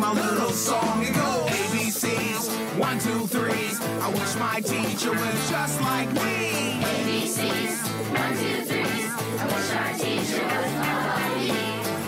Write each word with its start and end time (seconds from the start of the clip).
my 0.00 0.12
little 0.12 0.50
song. 0.50 1.02
It 1.02 1.14
goes 1.14 1.50
ABCs, 1.50 2.78
one, 2.78 2.98
two, 2.98 3.26
threes. 3.26 3.78
I 4.00 4.08
wish 4.08 4.34
my 4.36 4.60
teacher 4.60 5.12
was 5.12 5.50
just 5.50 5.80
like 5.82 6.10
me. 6.14 6.80
ABCs, 6.80 7.84
one, 8.16 8.32
two, 8.40 8.64
threes. 8.64 9.12
I 9.38 9.44
wish 9.52 9.70
our 9.76 9.92
teacher 10.00 10.44
was 10.48 10.72
nobody. 10.88 11.52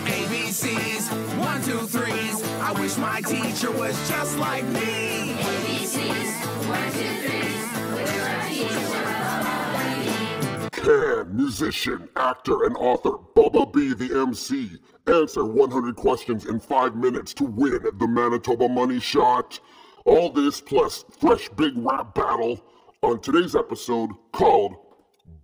ABCs, 0.09 1.03
one, 1.37 1.61
two, 1.61 1.85
threes. 1.85 2.41
I 2.61 2.71
wish 2.81 2.97
my 2.97 3.21
teacher 3.21 3.71
was 3.71 3.95
just 4.09 4.39
like 4.39 4.65
me. 4.65 5.35
ABCs, 5.37 6.31
one, 6.67 6.91
two, 6.97 7.13
threes. 7.21 7.61
Wish 7.93 8.15
our 8.19 8.41
teacher 8.49 8.87
was 8.89 9.13
nobody. 9.45 10.81
Can 10.81 11.22
musician, 11.33 12.07
actor, 12.15 12.63
and 12.65 12.77
author 12.77 13.11
Bubba 13.35 13.71
B 13.73 13.93
the 13.93 14.19
MC 14.21 14.77
answer 15.07 15.43
100 15.43 15.95
questions 15.95 16.45
in 16.45 16.59
5 16.59 16.95
minutes 16.95 17.33
to 17.35 17.45
win 17.45 17.79
the 17.97 18.07
Manitoba 18.07 18.69
Money 18.69 18.99
Shot? 18.99 19.59
All 20.05 20.29
this 20.29 20.61
plus 20.61 21.03
fresh 21.19 21.49
big 21.49 21.73
rap 21.75 22.13
battle 22.13 22.63
on 23.01 23.19
today's 23.19 23.55
episode 23.55 24.11
called 24.31 24.75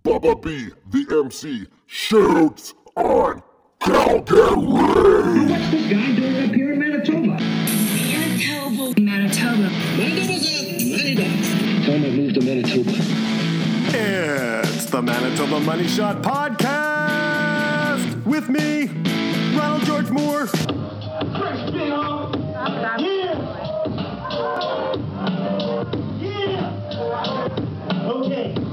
Bubba 0.04 0.40
B 0.40 0.68
the 0.90 1.22
MC 1.24 1.66
Shoots 1.86 2.74
on 2.96 3.42
Calgary! 3.80 5.50
What's 5.50 5.70
this 5.70 5.92
guy 5.92 6.14
doing 6.14 6.48
up 6.48 6.54
here 6.54 6.72
in 6.72 6.78
Manitoba? 6.78 7.36
Manitoba. 8.98 9.00
Manitoba. 9.00 9.70
Tell 11.84 11.94
him 11.94 12.04
I 12.04 12.10
moved 12.10 12.34
to 12.34 12.40
Manitoba. 12.42 12.92
The 14.90 15.00
Manitoba 15.00 15.60
Money 15.60 15.86
Shot 15.86 16.20
Podcast 16.20 17.46
with 18.26 18.48
me, 18.48 18.86
Ronald 19.56 19.84
George 19.84 20.10
Moore. 20.10 20.48
Okay. 28.04 28.69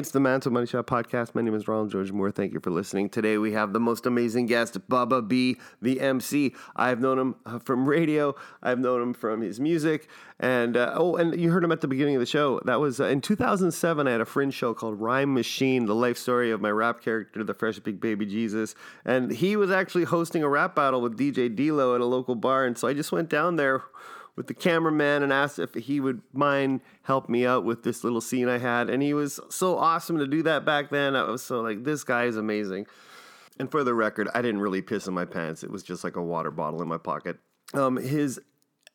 It's 0.00 0.12
the 0.12 0.18
Mantle 0.18 0.50
Money 0.50 0.66
Shot 0.66 0.86
Podcast. 0.86 1.34
My 1.34 1.42
name 1.42 1.54
is 1.54 1.68
Ronald 1.68 1.90
George 1.90 2.10
Moore. 2.10 2.30
Thank 2.30 2.54
you 2.54 2.60
for 2.60 2.70
listening. 2.70 3.10
Today 3.10 3.36
we 3.36 3.52
have 3.52 3.74
the 3.74 3.80
most 3.80 4.06
amazing 4.06 4.46
guest, 4.46 4.78
Bubba 4.88 5.28
B, 5.28 5.58
the 5.82 6.00
MC. 6.00 6.54
I've 6.74 7.00
known 7.00 7.18
him 7.18 7.34
uh, 7.44 7.58
from 7.58 7.86
radio. 7.86 8.34
I've 8.62 8.78
known 8.78 9.02
him 9.02 9.12
from 9.12 9.42
his 9.42 9.60
music, 9.60 10.08
and 10.38 10.74
uh, 10.74 10.94
oh, 10.94 11.16
and 11.16 11.38
you 11.38 11.50
heard 11.50 11.62
him 11.62 11.70
at 11.70 11.82
the 11.82 11.86
beginning 11.86 12.16
of 12.16 12.20
the 12.20 12.26
show. 12.26 12.62
That 12.64 12.80
was 12.80 12.98
uh, 12.98 13.08
in 13.08 13.20
2007. 13.20 14.08
I 14.08 14.10
had 14.10 14.22
a 14.22 14.24
fringe 14.24 14.54
show 14.54 14.72
called 14.72 14.98
Rhyme 14.98 15.34
Machine: 15.34 15.84
The 15.84 15.94
Life 15.94 16.16
Story 16.16 16.50
of 16.50 16.62
My 16.62 16.70
Rap 16.70 17.02
Character, 17.02 17.44
the 17.44 17.52
Fresh 17.52 17.80
Big 17.80 18.00
Baby 18.00 18.24
Jesus, 18.24 18.74
and 19.04 19.30
he 19.30 19.54
was 19.54 19.70
actually 19.70 20.04
hosting 20.04 20.42
a 20.42 20.48
rap 20.48 20.74
battle 20.74 21.02
with 21.02 21.18
DJ 21.18 21.54
D'Lo 21.54 21.94
at 21.94 22.00
a 22.00 22.06
local 22.06 22.36
bar, 22.36 22.64
and 22.64 22.78
so 22.78 22.88
I 22.88 22.94
just 22.94 23.12
went 23.12 23.28
down 23.28 23.56
there 23.56 23.82
with 24.40 24.46
the 24.46 24.54
cameraman 24.54 25.22
and 25.22 25.34
asked 25.34 25.58
if 25.58 25.74
he 25.74 26.00
would 26.00 26.22
mind 26.32 26.80
help 27.02 27.28
me 27.28 27.44
out 27.44 27.62
with 27.62 27.82
this 27.82 28.02
little 28.02 28.22
scene 28.22 28.48
I 28.48 28.56
had. 28.56 28.88
And 28.88 29.02
he 29.02 29.12
was 29.12 29.38
so 29.50 29.76
awesome 29.76 30.16
to 30.16 30.26
do 30.26 30.42
that 30.44 30.64
back 30.64 30.88
then. 30.88 31.14
I 31.14 31.24
was 31.24 31.42
so 31.42 31.60
like, 31.60 31.84
this 31.84 32.04
guy 32.04 32.24
is 32.24 32.38
amazing. 32.38 32.86
And 33.58 33.70
for 33.70 33.84
the 33.84 33.92
record, 33.92 34.30
I 34.34 34.40
didn't 34.40 34.62
really 34.62 34.80
piss 34.80 35.06
in 35.06 35.12
my 35.12 35.26
pants. 35.26 35.62
It 35.62 35.70
was 35.70 35.82
just 35.82 36.04
like 36.04 36.16
a 36.16 36.22
water 36.22 36.50
bottle 36.50 36.80
in 36.80 36.88
my 36.88 36.96
pocket. 36.96 37.36
Um, 37.74 37.98
his 37.98 38.40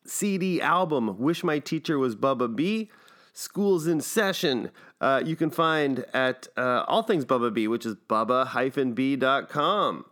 CD 0.04 0.60
album, 0.60 1.16
Wish 1.16 1.44
My 1.44 1.60
Teacher 1.60 1.96
Was 1.96 2.16
Bubba 2.16 2.56
B, 2.56 2.90
School's 3.32 3.86
in 3.86 4.00
Session, 4.00 4.72
uh, 5.00 5.22
you 5.24 5.36
can 5.36 5.50
find 5.50 6.04
at 6.12 6.48
uh, 6.56 6.82
All 6.88 7.04
Things 7.04 7.24
Bubba 7.24 7.54
B, 7.54 7.68
which 7.68 7.86
is 7.86 7.94
bubba-b.com. 8.08 10.04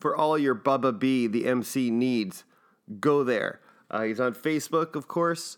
For 0.00 0.16
all 0.16 0.36
your 0.36 0.56
Bubba 0.56 0.98
B, 0.98 1.28
the 1.28 1.46
MC 1.46 1.92
needs, 1.92 2.42
go 2.98 3.22
there. 3.22 3.60
Uh, 3.90 4.02
he's 4.02 4.20
on 4.20 4.34
Facebook, 4.34 4.94
of 4.94 5.08
course, 5.08 5.56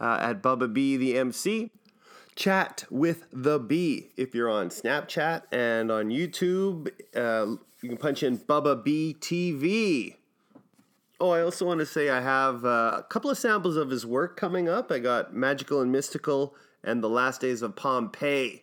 uh, 0.00 0.18
at 0.20 0.42
Bubba 0.42 0.72
B 0.72 0.96
the 0.96 1.18
MC. 1.18 1.70
Chat 2.34 2.84
with 2.90 3.26
the 3.32 3.58
B 3.58 4.08
if 4.16 4.34
you're 4.34 4.48
on 4.48 4.70
Snapchat 4.70 5.42
and 5.52 5.90
on 5.90 6.08
YouTube. 6.08 6.88
Uh, 7.14 7.56
you 7.82 7.88
can 7.88 7.98
punch 7.98 8.22
in 8.22 8.38
Bubba 8.38 8.82
B 8.82 9.16
TV. 9.20 10.16
Oh, 11.20 11.30
I 11.30 11.42
also 11.42 11.66
want 11.66 11.80
to 11.80 11.86
say 11.86 12.10
I 12.10 12.20
have 12.20 12.64
uh, 12.64 12.96
a 12.98 13.06
couple 13.08 13.30
of 13.30 13.38
samples 13.38 13.76
of 13.76 13.90
his 13.90 14.06
work 14.06 14.36
coming 14.36 14.68
up. 14.68 14.90
I 14.90 14.98
got 14.98 15.34
Magical 15.34 15.80
and 15.80 15.92
Mystical 15.92 16.54
and 16.82 17.02
The 17.02 17.08
Last 17.08 17.40
Days 17.40 17.62
of 17.62 17.76
Pompeii 17.76 18.62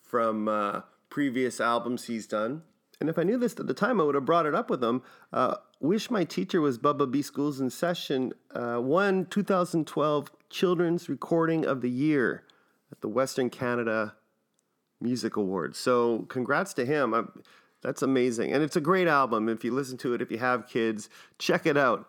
from 0.00 0.48
uh, 0.48 0.82
previous 1.10 1.60
albums 1.60 2.06
he's 2.06 2.26
done. 2.26 2.62
And 3.00 3.10
if 3.10 3.18
I 3.18 3.24
knew 3.24 3.36
this 3.36 3.58
at 3.58 3.66
the 3.66 3.74
time, 3.74 4.00
I 4.00 4.04
would 4.04 4.14
have 4.14 4.24
brought 4.24 4.46
it 4.46 4.54
up 4.54 4.70
with 4.70 4.82
him. 4.82 5.02
Uh, 5.32 5.56
Wish 5.80 6.10
My 6.10 6.24
Teacher 6.24 6.60
Was 6.60 6.76
Bubba 6.76 7.08
B 7.08 7.22
Schools 7.22 7.60
in 7.60 7.70
Session 7.70 8.32
uh, 8.52 8.80
won 8.82 9.26
2012 9.26 10.28
Children's 10.50 11.08
Recording 11.08 11.64
of 11.64 11.82
the 11.82 11.90
Year 11.90 12.42
at 12.90 13.00
the 13.00 13.08
Western 13.08 13.48
Canada 13.48 14.16
Music 15.00 15.36
Awards. 15.36 15.78
So 15.78 16.26
congrats 16.28 16.74
to 16.74 16.84
him. 16.84 17.14
i 17.14 17.22
that's 17.80 18.02
amazing. 18.02 18.52
And 18.52 18.60
it's 18.64 18.74
a 18.74 18.80
great 18.80 19.06
album. 19.06 19.48
If 19.48 19.64
you 19.64 19.70
listen 19.70 19.96
to 19.98 20.14
it, 20.14 20.20
if 20.20 20.32
you 20.32 20.38
have 20.38 20.66
kids, 20.66 21.08
check 21.38 21.64
it 21.64 21.76
out. 21.76 22.08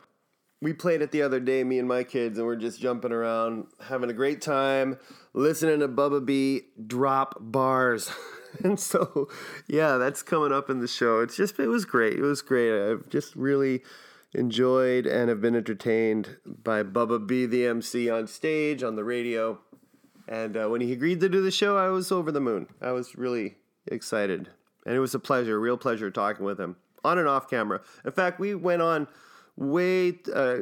We 0.63 0.73
played 0.73 1.03
it 1.03 1.11
the 1.11 1.21
other 1.21 1.39
day, 1.39 1.63
me 1.63 1.77
and 1.77 1.87
my 1.87 2.03
kids, 2.03 2.39
and 2.39 2.47
we're 2.47 2.55
just 2.55 2.81
jumping 2.81 3.11
around, 3.11 3.67
having 3.79 4.09
a 4.09 4.13
great 4.13 4.41
time, 4.41 4.97
listening 5.39 5.79
to 5.79 5.87
Bubba 5.87 6.25
B 6.25 6.63
drop 6.85 7.35
bars. 7.39 8.11
and 8.63 8.79
so, 8.79 9.29
yeah, 9.67 9.97
that's 9.97 10.21
coming 10.21 10.51
up 10.51 10.69
in 10.69 10.79
the 10.79 10.87
show. 10.87 11.21
It's 11.21 11.35
just, 11.35 11.59
it 11.59 11.67
was 11.67 11.85
great. 11.85 12.13
It 12.13 12.21
was 12.21 12.41
great. 12.41 12.91
I've 12.91 13.09
just 13.09 13.35
really 13.35 13.81
enjoyed 14.33 15.07
and 15.07 15.29
have 15.29 15.41
been 15.41 15.55
entertained 15.55 16.37
by 16.45 16.83
Bubba 16.83 17.25
B, 17.25 17.45
the 17.45 17.65
MC, 17.65 18.09
on 18.09 18.27
stage, 18.27 18.83
on 18.83 18.95
the 18.95 19.03
radio. 19.03 19.59
And 20.27 20.55
uh, 20.55 20.67
when 20.67 20.81
he 20.81 20.91
agreed 20.91 21.21
to 21.21 21.29
do 21.29 21.41
the 21.41 21.51
show, 21.51 21.77
I 21.77 21.87
was 21.89 22.11
over 22.11 22.31
the 22.31 22.41
moon. 22.41 22.67
I 22.81 22.91
was 22.91 23.15
really 23.15 23.55
excited. 23.87 24.49
And 24.85 24.95
it 24.95 24.99
was 24.99 25.15
a 25.15 25.19
pleasure, 25.19 25.55
a 25.55 25.59
real 25.59 25.77
pleasure 25.77 26.11
talking 26.11 26.45
with 26.45 26.59
him 26.59 26.75
on 27.03 27.17
and 27.17 27.27
off 27.27 27.49
camera. 27.49 27.81
In 28.05 28.11
fact, 28.11 28.39
we 28.39 28.53
went 28.53 28.81
on 28.81 29.07
way, 29.59 30.17
uh, 30.33 30.59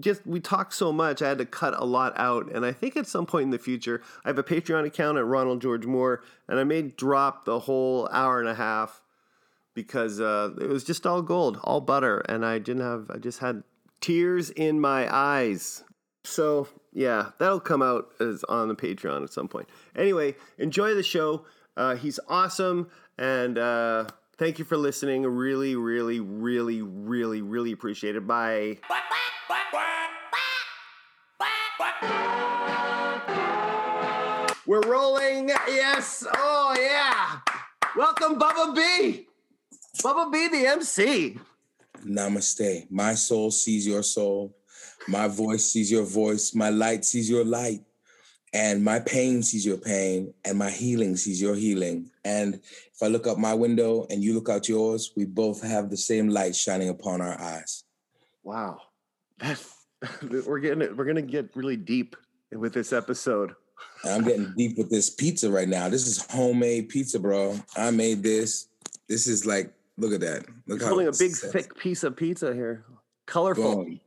just, 0.00 0.26
we 0.26 0.40
talked 0.40 0.72
so 0.72 0.92
much, 0.92 1.20
I 1.20 1.28
had 1.28 1.38
to 1.38 1.44
cut 1.44 1.74
a 1.76 1.84
lot 1.84 2.12
out. 2.16 2.50
And 2.52 2.64
I 2.64 2.72
think 2.72 2.96
at 2.96 3.06
some 3.06 3.26
point 3.26 3.44
in 3.44 3.50
the 3.50 3.58
future, 3.58 4.00
I 4.24 4.28
have 4.28 4.38
a 4.38 4.44
Patreon 4.44 4.86
account 4.86 5.18
at 5.18 5.26
Ronald 5.26 5.60
George 5.60 5.84
Moore, 5.84 6.22
and 6.48 6.58
I 6.58 6.64
may 6.64 6.82
drop 6.82 7.44
the 7.44 7.60
whole 7.60 8.08
hour 8.12 8.40
and 8.40 8.48
a 8.48 8.54
half 8.54 9.02
because 9.74 10.20
uh, 10.20 10.50
it 10.60 10.68
was 10.68 10.84
just 10.84 11.06
all 11.06 11.20
gold, 11.20 11.58
all 11.64 11.80
butter. 11.80 12.18
And 12.28 12.46
I 12.46 12.58
didn't 12.58 12.82
have, 12.82 13.10
I 13.10 13.18
just 13.18 13.40
had 13.40 13.64
tears 14.00 14.50
in 14.50 14.80
my 14.80 15.12
eyes. 15.14 15.82
So 16.24 16.68
yeah, 16.92 17.30
that'll 17.38 17.60
come 17.60 17.82
out 17.82 18.12
as 18.20 18.44
on 18.44 18.68
the 18.68 18.74
Patreon 18.74 19.22
at 19.22 19.32
some 19.32 19.48
point. 19.48 19.68
Anyway, 19.96 20.36
enjoy 20.58 20.94
the 20.94 21.02
show. 21.02 21.44
Uh, 21.76 21.94
he's 21.94 22.18
awesome, 22.28 22.90
and 23.16 23.56
uh, 23.56 24.04
thank 24.38 24.58
you 24.58 24.64
for 24.64 24.76
listening. 24.76 25.24
Really, 25.24 25.76
really, 25.76 26.20
really, 26.20 26.82
really, 26.82 27.42
really 27.42 27.72
appreciate 27.72 28.16
it. 28.16 28.26
Bye. 28.26 28.78
We're 34.66 34.82
rolling. 34.82 35.48
Yes. 35.48 36.26
Oh 36.36 36.76
yeah. 36.78 37.38
Welcome, 37.96 38.38
Bubba 38.38 38.74
B. 38.76 39.26
Bubba 40.02 40.30
B, 40.30 40.48
the 40.48 40.66
MC. 40.66 41.38
Namaste. 42.04 42.86
My 42.90 43.14
soul 43.14 43.50
sees 43.50 43.86
your 43.86 44.02
soul. 44.02 44.54
My 45.08 45.26
voice 45.26 45.64
sees 45.72 45.90
your 45.90 46.04
voice. 46.04 46.54
My 46.54 46.68
light 46.68 47.04
sees 47.04 47.30
your 47.30 47.44
light. 47.44 47.80
And 48.54 48.82
my 48.82 48.98
pain 49.00 49.42
sees 49.42 49.66
your 49.66 49.76
pain. 49.76 50.32
And 50.44 50.58
my 50.58 50.70
healing 50.70 51.16
sees 51.16 51.40
your 51.40 51.54
healing. 51.54 52.10
And 52.24 52.54
if 52.54 53.02
I 53.02 53.06
look 53.08 53.26
out 53.26 53.38
my 53.38 53.54
window 53.54 54.06
and 54.10 54.22
you 54.22 54.34
look 54.34 54.48
out 54.48 54.68
yours, 54.68 55.12
we 55.16 55.24
both 55.24 55.62
have 55.62 55.90
the 55.90 55.96
same 55.96 56.28
light 56.28 56.56
shining 56.56 56.88
upon 56.88 57.20
our 57.20 57.38
eyes. 57.40 57.84
Wow. 58.42 58.80
That's 59.38 59.74
we're 60.46 60.60
getting 60.60 60.82
it. 60.82 60.96
We're 60.96 61.04
gonna 61.04 61.22
get 61.22 61.50
really 61.54 61.76
deep 61.76 62.16
with 62.52 62.72
this 62.72 62.92
episode. 62.92 63.54
I'm 64.04 64.24
getting 64.24 64.52
deep 64.56 64.78
with 64.78 64.90
this 64.90 65.10
pizza 65.10 65.50
right 65.50 65.68
now. 65.68 65.88
This 65.88 66.06
is 66.06 66.24
homemade 66.30 66.88
pizza, 66.88 67.18
bro. 67.18 67.58
I 67.76 67.90
made 67.90 68.22
this. 68.22 68.68
This 69.08 69.26
is 69.26 69.46
like, 69.46 69.72
look 69.96 70.12
at 70.12 70.20
that. 70.20 70.46
Look 70.66 70.80
He's 70.80 70.88
holding 70.88 71.08
a 71.08 71.12
big 71.12 71.32
thick 71.32 71.76
piece 71.76 72.04
of 72.04 72.16
pizza 72.16 72.54
here. 72.54 72.84
Colorful. 73.26 73.84
Boom. 73.84 74.00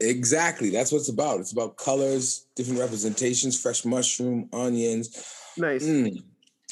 Exactly. 0.00 0.70
That's 0.70 0.92
what 0.92 0.98
it's 0.98 1.08
about. 1.08 1.40
It's 1.40 1.52
about 1.52 1.76
colors, 1.76 2.46
different 2.56 2.80
representations, 2.80 3.60
fresh 3.60 3.84
mushroom, 3.84 4.48
onions. 4.52 5.26
Nice. 5.56 5.84
Mm. 5.84 6.22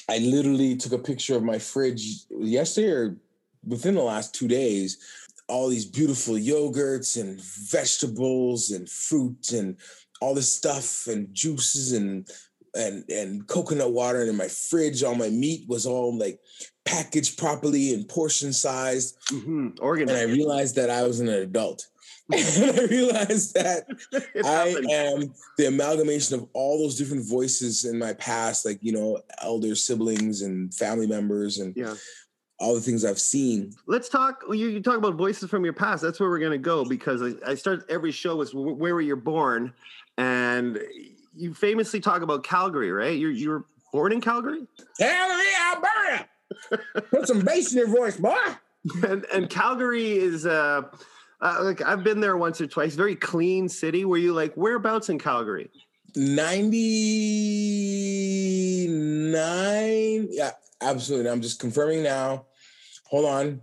I 0.08 0.18
literally 0.18 0.76
took 0.76 0.92
a 0.92 0.98
picture 0.98 1.36
of 1.36 1.44
my 1.44 1.58
fridge 1.58 2.24
yesterday 2.30 2.90
or 2.90 3.16
within 3.66 3.94
the 3.94 4.02
last 4.02 4.34
two 4.34 4.48
days. 4.48 4.98
All 5.48 5.68
these 5.68 5.86
beautiful 5.86 6.34
yogurts 6.34 7.20
and 7.20 7.40
vegetables 7.40 8.70
and 8.70 8.88
fruit 8.88 9.52
and 9.52 9.76
all 10.20 10.34
this 10.34 10.52
stuff 10.52 11.06
and 11.08 11.32
juices 11.34 11.92
and 11.92 12.28
and 12.74 13.04
and 13.10 13.46
coconut 13.48 13.92
water 13.92 14.20
and 14.20 14.30
in 14.30 14.36
my 14.36 14.48
fridge 14.48 15.02
all 15.02 15.14
my 15.14 15.28
meat 15.28 15.68
was 15.68 15.84
all 15.84 16.16
like 16.16 16.38
packaged 16.86 17.36
properly 17.36 17.92
and 17.92 18.08
portion 18.08 18.52
sized 18.52 19.18
mm-hmm. 19.30 19.68
and 20.00 20.10
i 20.10 20.22
realized 20.22 20.74
that 20.74 20.88
i 20.88 21.02
was 21.02 21.20
an 21.20 21.28
adult 21.28 21.86
I 22.80 22.86
realized 22.90 23.54
that 23.54 23.84
I 24.44 24.74
am 24.90 25.34
the 25.58 25.66
amalgamation 25.66 26.38
of 26.38 26.48
all 26.54 26.78
those 26.78 26.96
different 26.96 27.28
voices 27.28 27.84
in 27.84 27.98
my 27.98 28.14
past, 28.14 28.64
like 28.64 28.78
you 28.82 28.92
know, 28.92 29.20
elder 29.42 29.74
siblings 29.74 30.42
and 30.42 30.72
family 30.72 31.06
members, 31.06 31.58
and 31.58 31.76
yeah. 31.76 31.94
all 32.58 32.74
the 32.74 32.80
things 32.80 33.04
I've 33.04 33.18
seen. 33.18 33.74
Let's 33.86 34.08
talk. 34.08 34.42
You, 34.48 34.68
you 34.68 34.80
talk 34.80 34.96
about 34.96 35.14
voices 35.14 35.50
from 35.50 35.64
your 35.64 35.74
past. 35.74 36.02
That's 36.02 36.18
where 36.20 36.30
we're 36.30 36.38
gonna 36.38 36.58
go 36.58 36.84
because 36.84 37.22
I, 37.22 37.32
I 37.46 37.54
start 37.54 37.84
every 37.90 38.12
show 38.12 38.36
with 38.36 38.54
where 38.54 38.94
were 38.94 39.00
you 39.02 39.16
born, 39.16 39.74
and 40.16 40.78
you 41.36 41.52
famously 41.52 42.00
talk 42.00 42.22
about 42.22 42.44
Calgary, 42.44 42.92
right? 42.92 43.18
You're 43.18 43.30
you 43.30 43.50
were 43.50 43.64
born 43.92 44.12
in 44.12 44.22
Calgary, 44.22 44.66
Calgary, 44.98 45.46
Alberta. 45.66 46.28
Put 47.10 47.28
some 47.28 47.40
bass 47.40 47.72
in 47.72 47.78
your 47.78 47.88
voice, 47.88 48.16
boy. 48.16 48.36
and 49.06 49.26
and 49.32 49.50
Calgary 49.50 50.12
is 50.12 50.46
uh 50.46 50.82
uh, 51.42 51.58
like 51.62 51.82
I've 51.82 52.04
been 52.04 52.20
there 52.20 52.36
once 52.36 52.60
or 52.60 52.66
twice. 52.68 52.94
Very 52.94 53.16
clean 53.16 53.68
city. 53.68 54.04
Were 54.04 54.16
you 54.16 54.32
like 54.32 54.54
whereabouts 54.54 55.08
in 55.08 55.18
Calgary? 55.18 55.70
Ninety 56.14 56.78
nine. 58.88 60.28
Yeah, 60.30 60.52
absolutely. 60.80 61.30
I'm 61.30 61.42
just 61.42 61.58
confirming 61.58 62.02
now. 62.04 62.46
Hold 63.06 63.26
on. 63.26 63.60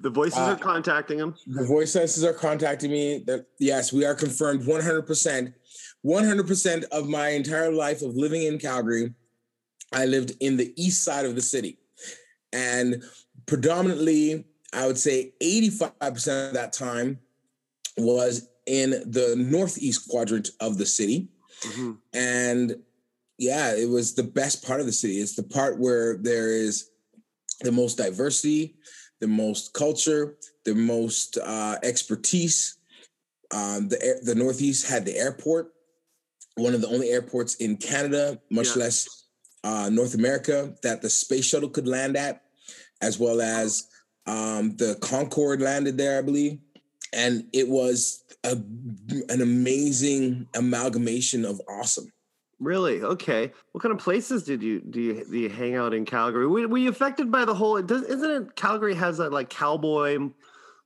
The 0.00 0.10
voices 0.10 0.38
uh, 0.38 0.42
are 0.52 0.56
contacting 0.56 1.18
him. 1.18 1.34
The 1.46 1.66
voice 1.66 1.92
senses 1.92 2.24
are 2.24 2.32
contacting 2.32 2.90
me. 2.90 3.22
That 3.26 3.46
yes, 3.58 3.92
we 3.92 4.04
are 4.04 4.14
confirmed 4.14 4.66
100. 4.66 5.02
percent 5.02 5.54
100 6.02 6.46
percent 6.46 6.84
of 6.90 7.08
my 7.08 7.28
entire 7.28 7.70
life 7.70 8.02
of 8.02 8.16
living 8.16 8.42
in 8.42 8.58
Calgary, 8.58 9.14
I 9.92 10.06
lived 10.06 10.32
in 10.40 10.56
the 10.56 10.72
east 10.76 11.04
side 11.04 11.26
of 11.26 11.34
the 11.34 11.42
city, 11.42 11.78
and 12.52 13.02
predominantly 13.46 14.46
I 14.72 14.86
would 14.86 14.98
say 14.98 15.32
85% 15.42 16.48
of 16.48 16.54
that 16.54 16.72
time 16.72 17.18
was 17.96 18.48
in 18.66 18.90
the 18.90 19.34
northeast 19.36 20.08
quadrant 20.08 20.50
of 20.60 20.78
the 20.78 20.86
city. 20.86 21.28
Mm-hmm. 21.62 21.92
And 22.14 22.76
yeah, 23.38 23.74
it 23.74 23.88
was 23.88 24.14
the 24.14 24.22
best 24.22 24.64
part 24.64 24.80
of 24.80 24.86
the 24.86 24.92
city. 24.92 25.18
It's 25.18 25.36
the 25.36 25.42
part 25.42 25.78
where 25.78 26.16
there 26.16 26.48
is 26.48 26.90
the 27.60 27.72
most 27.72 27.96
diversity, 27.96 28.76
the 29.20 29.28
most 29.28 29.72
culture, 29.74 30.36
the 30.64 30.74
most 30.74 31.38
uh, 31.38 31.76
expertise. 31.82 32.78
Um, 33.54 33.88
the 33.88 34.20
the 34.22 34.34
Northeast 34.34 34.88
had 34.88 35.04
the 35.04 35.16
airport, 35.16 35.72
one 36.56 36.74
of 36.74 36.80
the 36.80 36.88
only 36.88 37.10
airports 37.10 37.56
in 37.56 37.76
Canada, 37.76 38.40
much 38.50 38.68
yeah. 38.76 38.84
less 38.84 39.26
uh, 39.64 39.90
North 39.92 40.14
America, 40.14 40.74
that 40.82 41.02
the 41.02 41.10
space 41.10 41.44
shuttle 41.44 41.68
could 41.68 41.86
land 41.86 42.16
at, 42.16 42.42
as 43.02 43.18
well 43.18 43.40
as 43.40 43.88
um, 44.26 44.76
the 44.76 44.96
Concorde 45.00 45.60
landed 45.60 45.98
there, 45.98 46.18
I 46.18 46.22
believe, 46.22 46.58
and 47.12 47.46
it 47.52 47.68
was 47.68 48.24
a, 48.44 48.52
an 48.52 49.40
amazing 49.42 50.46
amalgamation 50.54 51.44
of 51.44 51.60
awesome. 51.68 52.12
Really? 52.60 53.02
Okay. 53.02 53.52
What 53.72 53.82
kind 53.82 53.92
of 53.92 53.98
places 53.98 54.44
did 54.44 54.62
you 54.62 54.80
do 54.80 55.00
you 55.00 55.24
do 55.28 55.36
you 55.36 55.48
hang 55.48 55.74
out 55.74 55.92
in 55.92 56.04
Calgary? 56.04 56.46
Were, 56.46 56.68
were 56.68 56.78
you 56.78 56.90
affected 56.90 57.30
by 57.30 57.44
the 57.44 57.54
whole? 57.54 57.82
Does, 57.82 58.02
isn't 58.02 58.30
it 58.30 58.56
Calgary 58.56 58.94
has 58.94 59.18
that 59.18 59.32
like 59.32 59.50
cowboy 59.50 60.30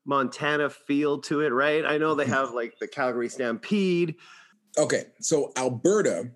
Montana 0.07 0.71
feel 0.71 1.19
to 1.23 1.43
it, 1.43 1.50
right? 1.50 1.85
I 1.85 1.99
know 1.99 2.14
they 2.14 2.25
mm-hmm. 2.25 2.33
have 2.33 2.55
like 2.55 2.78
the 2.78 2.88
Calgary 2.88 3.28
Stampede. 3.28 4.14
Okay, 4.78 5.05
so 5.21 5.52
Alberta, 5.57 6.31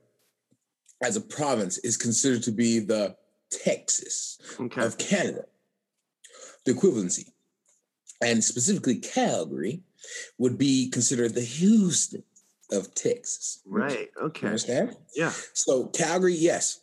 as 1.03 1.17
a 1.17 1.21
province, 1.23 1.79
is 1.79 1.97
considered 1.97 2.43
to 2.43 2.53
be 2.53 2.79
the 2.79 3.17
Texas 3.51 4.39
okay. 4.61 4.85
of 4.85 4.99
Canada 4.99 5.45
the 6.73 6.81
equivalency. 6.81 7.31
And 8.23 8.43
specifically, 8.43 8.97
Calgary 8.97 9.83
would 10.39 10.59
be 10.59 10.91
considered 10.91 11.35
the 11.35 11.41
Houston 11.41 12.23
of 12.71 12.95
Texas. 12.95 13.63
Right. 13.67 14.11
Okay. 14.21 14.43
You 14.43 14.49
understand? 14.49 14.97
Yeah. 15.15 15.33
So, 15.55 15.87
Calgary, 15.87 16.35
yes. 16.35 16.81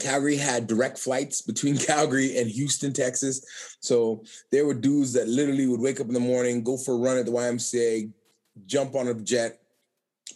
Calgary 0.00 0.36
had 0.36 0.66
direct 0.66 0.98
flights 0.98 1.42
between 1.42 1.76
Calgary 1.86 2.38
and 2.38 2.50
Houston, 2.50 2.92
Texas. 2.92 3.76
So 3.80 4.24
there 4.50 4.66
were 4.66 4.74
dudes 4.74 5.12
that 5.14 5.28
literally 5.28 5.66
would 5.66 5.80
wake 5.80 6.00
up 6.00 6.08
in 6.08 6.14
the 6.14 6.20
morning, 6.20 6.62
go 6.62 6.76
for 6.76 6.94
a 6.94 6.98
run 6.98 7.18
at 7.18 7.26
the 7.26 7.32
YMCA, 7.32 8.10
jump 8.66 8.94
on 8.94 9.08
a 9.08 9.14
jet, 9.14 9.60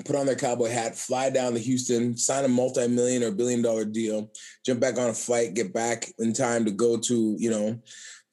put 0.05 0.17
on 0.17 0.27
their 0.27 0.35
cowboy 0.35 0.71
hat, 0.71 0.97
fly 0.97 1.31
down 1.31 1.53
to 1.53 1.59
Houston, 1.59 2.17
sign 2.17 2.45
a 2.45 2.49
multi-million 2.49 3.23
or 3.23 3.31
billion 3.31 3.63
dollar 3.63 3.85
deal, 3.85 4.31
jump 4.65 4.81
back 4.81 4.99
on 4.99 5.11
a 5.11 5.15
flight, 5.15 5.55
get 5.55 5.73
back 5.73 6.13
in 6.19 6.33
time 6.33 6.65
to 6.65 6.71
go 6.71 6.97
to, 6.97 7.37
you 7.39 7.51
know, 7.51 7.81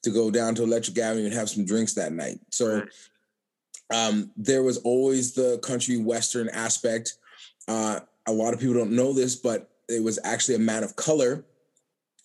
to 0.04 0.10
go 0.10 0.32
down 0.32 0.56
to 0.56 0.64
Electric 0.64 0.98
Avenue 0.98 1.26
and 1.26 1.34
have 1.34 1.50
some 1.50 1.66
drinks 1.66 1.94
that 1.94 2.12
night. 2.14 2.40
So 2.50 2.84
um, 3.94 4.32
there 4.36 4.64
was 4.64 4.78
always 4.80 5.34
the 5.34 5.60
country 5.60 5.98
western 5.98 6.50
aspect. 6.50 7.14
Uh, 7.68 8.00
a 8.28 8.32
lot 8.32 8.54
of 8.54 8.60
people 8.60 8.76
don't 8.76 8.92
know 8.92 9.14
this, 9.14 9.36
but 9.36 9.70
it 9.90 10.04
was 10.04 10.20
actually 10.24 10.56
a 10.56 10.60
man 10.60 10.84
of 10.84 10.96
color 10.96 11.46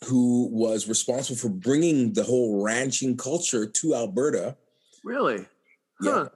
who 0.04 0.49
was 0.52 0.88
responsible 0.88 1.37
for 1.37 1.49
bringing 1.49 2.12
the 2.12 2.23
whole 2.23 2.62
ranching 2.62 3.16
culture 3.16 3.66
to 3.66 3.95
Alberta. 3.95 4.56
Really? 5.04 5.47
Yeah. 6.02 6.26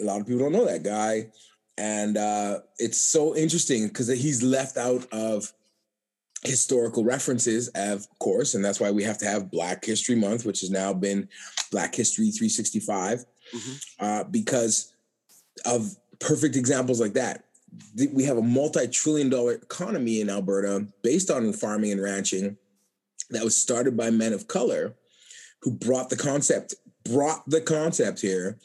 A 0.00 0.04
lot 0.04 0.20
of 0.20 0.26
people 0.26 0.42
don't 0.42 0.52
know 0.52 0.64
that 0.64 0.82
guy. 0.82 1.30
And 1.78 2.16
uh, 2.16 2.60
it's 2.78 3.00
so 3.00 3.34
interesting 3.34 3.88
because 3.88 4.08
he's 4.08 4.42
left 4.42 4.76
out 4.76 5.06
of 5.12 5.52
historical 6.44 7.04
references, 7.04 7.68
of 7.74 8.06
course. 8.18 8.54
And 8.54 8.64
that's 8.64 8.80
why 8.80 8.90
we 8.90 9.02
have 9.04 9.18
to 9.18 9.26
have 9.26 9.50
Black 9.50 9.84
History 9.84 10.16
Month, 10.16 10.44
which 10.44 10.60
has 10.60 10.70
now 10.70 10.92
been 10.92 11.28
Black 11.70 11.94
History 11.94 12.30
365, 12.30 13.24
Mhm. 13.54 13.80
uh, 14.00 14.24
because 14.24 14.92
of 15.64 15.96
perfect 16.18 16.56
examples 16.56 17.00
like 17.00 17.14
that. 17.14 17.44
We 18.12 18.24
have 18.24 18.36
a 18.38 18.42
multi 18.42 18.86
trillion 18.88 19.28
dollar 19.30 19.54
economy 19.54 20.20
in 20.20 20.28
Alberta 20.28 20.86
based 21.02 21.30
on 21.30 21.52
farming 21.52 21.92
and 21.92 22.02
ranching 22.02 22.56
that 23.30 23.44
was 23.44 23.56
started 23.56 23.96
by 23.96 24.10
men 24.10 24.32
of 24.32 24.46
color 24.48 24.94
who 25.62 25.70
brought 25.70 26.10
the 26.10 26.16
concept 26.16 26.74
brought 27.04 27.48
the 27.48 27.60
concept 27.60 28.20
here 28.20 28.58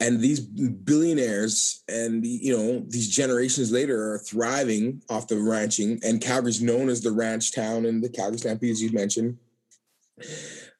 and 0.00 0.20
these 0.20 0.40
billionaires 0.40 1.82
and 1.88 2.24
you 2.24 2.56
know 2.56 2.84
these 2.88 3.08
generations 3.08 3.72
later 3.72 4.12
are 4.12 4.18
thriving 4.18 5.02
off 5.10 5.26
the 5.26 5.38
ranching 5.38 5.98
and 6.04 6.20
calgary's 6.20 6.62
known 6.62 6.88
as 6.88 7.00
the 7.00 7.10
ranch 7.10 7.54
town 7.54 7.84
and 7.84 8.02
the 8.02 8.08
calgary 8.08 8.38
stampede 8.38 8.70
as 8.70 8.82
you 8.82 8.92
mentioned. 8.92 9.36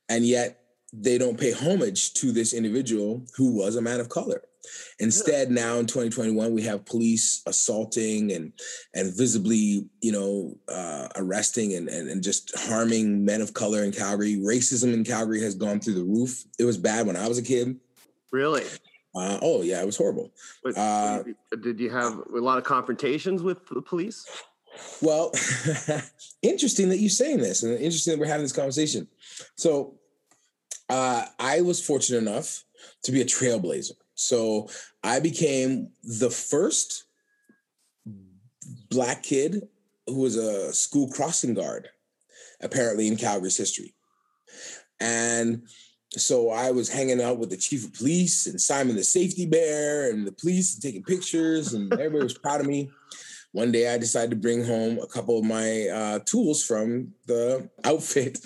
And 0.08 0.25
yet 0.25 0.60
they 0.92 1.18
don't 1.18 1.38
pay 1.38 1.52
homage 1.52 2.14
to 2.14 2.32
this 2.32 2.54
individual 2.54 3.25
who 3.37 3.52
was 3.52 3.76
a 3.76 3.82
man 3.82 4.00
of 4.00 4.08
color. 4.08 4.42
Instead 5.00 5.50
now 5.50 5.78
in 5.78 5.87
2021 5.87 6.52
we 6.52 6.62
have 6.62 6.84
police 6.84 7.42
assaulting 7.46 8.32
and 8.32 8.52
and 8.94 9.16
visibly 9.16 9.88
you 10.00 10.12
know 10.12 10.56
uh, 10.68 11.08
arresting 11.16 11.75
and, 11.75 11.88
and 11.88 12.08
and 12.08 12.22
just 12.22 12.56
harming 12.56 13.25
men 13.25 13.40
of 13.40 13.52
color 13.52 13.82
in 13.82 13.90
calgary. 13.90 14.37
Racism 14.37 14.94
in 14.94 15.02
calgary 15.02 15.42
has 15.42 15.56
gone 15.56 15.80
through 15.80 15.94
the 15.94 16.04
roof. 16.04 16.44
It 16.58 16.64
was 16.64 16.76
bad 16.76 17.06
when 17.06 17.16
i 17.16 17.26
was 17.26 17.38
a 17.38 17.42
kid. 17.42 17.76
Really? 18.30 18.64
Uh, 19.18 19.38
oh 19.42 19.62
yeah 19.62 19.80
it 19.82 19.87
was 19.87 19.96
horrible 19.96 20.30
But 20.62 20.76
Uh, 20.76 21.22
did 21.62 21.78
you 21.80 21.90
have 21.90 22.18
a 22.34 22.40
lot 22.40 22.58
of 22.58 22.64
confrontations 22.64 23.42
with 23.42 23.66
the 23.66 23.82
police? 23.82 24.26
Well, 25.00 25.32
interesting 26.42 26.88
that 26.90 26.98
you're 26.98 27.10
saying 27.10 27.38
this, 27.38 27.62
and 27.62 27.72
interesting 27.75 28.12
that 28.12 28.20
we're 28.20 28.26
having 28.26 28.44
this 28.44 28.52
conversation. 28.52 29.08
So, 29.56 29.94
uh, 30.88 31.25
I 31.38 31.62
was 31.62 31.84
fortunate 31.84 32.18
enough 32.18 32.64
to 33.02 33.12
be 33.12 33.20
a 33.20 33.25
trailblazer. 33.25 33.96
So, 34.14 34.68
I 35.02 35.20
became 35.20 35.90
the 36.04 36.30
first 36.30 37.04
black 38.90 39.22
kid 39.22 39.68
who 40.06 40.20
was 40.20 40.37
a 40.37 40.72
school 40.72 41.08
crossing 41.08 41.54
guard, 41.54 41.88
apparently 42.60 43.08
in 43.08 43.16
Calgary's 43.16 43.56
history. 43.56 43.94
And 45.00 45.62
so 46.20 46.50
I 46.50 46.70
was 46.70 46.88
hanging 46.88 47.20
out 47.20 47.38
with 47.38 47.50
the 47.50 47.56
chief 47.56 47.84
of 47.84 47.94
police 47.94 48.46
and 48.46 48.60
Simon 48.60 48.96
the 48.96 49.04
safety 49.04 49.46
bear 49.46 50.10
and 50.10 50.26
the 50.26 50.32
police 50.32 50.75
and 50.75 50.82
taking 50.82 51.02
pictures, 51.02 51.75
and 51.75 51.92
everybody 51.92 52.25
was 52.25 52.38
proud 52.38 52.60
of 52.60 52.66
me 52.66 52.90
one 53.52 53.72
day 53.72 53.92
I 53.92 53.98
decided 53.98 54.30
to 54.30 54.37
bring 54.37 54.64
home 54.64 54.98
a 54.98 55.06
couple 55.06 55.38
of 55.38 55.44
my 55.44 55.88
uh, 55.88 56.18
tools 56.20 56.62
from 56.64 57.12
the 57.26 57.68
outfit. 57.84 58.38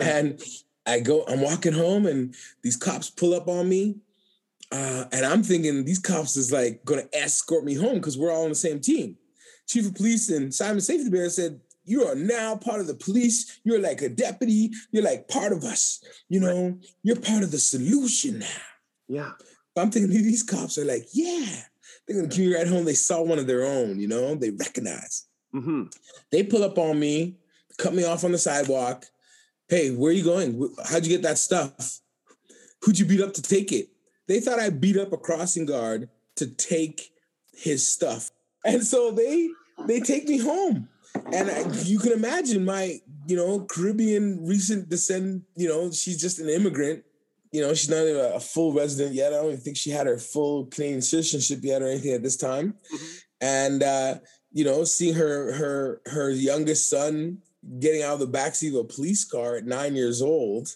And 0.00 0.40
I 0.86 1.00
go, 1.00 1.24
I'm 1.28 1.40
walking 1.40 1.72
home 1.72 2.06
and 2.06 2.34
these 2.62 2.76
cops 2.76 3.10
pull 3.10 3.34
up 3.34 3.48
on 3.48 3.68
me. 3.68 3.96
Uh, 4.70 5.04
and 5.12 5.26
I'm 5.26 5.42
thinking 5.42 5.84
these 5.84 5.98
cops 5.98 6.36
is 6.36 6.50
like 6.50 6.84
gonna 6.84 7.04
escort 7.12 7.64
me 7.64 7.74
home 7.74 7.94
because 7.94 8.16
we're 8.16 8.32
all 8.32 8.44
on 8.44 8.48
the 8.48 8.54
same 8.54 8.80
team. 8.80 9.16
Chief 9.68 9.86
of 9.86 9.94
police 9.94 10.30
and 10.30 10.52
Simon 10.52 10.80
Safety 10.80 11.10
Bear 11.10 11.28
said, 11.28 11.60
You 11.84 12.04
are 12.04 12.14
now 12.14 12.56
part 12.56 12.80
of 12.80 12.86
the 12.86 12.94
police. 12.94 13.60
You're 13.64 13.80
like 13.80 14.02
a 14.02 14.08
deputy. 14.08 14.70
You're 14.92 15.02
like 15.02 15.28
part 15.28 15.52
of 15.52 15.64
us. 15.64 16.02
You 16.28 16.40
know, 16.40 16.78
you're 17.02 17.16
part 17.20 17.42
of 17.42 17.50
the 17.50 17.58
solution 17.58 18.38
now. 18.40 18.46
Yeah. 19.08 19.32
I'm 19.76 19.90
thinking 19.90 20.10
these 20.22 20.42
cops 20.42 20.78
are 20.78 20.84
like, 20.84 21.06
yeah, 21.12 21.46
they're 22.06 22.16
gonna 22.16 22.28
give 22.28 22.46
me 22.46 22.54
right 22.54 22.66
home. 22.66 22.84
They 22.84 22.94
saw 22.94 23.22
one 23.22 23.38
of 23.38 23.46
their 23.46 23.64
own, 23.64 23.98
you 23.98 24.08
know, 24.08 24.34
they 24.34 24.50
recognize. 24.50 25.26
hmm 25.52 25.84
They 26.30 26.42
pull 26.42 26.62
up 26.62 26.78
on 26.78 26.98
me, 26.98 27.38
cut 27.78 27.94
me 27.94 28.04
off 28.04 28.24
on 28.24 28.32
the 28.32 28.38
sidewalk. 28.38 29.06
Hey, 29.68 29.90
where 29.90 30.10
are 30.10 30.14
you 30.14 30.24
going? 30.24 30.74
How'd 30.88 31.04
you 31.04 31.10
get 31.10 31.22
that 31.22 31.38
stuff? 31.38 32.00
Who'd 32.82 32.98
you 32.98 33.06
beat 33.06 33.20
up 33.22 33.32
to 33.34 33.42
take 33.42 33.72
it? 33.72 33.88
They 34.28 34.40
thought 34.40 34.58
I 34.58 34.70
beat 34.70 34.96
up 34.96 35.12
a 35.12 35.16
crossing 35.16 35.66
guard 35.66 36.08
to 36.36 36.46
take 36.46 37.12
his 37.54 37.86
stuff. 37.86 38.30
And 38.64 38.84
so 38.84 39.10
they 39.10 39.48
they 39.86 40.00
take 40.00 40.28
me 40.28 40.38
home. 40.38 40.88
And 41.32 41.50
I, 41.50 41.64
you 41.82 41.98
can 41.98 42.12
imagine 42.12 42.64
my, 42.64 43.00
you 43.26 43.36
know, 43.36 43.60
Caribbean 43.60 44.46
recent 44.46 44.88
descent, 44.88 45.42
you 45.56 45.68
know, 45.68 45.90
she's 45.90 46.20
just 46.20 46.38
an 46.38 46.48
immigrant 46.48 47.04
you 47.52 47.60
know, 47.60 47.74
she's 47.74 47.90
not 47.90 48.06
even 48.06 48.16
a 48.16 48.40
full 48.40 48.72
resident 48.72 49.14
yet. 49.14 49.32
I 49.32 49.36
don't 49.36 49.48
even 49.48 49.60
think 49.60 49.76
she 49.76 49.90
had 49.90 50.06
her 50.06 50.18
full 50.18 50.66
Canadian 50.66 51.02
citizenship 51.02 51.58
yet 51.62 51.82
or 51.82 51.86
anything 51.86 52.14
at 52.14 52.22
this 52.22 52.36
time. 52.36 52.74
And 53.40 53.82
uh, 53.82 54.16
you 54.52 54.64
know, 54.64 54.84
seeing 54.84 55.14
her 55.14 55.52
her 55.52 56.00
her 56.06 56.30
youngest 56.30 56.88
son 56.88 57.38
getting 57.78 58.02
out 58.02 58.14
of 58.14 58.20
the 58.20 58.38
backseat 58.38 58.70
of 58.70 58.84
a 58.84 58.84
police 58.84 59.24
car 59.24 59.56
at 59.56 59.66
nine 59.66 59.94
years 59.94 60.22
old, 60.22 60.68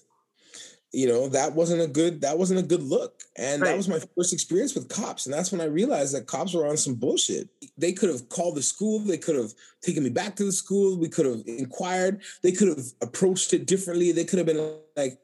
you 0.96 1.06
know, 1.06 1.28
that 1.28 1.52
wasn't 1.52 1.82
a 1.82 1.86
good 1.86 2.22
that 2.22 2.38
wasn't 2.38 2.58
a 2.58 2.62
good 2.62 2.82
look. 2.82 3.20
And 3.36 3.60
that 3.60 3.76
was 3.76 3.86
my 3.86 4.00
first 4.16 4.32
experience 4.32 4.74
with 4.74 4.88
cops. 4.88 5.26
And 5.26 5.34
that's 5.34 5.52
when 5.52 5.60
I 5.60 5.66
realized 5.66 6.14
that 6.14 6.26
cops 6.26 6.54
were 6.54 6.66
on 6.66 6.78
some 6.78 6.94
bullshit. 6.94 7.50
They 7.76 7.92
could 7.92 8.08
have 8.08 8.30
called 8.30 8.56
the 8.56 8.62
school, 8.62 9.00
they 9.00 9.18
could 9.18 9.36
have 9.36 9.52
taken 9.82 10.02
me 10.02 10.08
back 10.08 10.36
to 10.36 10.44
the 10.44 10.52
school, 10.52 10.98
we 10.98 11.10
could 11.10 11.26
have 11.26 11.42
inquired, 11.46 12.22
they 12.42 12.50
could 12.50 12.68
have 12.68 12.86
approached 13.02 13.52
it 13.52 13.66
differently. 13.66 14.10
They 14.10 14.24
could 14.24 14.38
have 14.38 14.46
been 14.46 14.74
like, 14.96 15.18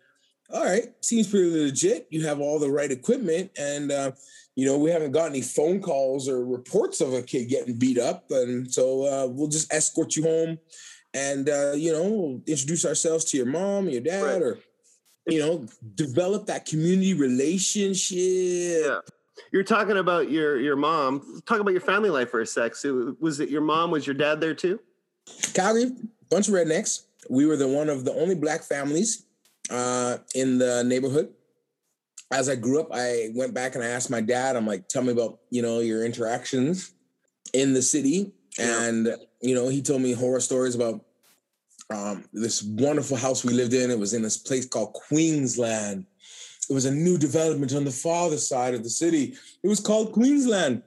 all 0.52 0.62
right, 0.62 0.92
seems 1.00 1.26
pretty 1.28 1.48
legit. 1.50 2.06
You 2.10 2.26
have 2.26 2.38
all 2.38 2.58
the 2.58 2.70
right 2.70 2.92
equipment, 2.92 3.50
and 3.58 3.90
uh, 3.90 4.10
you 4.54 4.66
know 4.66 4.76
we 4.76 4.90
haven't 4.90 5.12
got 5.12 5.30
any 5.30 5.40
phone 5.40 5.80
calls 5.80 6.28
or 6.28 6.44
reports 6.44 7.00
of 7.00 7.14
a 7.14 7.22
kid 7.22 7.48
getting 7.48 7.78
beat 7.78 7.96
up, 7.96 8.26
and 8.30 8.70
so 8.70 9.04
uh, 9.06 9.26
we'll 9.26 9.48
just 9.48 9.72
escort 9.72 10.16
you 10.16 10.24
home, 10.24 10.58
and 11.14 11.48
uh, 11.48 11.72
you 11.72 11.92
know 11.92 12.02
we'll 12.02 12.42
introduce 12.46 12.84
ourselves 12.84 13.24
to 13.24 13.38
your 13.38 13.46
mom, 13.46 13.86
or 13.86 13.90
your 13.90 14.02
dad, 14.02 14.22
Right. 14.22 14.42
or 14.42 14.58
you 15.26 15.38
know 15.38 15.66
develop 15.94 16.46
that 16.46 16.66
community 16.66 17.14
relationship. 17.14 18.84
Yeah. 18.86 18.98
You're 19.52 19.64
talking 19.64 19.98
about 19.98 20.30
your 20.30 20.58
your 20.60 20.76
mom. 20.76 21.42
Talk 21.46 21.60
about 21.60 21.72
your 21.72 21.80
family 21.80 22.10
life 22.10 22.30
for 22.30 22.40
a 22.40 22.46
sec. 22.46 22.74
So 22.74 23.16
was 23.20 23.40
it 23.40 23.48
your 23.48 23.60
mom? 23.60 23.90
Was 23.90 24.06
your 24.06 24.14
dad 24.14 24.40
there 24.40 24.54
too? 24.54 24.80
Calgary, 25.54 25.92
bunch 26.30 26.48
of 26.48 26.54
rednecks. 26.54 27.02
We 27.28 27.46
were 27.46 27.56
the 27.56 27.68
one 27.68 27.88
of 27.88 28.04
the 28.04 28.12
only 28.12 28.34
black 28.34 28.62
families 28.62 29.26
uh, 29.70 30.18
in 30.34 30.58
the 30.58 30.82
neighborhood. 30.84 31.32
As 32.32 32.48
I 32.48 32.56
grew 32.56 32.80
up, 32.80 32.88
I 32.92 33.28
went 33.34 33.52
back 33.54 33.74
and 33.74 33.84
I 33.84 33.88
asked 33.88 34.10
my 34.10 34.20
dad, 34.20 34.56
I'm 34.56 34.66
like, 34.66 34.88
tell 34.88 35.02
me 35.02 35.12
about, 35.12 35.40
you 35.50 35.60
know, 35.60 35.80
your 35.80 36.04
interactions 36.04 36.94
in 37.52 37.74
the 37.74 37.82
city. 37.82 38.32
Yeah. 38.58 38.84
And, 38.84 39.16
you 39.40 39.54
know, 39.54 39.68
he 39.68 39.82
told 39.82 40.00
me 40.00 40.12
horror 40.12 40.40
stories 40.40 40.74
about 40.74 41.04
um, 41.94 42.25
this 42.32 42.62
wonderful 42.62 43.16
house 43.16 43.44
we 43.44 43.52
lived 43.52 43.75
in. 43.75 43.90
It 43.90 43.99
was 43.99 44.14
in 44.14 44.22
this 44.22 44.37
place 44.37 44.66
called 44.66 44.92
Queensland. 44.92 46.06
It 46.68 46.72
was 46.72 46.84
a 46.84 46.94
new 46.94 47.18
development 47.18 47.75
on 47.75 47.84
the 47.84 47.90
farther 47.90 48.38
side 48.38 48.75
of 48.75 48.82
the 48.82 48.90
city. 48.90 49.34
It 49.62 49.68
was 49.68 49.80
called 49.80 50.12
Queensland. 50.12 50.82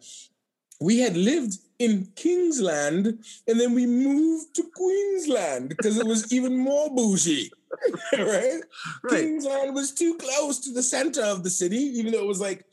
We 0.80 1.00
had 1.00 1.16
lived 1.16 1.58
in 1.80 2.08
Kingsland 2.16 3.08
and 3.48 3.60
then 3.60 3.74
we 3.74 3.86
moved 3.86 4.56
to 4.56 4.64
Queensland 4.74 5.70
because 5.70 5.98
it 5.98 6.06
was 6.06 6.32
even 6.34 6.58
more 6.58 6.90
bougie. 6.90 7.52
right? 8.14 8.62
Right. 9.04 9.22
Kingsland 9.22 9.76
was 9.76 9.92
too 9.92 10.16
close 10.16 10.60
to 10.62 10.72
the 10.72 10.84
center 10.84 11.22
of 11.22 11.44
the 11.44 11.50
city, 11.50 11.78
even 11.78 12.14
though 12.14 12.24
it 12.24 12.28
was 12.28 12.40
like 12.40 12.66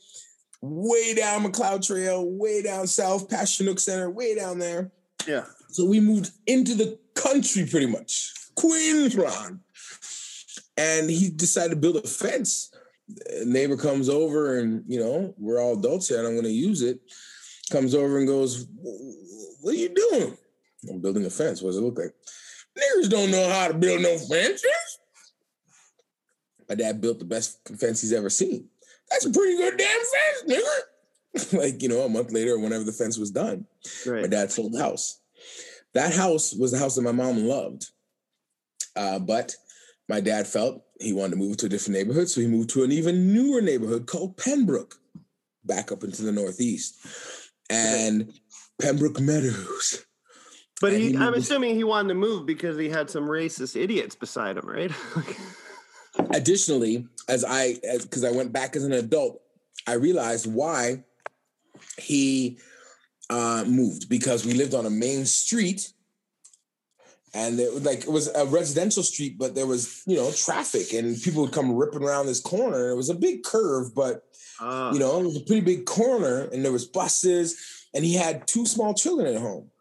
way 0.61 1.13
down 1.13 1.43
Macleod 1.43 1.83
Trail, 1.83 2.25
way 2.25 2.61
down 2.61 2.87
south, 2.87 3.29
past 3.29 3.57
Chinook 3.57 3.79
Center, 3.79 4.09
way 4.09 4.33
down 4.33 4.59
there. 4.59 4.91
Yeah. 5.27 5.43
So 5.69 5.85
we 5.85 5.99
moved 5.99 6.31
into 6.47 6.75
the 6.75 6.97
country 7.15 7.65
pretty 7.65 7.87
much, 7.87 8.33
Queensland. 8.55 9.59
And 10.77 11.09
he 11.09 11.29
decided 11.29 11.69
to 11.71 11.75
build 11.75 11.97
a 11.97 12.07
fence. 12.07 12.71
A 13.29 13.45
neighbor 13.45 13.77
comes 13.77 14.09
over 14.09 14.59
and, 14.59 14.83
you 14.87 14.99
know, 14.99 15.33
we're 15.37 15.61
all 15.61 15.77
adults 15.77 16.07
here 16.07 16.19
and 16.19 16.27
I'm 16.27 16.33
going 16.33 16.45
to 16.45 16.51
use 16.51 16.81
it. 16.81 16.99
Comes 17.71 17.93
over 17.95 18.17
and 18.17 18.27
goes, 18.27 18.67
What 19.61 19.73
are 19.73 19.77
you 19.77 19.89
doing? 19.89 20.37
I'm 20.89 21.01
building 21.01 21.25
a 21.25 21.29
fence. 21.29 21.61
What 21.61 21.69
does 21.69 21.77
it 21.77 21.81
look 21.81 21.97
like? 21.97 22.13
Niggers 22.77 23.09
don't 23.09 23.31
know 23.31 23.49
how 23.49 23.67
to 23.67 23.73
build 23.73 24.01
no 24.01 24.17
fences. 24.17 24.99
My 26.67 26.75
dad 26.75 27.01
built 27.01 27.19
the 27.19 27.25
best 27.25 27.59
fence 27.77 28.01
he's 28.01 28.13
ever 28.13 28.29
seen. 28.29 28.67
That's 29.09 29.25
a 29.25 29.29
pretty 29.29 29.57
good 29.57 29.77
damn 29.77 29.99
fence, 29.99 30.43
nigga. 30.47 31.53
like, 31.53 31.81
you 31.81 31.89
know, 31.89 32.01
a 32.01 32.09
month 32.09 32.31
later, 32.31 32.57
whenever 32.57 32.83
the 32.83 32.91
fence 32.91 33.17
was 33.17 33.31
done, 33.31 33.65
my 34.21 34.27
dad 34.27 34.51
sold 34.51 34.73
the 34.73 34.79
house. 34.79 35.19
That 35.93 36.13
house 36.13 36.53
was 36.53 36.71
the 36.71 36.79
house 36.79 36.95
that 36.95 37.01
my 37.01 37.11
mom 37.11 37.45
loved. 37.45 37.87
Uh, 38.95 39.19
but 39.19 39.55
my 40.09 40.19
dad 40.19 40.47
felt 40.47 40.83
he 40.99 41.13
wanted 41.13 41.31
to 41.31 41.37
move 41.37 41.57
to 41.57 41.65
a 41.67 41.69
different 41.69 41.97
neighborhood, 41.97 42.29
so 42.29 42.41
he 42.41 42.47
moved 42.47 42.69
to 42.71 42.83
an 42.83 42.91
even 42.91 43.33
newer 43.33 43.61
neighborhood 43.61 44.05
called 44.05 44.37
Penbrooke, 44.37 44.95
back 45.63 45.91
up 45.91 46.03
into 46.03 46.23
the 46.23 46.31
northeast. 46.31 46.97
And 47.69 48.31
Penbrooke 48.81 49.19
Meadows 49.19 50.05
But 50.81 50.93
he, 50.93 51.11
he 51.11 51.17
I'm 51.17 51.33
assuming 51.33 51.75
he 51.75 51.83
wanted 51.83 52.09
to 52.09 52.15
move 52.15 52.45
because 52.45 52.77
he 52.77 52.89
had 52.89 53.09
some 53.09 53.23
racist 53.23 53.79
idiots 53.79 54.15
beside 54.15 54.57
him, 54.57 54.67
right? 54.67 54.91
Additionally, 56.31 57.07
as 57.27 57.45
I 57.47 57.75
because 58.01 58.23
I 58.23 58.31
went 58.31 58.51
back 58.51 58.75
as 58.75 58.83
an 58.83 58.91
adult, 58.91 59.41
I 59.87 59.93
realized 59.93 60.51
why 60.51 61.03
he 61.97 62.59
uh, 63.29 63.63
moved 63.67 64.09
because 64.09 64.45
we 64.45 64.53
lived 64.53 64.73
on 64.73 64.85
a 64.85 64.89
main 64.89 65.25
street, 65.25 65.91
and 67.33 67.59
it 67.59 67.73
was 67.73 67.83
like 67.83 67.99
it 68.01 68.11
was 68.11 68.27
a 68.35 68.45
residential 68.45 69.03
street, 69.03 69.37
but 69.37 69.55
there 69.55 69.65
was 69.67 70.03
you 70.05 70.15
know 70.15 70.31
traffic 70.31 70.93
and 70.93 71.19
people 71.21 71.41
would 71.43 71.51
come 71.53 71.73
ripping 71.75 72.03
around 72.03 72.27
this 72.27 72.39
corner. 72.39 72.89
It 72.89 72.95
was 72.95 73.09
a 73.09 73.15
big 73.15 73.43
curve, 73.43 73.93
but 73.95 74.23
Ah, 74.59 74.91
you 74.93 74.99
know 74.99 75.19
it 75.19 75.25
was 75.25 75.37
a 75.37 75.41
pretty 75.41 75.61
big 75.61 75.85
corner, 75.85 76.47
and 76.53 76.63
there 76.63 76.71
was 76.71 76.85
buses, 76.85 77.87
and 77.93 78.05
he 78.05 78.13
had 78.13 78.45
two 78.47 78.65
small 78.65 78.93
children 78.93 79.33
at 79.33 79.41
home. 79.41 79.71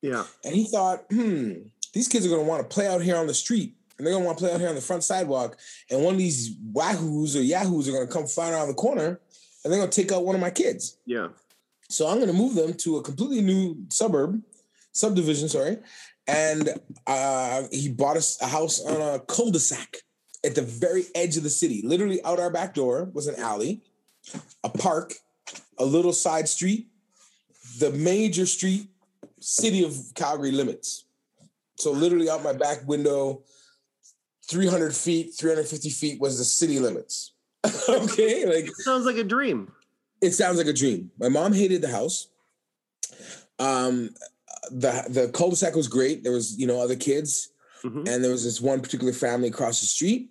yeah. 0.00 0.24
And 0.44 0.54
he 0.54 0.64
thought, 0.64 1.04
hmm, 1.10 1.52
these 1.92 2.08
kids 2.08 2.24
are 2.24 2.28
going 2.28 2.40
to 2.42 2.48
want 2.48 2.62
to 2.68 2.72
play 2.74 2.86
out 2.86 3.02
here 3.02 3.16
on 3.16 3.26
the 3.26 3.34
street. 3.34 3.74
And 3.98 4.06
they're 4.06 4.14
going 4.14 4.22
to 4.22 4.26
want 4.26 4.38
to 4.38 4.44
play 4.44 4.54
out 4.54 4.58
here 4.60 4.68
on 4.68 4.74
the 4.74 4.80
front 4.80 5.04
sidewalk. 5.04 5.58
And 5.90 6.02
one 6.02 6.14
of 6.14 6.18
these 6.18 6.56
wahoos 6.72 7.36
or 7.36 7.40
yahoos 7.42 7.88
are 7.88 7.92
going 7.92 8.06
to 8.06 8.12
come 8.12 8.26
flying 8.26 8.54
around 8.54 8.68
the 8.68 8.74
corner 8.74 9.20
and 9.62 9.72
they're 9.72 9.78
going 9.78 9.90
to 9.90 10.02
take 10.02 10.10
out 10.10 10.24
one 10.24 10.34
of 10.34 10.40
my 10.40 10.50
kids. 10.50 10.96
Yeah. 11.06 11.28
So 11.92 12.08
I'm 12.08 12.16
going 12.16 12.28
to 12.28 12.32
move 12.32 12.54
them 12.54 12.72
to 12.74 12.96
a 12.96 13.02
completely 13.02 13.42
new 13.42 13.76
suburb, 13.90 14.40
subdivision, 14.92 15.48
sorry. 15.48 15.76
And 16.26 16.70
uh, 17.06 17.64
he 17.70 17.90
bought 17.90 18.16
us 18.16 18.40
a 18.40 18.46
house 18.46 18.80
on 18.80 19.00
a 19.00 19.20
cul-de-sac 19.20 19.98
at 20.44 20.54
the 20.54 20.62
very 20.62 21.04
edge 21.14 21.36
of 21.36 21.42
the 21.42 21.50
city. 21.50 21.82
Literally 21.84 22.24
out 22.24 22.40
our 22.40 22.50
back 22.50 22.74
door 22.74 23.10
was 23.12 23.26
an 23.26 23.36
alley, 23.36 23.82
a 24.64 24.70
park, 24.70 25.12
a 25.78 25.84
little 25.84 26.14
side 26.14 26.48
street, 26.48 26.88
the 27.78 27.90
major 27.90 28.46
street, 28.46 28.88
city 29.38 29.84
of 29.84 29.94
Calgary 30.14 30.52
limits. 30.52 31.04
So 31.76 31.90
literally 31.90 32.30
out 32.30 32.42
my 32.42 32.52
back 32.54 32.86
window, 32.86 33.42
300 34.48 34.94
feet, 34.94 35.34
350 35.34 35.90
feet 35.90 36.20
was 36.20 36.38
the 36.38 36.44
city 36.44 36.78
limits. 36.78 37.32
okay, 37.88 38.46
like 38.46 38.74
Sounds 38.76 39.04
like 39.04 39.16
a 39.16 39.24
dream. 39.24 39.70
It 40.22 40.32
sounds 40.32 40.56
like 40.58 40.66
a 40.68 40.72
dream. 40.72 41.10
My 41.18 41.28
mom 41.28 41.52
hated 41.52 41.82
the 41.82 41.88
house. 41.88 42.28
Um, 43.58 44.10
the 44.70 45.04
the 45.08 45.28
cul-de-sac 45.34 45.74
was 45.74 45.88
great. 45.88 46.22
There 46.22 46.32
was 46.32 46.56
you 46.58 46.66
know 46.66 46.80
other 46.80 46.96
kids, 46.96 47.50
Mhm. 47.84 48.08
and 48.08 48.24
there 48.24 48.30
was 48.32 48.44
this 48.44 48.60
one 48.60 48.80
particular 48.80 49.12
family 49.12 49.48
across 49.48 49.80
the 49.80 49.86
street. 49.86 50.30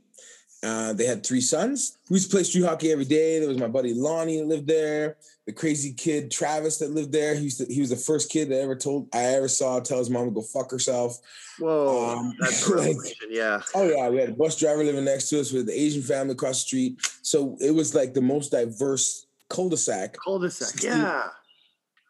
Uh, 0.64 0.94
they 0.94 1.06
had 1.06 1.26
three 1.26 1.42
sons. 1.42 1.98
We 2.10 2.16
used 2.18 2.30
to 2.30 2.36
play 2.36 2.44
street 2.44 2.64
hockey 2.66 2.92
every 2.92 3.06
day. 3.06 3.40
There 3.40 3.48
was 3.50 3.58
my 3.58 3.68
buddy 3.68 3.94
Lonnie 3.96 4.38
that 4.38 4.46
lived 4.48 4.68
there. 4.68 5.18
The 5.48 5.54
crazy 5.54 5.92
kid 5.92 6.30
Travis 6.30 6.78
that 6.78 6.92
lived 6.92 7.12
there. 7.12 7.34
He 7.34 7.46
used 7.46 7.58
to, 7.58 7.66
he 7.74 7.80
was 7.82 7.90
the 7.90 7.96
first 7.96 8.30
kid 8.30 8.50
that 8.50 8.62
ever 8.62 8.76
told 8.76 9.08
I 9.12 9.24
ever 9.24 9.48
saw 9.48 9.80
tell 9.80 9.98
his 9.98 10.12
mom 10.12 10.26
to 10.26 10.32
go 10.32 10.42
fuck 10.44 10.70
herself. 10.70 11.20
Whoa. 11.58 12.10
Um, 12.12 12.36
that's 12.40 12.70
like- 12.70 12.96
Yeah. 13.28 13.62
Oh 13.74 13.90
yeah, 13.90 14.08
we 14.10 14.18
had 14.20 14.30
a 14.30 14.34
bus 14.34 14.56
driver 14.56 14.84
living 14.84 15.04
next 15.04 15.30
to 15.30 15.40
us 15.40 15.52
with 15.52 15.66
the 15.66 15.74
Asian 15.80 16.04
family 16.04 16.34
across 16.34 16.62
the 16.62 16.68
street. 16.68 17.00
So 17.24 17.58
it 17.60 17.72
was 17.72 17.96
like 17.96 18.14
the 18.14 18.22
most 18.22 18.52
diverse 18.52 19.26
cul-de-sac. 19.52 20.16
Cul-de-sac. 20.24 20.82
Yeah. 20.82 21.28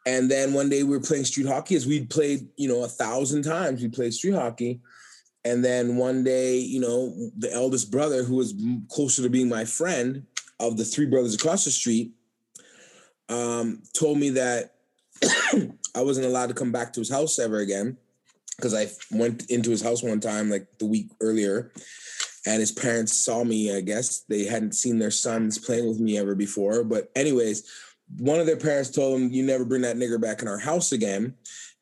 And 0.06 0.30
then 0.30 0.52
one 0.52 0.68
day 0.68 0.82
we 0.82 0.90
were 0.90 1.00
playing 1.00 1.24
street 1.24 1.46
hockey 1.46 1.74
as 1.74 1.86
we'd 1.86 2.10
played, 2.10 2.48
you 2.56 2.68
know, 2.68 2.84
a 2.84 2.88
thousand 2.88 3.42
times. 3.42 3.82
We 3.82 3.88
played 3.88 4.14
street 4.14 4.34
hockey. 4.34 4.80
And 5.44 5.64
then 5.64 5.96
one 5.96 6.22
day, 6.24 6.58
you 6.58 6.80
know, 6.80 7.14
the 7.36 7.52
eldest 7.52 7.90
brother, 7.90 8.22
who 8.22 8.36
was 8.36 8.54
closer 8.88 9.22
to 9.22 9.28
being 9.28 9.48
my 9.48 9.64
friend 9.64 10.24
of 10.60 10.76
the 10.76 10.84
three 10.84 11.06
brothers 11.06 11.34
across 11.34 11.64
the 11.64 11.70
street, 11.70 12.12
um, 13.28 13.82
told 13.92 14.18
me 14.18 14.30
that 14.30 14.74
I 15.94 16.02
wasn't 16.02 16.26
allowed 16.26 16.48
to 16.48 16.54
come 16.54 16.72
back 16.72 16.92
to 16.92 17.00
his 17.00 17.10
house 17.10 17.38
ever 17.38 17.58
again 17.58 17.96
because 18.56 18.74
I 18.74 18.88
went 19.10 19.50
into 19.50 19.70
his 19.70 19.82
house 19.82 20.02
one 20.02 20.20
time, 20.20 20.50
like 20.50 20.66
the 20.78 20.86
week 20.86 21.08
earlier, 21.20 21.72
and 22.46 22.60
his 22.60 22.72
parents 22.72 23.12
saw 23.24 23.44
me. 23.44 23.74
I 23.74 23.80
guess 23.80 24.20
they 24.28 24.44
hadn't 24.44 24.74
seen 24.74 24.98
their 24.98 25.10
sons 25.10 25.58
playing 25.58 25.88
with 25.88 26.00
me 26.00 26.18
ever 26.18 26.34
before. 26.34 26.84
But 26.84 27.10
anyways, 27.14 27.70
one 28.18 28.40
of 28.40 28.46
their 28.46 28.56
parents 28.56 28.90
told 28.90 29.14
them, 29.14 29.32
"You 29.32 29.42
never 29.42 29.64
bring 29.64 29.82
that 29.82 29.96
nigger 29.96 30.20
back 30.20 30.42
in 30.42 30.48
our 30.48 30.58
house 30.58 30.92
again," 30.92 31.34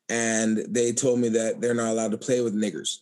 and 0.08 0.58
they 0.68 0.92
told 0.92 1.18
me 1.20 1.28
that 1.30 1.60
they're 1.60 1.74
not 1.74 1.90
allowed 1.90 2.12
to 2.12 2.18
play 2.18 2.40
with 2.40 2.54
niggers. 2.54 2.98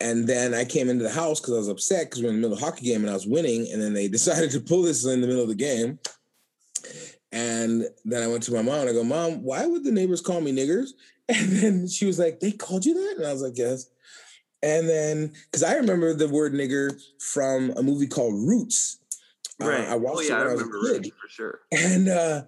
And 0.00 0.26
then 0.26 0.54
I 0.54 0.64
came 0.64 0.88
into 0.88 1.04
the 1.04 1.10
house 1.10 1.40
because 1.40 1.54
I 1.54 1.58
was 1.58 1.68
upset 1.68 2.06
because 2.06 2.20
we 2.20 2.26
we're 2.26 2.34
in 2.34 2.40
the 2.40 2.48
middle 2.48 2.56
of 2.56 2.62
a 2.62 2.64
hockey 2.64 2.86
game 2.86 3.02
and 3.02 3.10
I 3.10 3.14
was 3.14 3.26
winning. 3.26 3.70
And 3.72 3.80
then 3.80 3.94
they 3.94 4.08
decided 4.18 4.50
to 4.50 4.60
pull 4.60 4.82
this 4.82 5.04
in 5.04 5.20
the 5.20 5.26
middle 5.26 5.42
of 5.42 5.48
the 5.48 5.54
game. 5.54 5.98
And 7.32 7.84
then 8.04 8.22
I 8.22 8.28
went 8.28 8.42
to 8.44 8.52
my 8.52 8.62
mom 8.62 8.80
and 8.80 8.90
I 8.90 8.92
go, 8.92 9.02
Mom, 9.02 9.42
why 9.42 9.66
would 9.66 9.82
the 9.82 9.90
neighbors 9.90 10.20
call 10.20 10.40
me 10.40 10.52
niggers? 10.52 10.90
And 11.26 11.52
then 11.52 11.88
she 11.88 12.04
was 12.04 12.18
like, 12.18 12.38
They 12.38 12.52
called 12.52 12.84
you 12.84 12.92
that? 12.92 13.16
And 13.16 13.26
I 13.26 13.32
was 13.32 13.40
like, 13.40 13.56
Yes. 13.56 13.86
And 14.64 14.88
then, 14.88 15.32
because 15.50 15.62
I 15.62 15.74
remember 15.74 16.14
the 16.14 16.26
word 16.26 16.54
nigger 16.54 16.98
from 17.20 17.70
a 17.76 17.82
movie 17.82 18.06
called 18.06 18.32
Roots. 18.34 18.98
Uh, 19.62 19.68
Right. 19.68 19.86
I 19.86 19.94
watched 19.94 20.30
oh, 20.30 20.34
it 20.34 20.38
when 20.38 20.46
I 20.46 20.50
I 20.50 20.54
was 20.54 20.62
a 20.62 21.00
kid 21.00 21.12
for 21.20 21.28
sure. 21.28 21.60
and 21.70 22.08
uh 22.08 22.42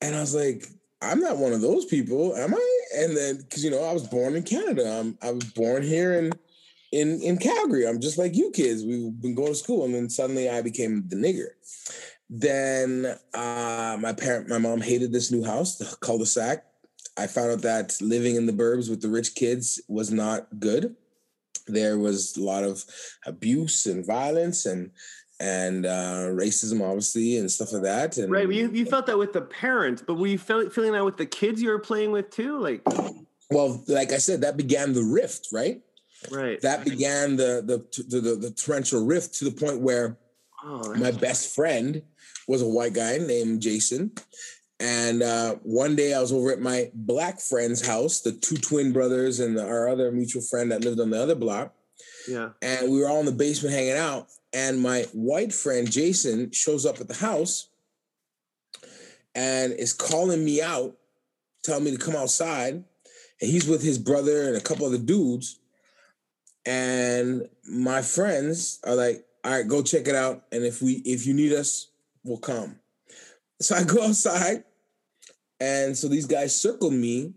and 0.00 0.16
I 0.16 0.20
was 0.20 0.34
like, 0.34 0.66
I'm 1.02 1.20
not 1.20 1.36
one 1.36 1.52
of 1.52 1.60
those 1.60 1.84
people, 1.84 2.34
am 2.34 2.54
I? 2.54 2.80
And 2.96 3.16
then 3.16 3.36
because 3.36 3.62
you 3.62 3.70
know, 3.70 3.84
I 3.84 3.92
was 3.92 4.06
born 4.06 4.34
in 4.34 4.42
Canada. 4.42 4.98
I'm 4.98 5.18
I 5.22 5.30
was 5.30 5.44
born 5.44 5.82
here 5.82 6.14
in 6.14 6.32
in 6.90 7.20
in 7.20 7.36
Calgary. 7.36 7.86
I'm 7.86 8.00
just 8.00 8.18
like 8.18 8.34
you 8.34 8.50
kids. 8.50 8.82
We've 8.82 9.12
been 9.20 9.34
going 9.34 9.52
to 9.52 9.54
school, 9.54 9.84
and 9.84 9.94
then 9.94 10.08
suddenly 10.08 10.48
I 10.48 10.62
became 10.62 11.04
the 11.06 11.16
nigger. 11.16 11.50
Then 12.30 13.14
uh 13.34 13.98
my 14.00 14.14
parent, 14.14 14.48
my 14.48 14.58
mom 14.58 14.80
hated 14.80 15.12
this 15.12 15.30
new 15.30 15.44
house, 15.44 15.76
the 15.76 15.96
cul-de-sac. 16.00 16.64
I 17.18 17.26
found 17.26 17.50
out 17.52 17.62
that 17.62 18.00
living 18.00 18.36
in 18.36 18.46
the 18.46 18.52
burbs 18.52 18.88
with 18.88 19.02
the 19.02 19.08
rich 19.08 19.34
kids 19.34 19.82
was 19.86 20.10
not 20.10 20.48
good. 20.58 20.96
There 21.66 21.98
was 21.98 22.36
a 22.36 22.42
lot 22.42 22.64
of 22.64 22.84
abuse 23.26 23.86
and 23.86 24.04
violence 24.04 24.66
and 24.66 24.90
and 25.40 25.86
uh, 25.86 26.28
racism, 26.30 26.86
obviously, 26.86 27.36
and 27.36 27.50
stuff 27.50 27.72
like 27.72 27.82
that. 27.82 28.16
And 28.16 28.30
Right. 28.30 28.48
You, 28.48 28.70
you 28.70 28.86
felt 28.86 29.06
that 29.06 29.18
with 29.18 29.32
the 29.32 29.40
parents, 29.40 30.00
but 30.06 30.14
were 30.14 30.28
you 30.28 30.38
feel, 30.38 30.70
feeling 30.70 30.92
that 30.92 31.04
with 31.04 31.16
the 31.16 31.26
kids 31.26 31.60
you 31.60 31.70
were 31.70 31.80
playing 31.80 32.12
with 32.12 32.30
too? 32.30 32.60
Like, 32.60 32.82
well, 33.50 33.82
like 33.88 34.12
I 34.12 34.18
said, 34.18 34.42
that 34.42 34.56
began 34.56 34.92
the 34.92 35.02
rift, 35.02 35.48
right? 35.52 35.82
right. 36.30 36.60
That 36.60 36.84
began 36.84 37.36
the 37.36 37.62
the 37.64 38.04
the, 38.08 38.20
the, 38.20 38.36
the 38.36 38.50
torrential 38.50 39.04
rift 39.04 39.34
to 39.36 39.44
the 39.44 39.50
point 39.50 39.80
where 39.80 40.16
oh, 40.64 40.94
my 40.94 41.10
best 41.10 41.54
friend 41.54 42.02
was 42.46 42.62
a 42.62 42.68
white 42.68 42.94
guy 42.94 43.18
named 43.18 43.60
Jason. 43.60 44.12
And 44.82 45.22
uh, 45.22 45.54
one 45.62 45.94
day 45.94 46.12
I 46.12 46.20
was 46.20 46.32
over 46.32 46.50
at 46.50 46.60
my 46.60 46.90
black 46.92 47.38
friend's 47.38 47.86
house, 47.86 48.20
the 48.20 48.32
two 48.32 48.56
twin 48.56 48.92
brothers 48.92 49.38
and 49.38 49.56
our 49.56 49.88
other 49.88 50.10
mutual 50.10 50.42
friend 50.42 50.72
that 50.72 50.82
lived 50.82 50.98
on 50.98 51.10
the 51.10 51.22
other 51.22 51.36
block. 51.36 51.72
yeah. 52.28 52.48
And 52.60 52.90
we 52.90 52.98
were 52.98 53.08
all 53.08 53.20
in 53.20 53.26
the 53.26 53.32
basement 53.32 53.76
hanging 53.76 53.92
out. 53.92 54.26
And 54.52 54.80
my 54.80 55.02
white 55.12 55.52
friend 55.52 55.88
Jason 55.88 56.50
shows 56.50 56.84
up 56.84 57.00
at 57.00 57.06
the 57.06 57.14
house 57.14 57.68
and 59.36 59.72
is 59.72 59.92
calling 59.92 60.44
me 60.44 60.60
out, 60.60 60.96
telling 61.62 61.84
me 61.84 61.92
to 61.92 62.04
come 62.04 62.16
outside. 62.16 62.74
And 62.74 63.50
he's 63.50 63.68
with 63.68 63.84
his 63.84 63.98
brother 63.98 64.48
and 64.48 64.56
a 64.56 64.60
couple 64.60 64.84
other 64.84 64.98
dudes. 64.98 65.60
And 66.66 67.48
my 67.68 68.02
friends 68.02 68.80
are 68.82 68.96
like, 68.96 69.24
all 69.44 69.52
right, 69.52 69.68
go 69.68 69.80
check 69.80 70.08
it 70.08 70.16
out. 70.16 70.42
And 70.50 70.64
if 70.64 70.82
we 70.82 70.94
if 71.04 71.24
you 71.24 71.34
need 71.34 71.52
us, 71.52 71.86
we'll 72.24 72.38
come. 72.38 72.80
So 73.60 73.76
I 73.76 73.84
go 73.84 74.02
outside. 74.02 74.64
And 75.62 75.96
so 75.96 76.08
these 76.08 76.26
guys 76.26 76.60
circle 76.60 76.90
me. 76.90 77.34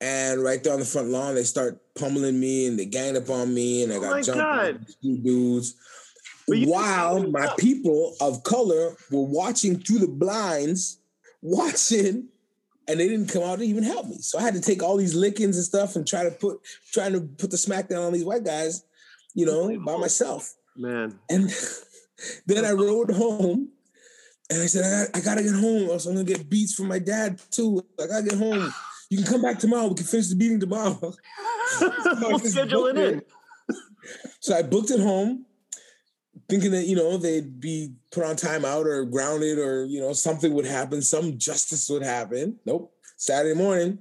And 0.00 0.42
right 0.42 0.62
there 0.62 0.72
on 0.72 0.80
the 0.80 0.84
front 0.84 1.08
lawn, 1.08 1.36
they 1.36 1.44
start 1.44 1.80
pummeling 1.94 2.38
me 2.38 2.66
and 2.66 2.76
they 2.76 2.84
gang 2.84 3.16
up 3.16 3.30
on 3.30 3.54
me. 3.54 3.84
And 3.84 3.92
I 3.92 3.96
Oh 3.96 4.00
got 4.00 4.10
my 4.10 4.22
jumped 4.22 4.42
by 4.42 4.74
dudes. 5.22 5.76
While 6.48 7.30
my 7.30 7.48
people 7.56 8.16
of 8.20 8.42
color 8.42 8.96
were 9.10 9.22
watching 9.22 9.78
through 9.78 10.00
the 10.00 10.08
blinds, 10.08 10.98
watching, 11.42 12.28
and 12.88 13.00
they 13.00 13.08
didn't 13.08 13.32
come 13.32 13.44
out 13.44 13.60
to 13.60 13.64
even 13.64 13.84
help 13.84 14.08
me. 14.08 14.18
So 14.18 14.38
I 14.38 14.42
had 14.42 14.54
to 14.54 14.60
take 14.60 14.82
all 14.82 14.96
these 14.96 15.14
lickings 15.14 15.56
and 15.56 15.64
stuff 15.64 15.94
and 15.94 16.06
try 16.06 16.24
to 16.24 16.32
put 16.32 16.58
trying 16.92 17.12
to 17.12 17.20
put 17.20 17.52
the 17.52 17.56
smackdown 17.56 18.04
on 18.04 18.12
these 18.12 18.24
white 18.24 18.44
guys, 18.44 18.84
you 19.32 19.46
know, 19.46 19.78
by 19.78 19.96
myself. 19.96 20.54
Man. 20.76 21.20
And 21.30 21.50
then 22.46 22.64
I 22.64 22.72
rode 22.72 23.12
home 23.12 23.70
and 24.50 24.62
I 24.62 24.66
said, 24.66 24.84
I, 24.84 24.90
got, 24.90 25.16
I 25.16 25.20
gotta 25.20 25.42
get 25.42 25.54
home, 25.54 25.88
or 25.88 25.92
else 25.92 26.06
I'm 26.06 26.14
gonna 26.14 26.24
get 26.24 26.50
beats 26.50 26.74
from 26.74 26.88
my 26.88 26.98
dad 26.98 27.40
too. 27.50 27.84
I 28.00 28.06
gotta 28.06 28.24
get 28.24 28.38
home. 28.38 28.72
You 29.10 29.18
can 29.18 29.26
come 29.26 29.42
back 29.42 29.58
tomorrow. 29.58 29.88
We 29.88 29.94
can 29.94 30.04
finish 30.04 30.28
the 30.28 30.36
beating 30.36 30.60
tomorrow. 30.60 31.14
we'll 32.20 32.38
schedule 32.38 32.86
it 32.86 32.98
in. 32.98 33.22
So 34.40 34.54
I 34.54 34.62
booked 34.62 34.90
it 34.90 35.00
home, 35.00 35.46
thinking 36.48 36.72
that 36.72 36.86
you 36.86 36.96
know 36.96 37.16
they'd 37.16 37.60
be 37.60 37.94
put 38.12 38.24
on 38.24 38.36
timeout 38.36 38.84
or 38.84 39.04
grounded 39.04 39.58
or 39.58 39.84
you 39.84 40.00
know 40.00 40.12
something 40.12 40.52
would 40.52 40.66
happen, 40.66 41.00
some 41.00 41.38
justice 41.38 41.88
would 41.88 42.02
happen. 42.02 42.58
Nope. 42.66 42.92
Saturday 43.16 43.54
morning, 43.54 43.98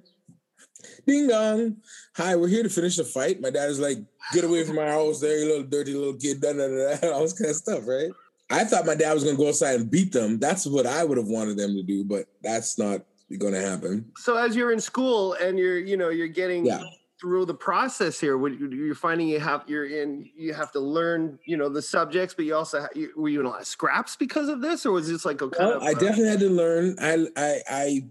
ding 1.07 1.27
dong. 1.27 1.77
Hi, 2.17 2.35
we're 2.35 2.49
here 2.49 2.63
to 2.63 2.69
finish 2.69 2.97
the 2.97 3.05
fight. 3.05 3.39
My 3.39 3.49
dad 3.49 3.69
is 3.69 3.79
like, 3.79 3.99
"Get 4.33 4.43
away 4.43 4.65
from 4.65 4.75
my 4.75 4.87
house, 4.87 5.21
there, 5.21 5.39
you 5.39 5.45
little 5.45 5.63
dirty 5.63 5.93
little 5.93 6.15
kid." 6.15 6.41
Da, 6.41 6.51
da, 6.51 6.67
da, 6.67 7.11
all 7.13 7.21
this 7.21 7.33
kind 7.33 7.49
of 7.49 7.55
stuff, 7.55 7.87
right? 7.87 8.11
I 8.53 8.63
thought 8.65 8.85
my 8.85 8.95
dad 8.95 9.13
was 9.13 9.23
gonna 9.23 9.37
go 9.37 9.47
outside 9.47 9.79
and 9.79 9.89
beat 9.89 10.11
them. 10.11 10.37
That's 10.39 10.65
what 10.65 10.85
I 10.85 11.03
would 11.03 11.17
have 11.17 11.27
wanted 11.27 11.57
them 11.57 11.73
to 11.75 11.83
do, 11.83 12.03
but 12.03 12.27
that's 12.43 12.77
not 12.77 13.01
gonna 13.39 13.59
happen. 13.61 14.11
So 14.17 14.35
as 14.37 14.55
you're 14.55 14.71
in 14.71 14.79
school 14.79 15.33
and 15.33 15.57
you're, 15.57 15.79
you 15.79 15.97
know, 15.97 16.09
you're 16.09 16.27
getting 16.27 16.65
Yeah. 16.65 16.83
through 17.19 17.45
the 17.45 17.53
process 17.53 18.19
here? 18.19 18.37
You- 18.47 18.69
you're 18.69 18.93
finding 18.95 19.27
you 19.27 19.39
have 19.39 19.63
you're 19.67 19.85
in 19.85 20.29
you 20.37 20.53
have 20.53 20.71
to 20.73 20.79
learn 20.79 21.39
you 21.45 21.57
know 21.57 21.67
the 21.69 21.81
subjects, 21.81 22.35
but 22.35 22.45
you 22.45 22.53
also 22.55 22.85
you, 22.93 23.09
were 23.15 23.29
you 23.29 23.39
in 23.39 23.45
a 23.45 23.49
lot 23.49 23.61
of 23.61 23.67
scraps 23.67 24.15
because 24.15 24.49
of 24.49 24.61
this, 24.61 24.85
or 24.85 24.91
was 24.91 25.07
this 25.09 25.25
like 25.25 25.41
a 25.41 25.49
kind 25.49 25.69
Well, 25.69 25.77
of? 25.77 25.83
I 25.83 25.91
uh, 25.91 25.93
definitely 25.93 26.29
had 26.29 26.39
to 26.41 26.49
learn. 26.49 26.95
I 26.99 27.27
I 27.35 27.61
I 27.69 28.03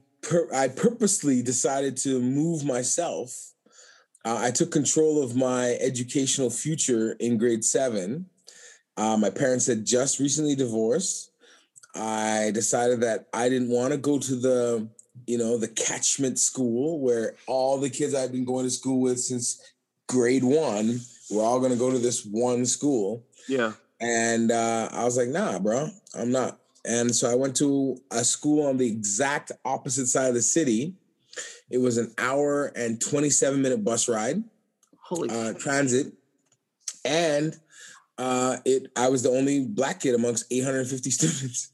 I 0.64 0.68
purposely 0.68 1.42
decided 1.42 1.96
to 1.98 2.20
move 2.20 2.64
myself. 2.64 3.52
Uh, 4.24 4.38
I 4.40 4.50
took 4.50 4.70
control 4.70 5.22
of 5.22 5.34
my 5.36 5.72
educational 5.80 6.48
future 6.48 7.12
in 7.20 7.38
grade 7.38 7.64
seven. 7.64 8.26
Uh, 8.96 9.16
my 9.16 9.30
parents 9.30 9.66
had 9.66 9.84
just 9.84 10.18
recently 10.18 10.54
divorced. 10.54 11.30
I 11.94 12.50
decided 12.54 13.00
that 13.00 13.26
I 13.32 13.48
didn't 13.48 13.68
want 13.68 13.92
to 13.92 13.98
go 13.98 14.18
to 14.18 14.36
the 14.36 14.88
you 15.26 15.38
know 15.38 15.58
the 15.58 15.68
catchment 15.68 16.38
school 16.38 17.00
where 17.00 17.34
all 17.46 17.78
the 17.78 17.90
kids 17.90 18.14
I've 18.14 18.32
been 18.32 18.44
going 18.44 18.64
to 18.64 18.70
school 18.70 19.00
with 19.00 19.20
since 19.20 19.60
grade 20.08 20.44
one 20.44 21.00
were 21.30 21.42
all 21.42 21.58
going 21.58 21.72
to 21.72 21.78
go 21.78 21.90
to 21.90 21.98
this 21.98 22.24
one 22.24 22.66
school. 22.66 23.24
yeah. 23.48 23.72
And 24.00 24.50
uh, 24.50 24.88
I 24.90 25.04
was 25.04 25.16
like, 25.16 25.28
nah, 25.28 25.60
bro, 25.60 25.88
I'm 26.18 26.32
not. 26.32 26.58
And 26.84 27.14
so 27.14 27.30
I 27.30 27.36
went 27.36 27.54
to 27.56 27.96
a 28.10 28.24
school 28.24 28.66
on 28.66 28.76
the 28.76 28.86
exact 28.86 29.52
opposite 29.64 30.08
side 30.08 30.28
of 30.28 30.34
the 30.34 30.42
city. 30.42 30.94
It 31.70 31.78
was 31.78 31.98
an 31.98 32.12
hour 32.18 32.72
and 32.74 33.00
27 33.00 33.62
minute 33.62 33.84
bus 33.84 34.08
ride, 34.08 34.42
Holy 34.98 35.30
uh, 35.30 35.54
transit. 35.54 36.12
And 37.04 37.56
uh, 38.18 38.58
it 38.64 38.90
I 38.96 39.08
was 39.08 39.22
the 39.22 39.30
only 39.30 39.64
black 39.66 40.00
kid 40.00 40.14
amongst 40.14 40.44
850 40.50 41.10
students. 41.18 41.72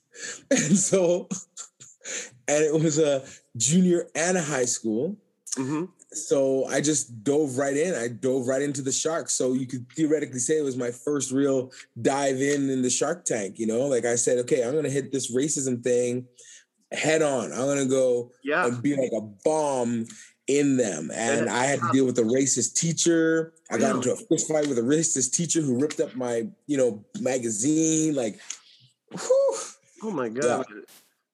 And 0.50 0.76
so, 0.76 1.28
and 2.48 2.64
it 2.64 2.74
was 2.74 2.98
a 2.98 3.24
junior 3.56 4.08
and 4.14 4.36
a 4.36 4.42
high 4.42 4.64
school. 4.64 5.16
hmm 5.56 5.84
So 6.12 6.64
I 6.66 6.80
just 6.80 7.22
dove 7.22 7.58
right 7.58 7.76
in. 7.76 7.94
I 7.94 8.08
dove 8.08 8.46
right 8.48 8.62
into 8.62 8.82
the 8.82 8.92
shark. 8.92 9.28
So 9.30 9.52
you 9.52 9.66
could 9.66 9.86
theoretically 9.92 10.38
say 10.40 10.58
it 10.58 10.64
was 10.64 10.76
my 10.76 10.90
first 10.90 11.30
real 11.32 11.70
dive 12.00 12.40
in 12.40 12.70
in 12.70 12.82
the 12.82 12.90
shark 12.90 13.24
tank. 13.24 13.58
You 13.58 13.66
know, 13.66 13.86
like 13.86 14.04
I 14.04 14.16
said, 14.16 14.38
okay, 14.38 14.64
I'm 14.64 14.74
gonna 14.74 14.88
hit 14.90 15.12
this 15.12 15.34
racism 15.34 15.82
thing 15.82 16.26
head 16.92 17.20
on. 17.20 17.52
I'm 17.52 17.66
gonna 17.66 17.84
go 17.86 18.32
Yeah. 18.42 18.66
and 18.66 18.82
be 18.82 18.96
like 18.96 19.12
a 19.12 19.20
bomb 19.44 20.06
in 20.48 20.76
them. 20.78 21.10
And 21.14 21.48
I 21.48 21.64
had 21.66 21.80
to 21.80 21.92
deal 21.92 22.06
with 22.06 22.18
a 22.18 22.22
racist 22.22 22.74
teacher. 22.74 23.52
I 23.70 23.76
got 23.78 23.94
into 23.96 24.12
a 24.12 24.16
fist 24.16 24.48
fight 24.48 24.66
with 24.66 24.78
a 24.78 24.82
racist 24.82 25.32
teacher 25.34 25.60
who 25.60 25.78
ripped 25.78 26.00
up 26.00 26.16
my, 26.16 26.48
you 26.66 26.76
know, 26.78 27.04
magazine. 27.20 28.14
Like, 28.14 28.40
whew. 29.12 29.54
Oh 30.02 30.10
my 30.10 30.28
god. 30.28 30.64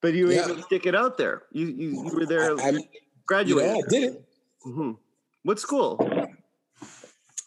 But 0.02 0.14
you 0.14 0.26
were 0.26 0.32
Yeah. 0.32 0.46
able 0.46 0.56
to 0.56 0.62
stick 0.62 0.84
it 0.86 0.94
out 0.94 1.16
there. 1.16 1.44
You 1.52 1.66
you, 1.66 1.88
you 2.04 2.10
were 2.14 2.26
there. 2.26 2.58
I, 2.58 2.68
I'm, 2.68 2.78
graduated. 3.26 3.70
know, 3.72 3.78
I 3.78 3.82
did 3.88 4.02
it. 4.04 4.24
hmm 4.64 4.92
What 5.44 5.60
school? 5.60 5.98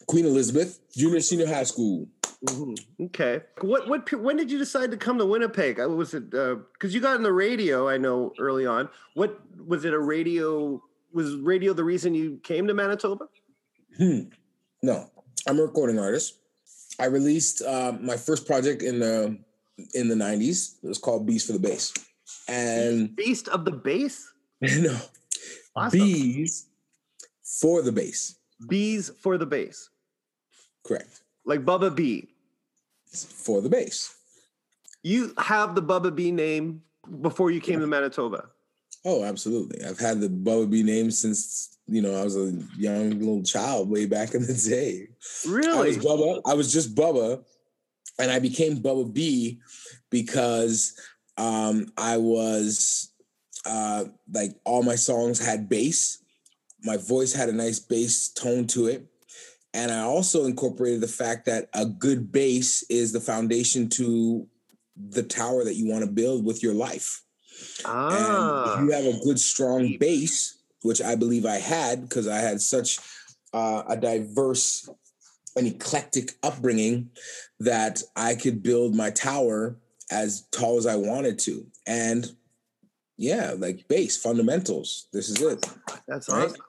Queen 0.08 0.26
Elizabeth 0.26 0.80
Junior 0.96 1.20
Senior 1.20 1.48
High 1.48 1.64
School. 1.64 2.08
hmm 2.48 2.76
Okay. 3.02 3.42
What 3.62 3.90
what 3.90 4.12
when 4.14 4.38
did 4.38 4.50
you 4.50 4.58
decide 4.58 4.92
to 4.92 4.98
come 4.98 5.18
to 5.18 5.26
Winnipeg? 5.26 5.80
Uh, 5.82 5.90
Was 5.90 6.14
it 6.14 6.30
because 6.30 6.94
you 6.96 7.02
got 7.02 7.18
in 7.18 7.24
the 7.24 7.34
radio? 7.34 7.90
I 7.90 7.98
know 7.98 8.32
early 8.40 8.66
on. 8.66 8.88
What 9.16 9.38
was 9.66 9.84
it? 9.84 9.94
A 9.94 10.00
radio? 10.00 10.82
Was 11.18 11.34
radio 11.38 11.74
the 11.74 11.84
reason 11.84 12.14
you 12.14 12.40
came 12.44 12.68
to 12.68 12.76
Manitoba? 12.76 13.26
Hmm. 13.98 14.20
No, 14.84 15.10
I'm 15.48 15.58
a 15.58 15.64
recording 15.64 15.98
artist. 15.98 16.36
I 17.00 17.06
released 17.06 17.64
uh, 17.64 17.94
my 18.00 18.16
first 18.18 18.46
project 18.46 18.84
in 18.84 19.00
the 19.00 19.36
in 19.96 20.10
the 20.10 20.14
'90s. 20.14 20.76
It 20.84 20.88
was 20.88 21.00
called 21.00 21.26
Beast 21.26 21.48
for 21.48 21.54
the 21.54 21.60
Bass, 21.60 21.92
and 22.48 23.16
Beast 23.16 23.48
of 23.48 23.66
the 23.66 23.72
Bass. 23.72 24.32
no, 24.62 24.96
Awesome. 25.76 26.00
bees 26.00 26.68
for 27.42 27.82
the 27.82 27.92
bass. 27.92 28.36
Bees 28.70 29.10
for 29.20 29.40
the 29.40 29.46
bass, 29.48 29.90
Correct. 30.86 31.22
like 31.46 31.66
Bubba 31.66 31.96
B. 31.96 32.28
For 33.12 33.60
the 33.62 33.70
bass. 33.70 34.14
You 35.02 35.34
have 35.40 35.74
the 35.74 35.82
Bubba 35.82 36.14
B 36.14 36.32
name 36.32 36.84
before 37.22 37.50
you 37.50 37.60
came 37.60 37.80
to 37.80 37.88
Manitoba. 37.88 38.50
Oh, 39.10 39.24
absolutely. 39.24 39.86
I've 39.86 39.98
had 39.98 40.20
the 40.20 40.28
Bubba 40.28 40.70
B 40.70 40.84
name 40.84 41.12
since 41.12 41.78
you 41.88 42.02
know 42.02 42.14
I 42.14 42.26
was 42.26 42.36
a 42.36 42.52
young 42.78 43.12
little 43.12 43.42
child 43.42 43.90
way 43.90 44.06
back 44.06 44.34
in 44.34 44.42
the 44.42 44.54
day. 44.70 45.08
I 45.48 45.50
Really? 45.50 45.88
was 45.88 45.98
Bubba. 45.98 46.42
I 46.46 46.54
was 46.56 46.74
just 46.74 46.94
Bubba, 46.94 47.42
and 48.20 48.30
I 48.30 48.40
became 48.40 48.80
Bubba 48.84 49.14
B 49.14 49.62
because 50.10 51.00
um, 51.38 51.86
I 51.98 52.18
was 52.18 53.14
uh, 53.66 54.04
like 54.34 54.52
all 54.66 54.84
my 54.84 54.96
songs 54.96 55.40
had 55.40 55.70
bass. 55.70 56.22
My 56.84 56.98
voice 56.98 57.32
had 57.32 57.48
a 57.48 57.54
nice 57.54 57.80
bass 57.80 58.28
tone 58.28 58.68
to 58.68 58.88
it, 58.88 59.08
and 59.74 59.90
I 59.90 60.02
also 60.02 60.44
incorporated 60.44 61.00
the 61.00 61.08
fact 61.08 61.46
that 61.46 61.70
a 61.74 61.86
good 61.86 62.30
bass 62.30 62.84
is 62.90 63.14
the 63.14 63.22
foundation 63.22 63.88
to 63.92 64.46
the 64.98 65.24
tower 65.24 65.64
that 65.64 65.76
you 65.76 65.88
want 65.88 66.04
to 66.04 66.12
build 66.12 66.44
with 66.44 66.62
your 66.62 66.74
life. 66.74 67.24
Ah. 67.86 68.76
And 68.78 68.90
if 68.90 68.90
you 68.90 69.06
have 69.06 69.16
a 69.16 69.24
good, 69.24 69.40
strong 69.40 69.98
base, 70.00 70.58
which 70.84 71.02
I 71.02 71.16
believe 71.16 71.46
I 71.46 71.58
had 71.58 72.02
because 72.02 72.28
I 72.28 72.38
had 72.38 72.62
such 72.62 73.00
uh, 73.54 73.84
a 73.88 73.98
diverse 73.98 74.90
and 75.56 75.68
eclectic 75.68 76.34
upbringing 76.44 77.10
that 77.60 78.02
I 78.16 78.36
could 78.36 78.62
build 78.62 78.96
my 78.96 79.10
tower 79.10 79.78
as 80.12 80.48
tall 80.52 80.78
as 80.78 80.86
I 80.86 80.96
wanted 80.96 81.40
to. 81.40 81.66
And 81.86 82.32
yeah, 83.18 83.54
like 83.58 83.88
base 83.88 84.18
fundamentals. 84.18 85.08
This 85.12 85.30
is 85.30 85.42
it. 85.42 85.66
That's 86.08 86.30
right? 86.30 86.46
awesome. 86.46 86.62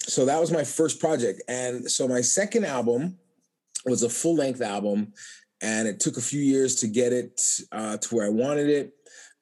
So 0.00 0.24
that 0.24 0.40
was 0.40 0.50
my 0.50 0.64
first 0.64 1.00
project. 1.00 1.42
And 1.48 1.88
so 1.90 2.08
my 2.08 2.20
second 2.20 2.64
album 2.64 3.18
was 3.84 4.02
a 4.02 4.08
full 4.08 4.34
length 4.34 4.60
album. 4.60 5.12
And 5.60 5.88
it 5.88 6.00
took 6.00 6.16
a 6.16 6.22
few 6.22 6.40
years 6.40 6.76
to 6.76 6.88
get 6.88 7.12
it 7.12 7.40
uh, 7.72 7.96
to 7.98 8.14
where 8.14 8.26
I 8.26 8.30
wanted 8.30 8.68
it. 8.68 8.92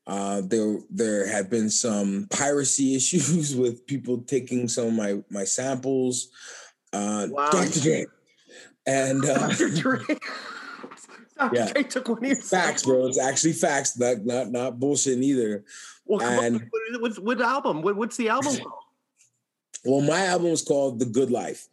Uh, 0.06 0.40
there, 0.44 0.78
there 0.88 1.26
had 1.26 1.50
been 1.50 1.68
some 1.68 2.28
piracy 2.30 2.94
issues 2.96 3.56
with 3.56 3.86
people 3.86 4.18
taking 4.22 4.68
some 4.68 4.86
of 4.86 4.92
my 4.92 5.22
my 5.30 5.44
samples. 5.44 6.28
Uh, 6.92 7.26
Wow. 7.30 7.50
Dr. 7.50 7.80
Dre, 7.80 8.06
and 8.86 9.24
uh, 9.24 9.48
Dr. 9.48 9.68
Dre. 9.70 9.98
Dr. 11.38 11.54
Yeah. 11.56 11.72
Dre 11.72 11.82
took 11.82 12.08
one 12.08 12.18
of 12.18 12.24
your 12.24 12.36
facts, 12.36 12.84
bro. 12.84 13.06
It's 13.06 13.18
actually 13.18 13.52
facts, 13.52 13.98
not 13.98 14.24
not 14.24 14.50
not 14.50 14.78
bullshit 14.80 15.18
either. 15.18 15.64
Well, 16.06 16.20
come 16.20 16.38
on, 16.38 16.44
And- 16.44 16.60
what, 16.70 17.02
what's 17.02 17.18
what 17.18 17.40
album? 17.40 17.82
What, 17.82 17.96
what's 17.96 18.16
the 18.16 18.28
album 18.28 18.56
called? 18.62 18.72
Well, 19.84 20.00
my 20.00 20.24
album 20.26 20.50
was 20.50 20.62
called 20.62 20.98
The 21.00 21.04
Good 21.06 21.30
Life, 21.30 21.66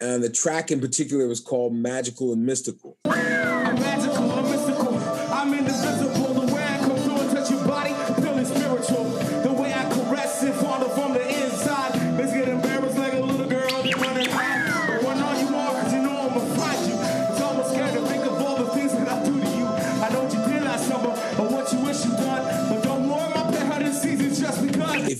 and 0.00 0.22
the 0.22 0.28
track 0.30 0.70
in 0.70 0.80
particular 0.80 1.26
was 1.28 1.40
called 1.40 1.72
Magical 1.74 2.32
and 2.32 2.44
Mystical. 2.44 2.98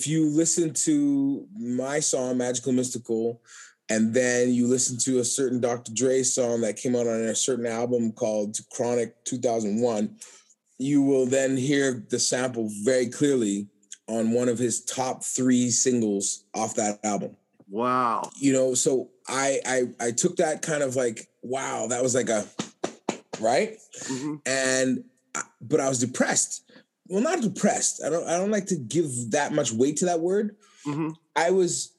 You 0.09 0.27
listen 0.27 0.73
to 0.75 1.47
my 1.59 2.01
song 2.01 2.39
Magical 2.39 2.73
Mystical, 2.73 3.41
and 3.91 4.13
then 4.13 4.53
you 4.53 4.67
listen 4.67 4.99
to 5.05 5.19
a 5.21 5.25
certain 5.25 5.61
Dr. 5.61 5.93
Dre 5.95 6.23
song 6.23 6.61
that 6.63 6.77
came 6.77 6.95
out 6.97 7.07
on 7.07 7.21
a 7.21 7.35
certain 7.35 7.67
album 7.67 8.13
called 8.13 8.59
Chronic 8.73 9.15
2001, 9.25 10.17
you 10.79 11.03
will 11.03 11.27
then 11.27 11.57
hear 11.57 12.05
the 12.11 12.19
sample 12.19 12.69
very 12.85 13.09
clearly 13.09 13.67
on 14.09 14.33
one 14.33 14.49
of 14.49 14.59
his 14.59 14.83
top 14.85 15.23
three 15.25 15.71
singles 15.71 16.45
off 16.55 16.75
that 16.77 16.99
album. 17.05 17.37
Wow. 17.71 18.31
you 18.39 18.53
know 18.55 18.73
so 18.73 19.11
I, 19.29 19.61
I 19.67 19.83
i 20.01 20.11
took 20.11 20.37
that 20.37 20.63
kind 20.63 20.83
of 20.83 20.97
like 20.97 21.29
wow 21.43 21.87
that 21.89 22.03
was 22.03 22.15
like 22.15 22.31
a 22.31 22.47
right 23.41 23.77
Mhm. 24.07 24.41
and 24.47 25.05
but 25.61 25.79
i 25.79 25.87
was 25.87 25.99
depressed 25.99 26.63
well 27.09 27.23
not 27.23 27.41
depressed 27.41 28.03
i 28.05 28.09
don't 28.11 28.27
i 28.29 28.37
don't 28.37 28.51
like 28.51 28.67
to 28.67 28.77
give 28.77 29.31
that 29.31 29.53
much 29.53 29.73
weight 29.73 29.97
to 29.97 30.05
that 30.07 30.21
word 30.21 30.57
Mhm. 30.87 31.15
i 31.37 31.51
was 31.51 31.93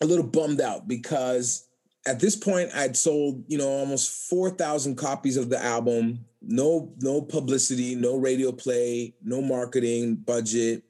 a 0.00 0.06
little 0.06 0.24
bummed 0.26 0.60
out 0.60 0.88
because 0.88 1.66
at 2.06 2.20
this 2.20 2.36
point 2.36 2.70
i'd 2.74 2.96
sold 2.96 3.44
you 3.48 3.58
know 3.58 3.68
almost 3.68 4.28
4000 4.28 4.96
copies 4.96 5.36
of 5.36 5.48
the 5.50 5.62
album 5.62 6.24
no 6.42 6.92
no 7.00 7.20
publicity 7.22 7.94
no 7.94 8.16
radio 8.16 8.52
play 8.52 9.14
no 9.22 9.40
marketing 9.40 10.16
budget 10.16 10.82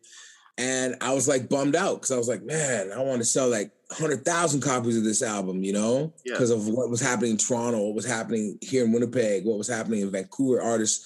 and 0.56 0.94
I 1.00 1.12
was 1.12 1.26
like 1.26 1.48
bummed 1.48 1.74
out 1.74 1.94
because 1.96 2.12
I 2.12 2.16
was 2.16 2.28
like, 2.28 2.44
man, 2.44 2.92
I 2.92 3.00
want 3.00 3.18
to 3.18 3.24
sell 3.24 3.48
like 3.48 3.72
100,000 3.88 4.60
copies 4.60 4.96
of 4.96 5.02
this 5.02 5.20
album, 5.20 5.64
you 5.64 5.72
know, 5.72 6.12
Yeah. 6.24 6.34
because 6.34 6.50
of 6.50 6.68
what 6.68 6.88
was 6.90 7.00
happening 7.00 7.32
in 7.32 7.38
Toronto, 7.38 7.82
what 7.86 7.96
was 7.96 8.04
happening 8.04 8.56
here 8.60 8.84
in 8.84 8.92
Winnipeg, 8.92 9.44
what 9.44 9.58
was 9.58 9.66
happening 9.66 10.02
in 10.02 10.12
Vancouver. 10.12 10.62
Artists 10.62 11.04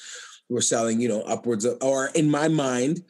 were 0.48 0.60
selling, 0.60 1.00
you 1.00 1.08
know, 1.08 1.22
upwards 1.22 1.64
of, 1.64 1.78
or 1.82 2.08
in 2.14 2.30
my 2.30 2.48
mind, 2.48 3.02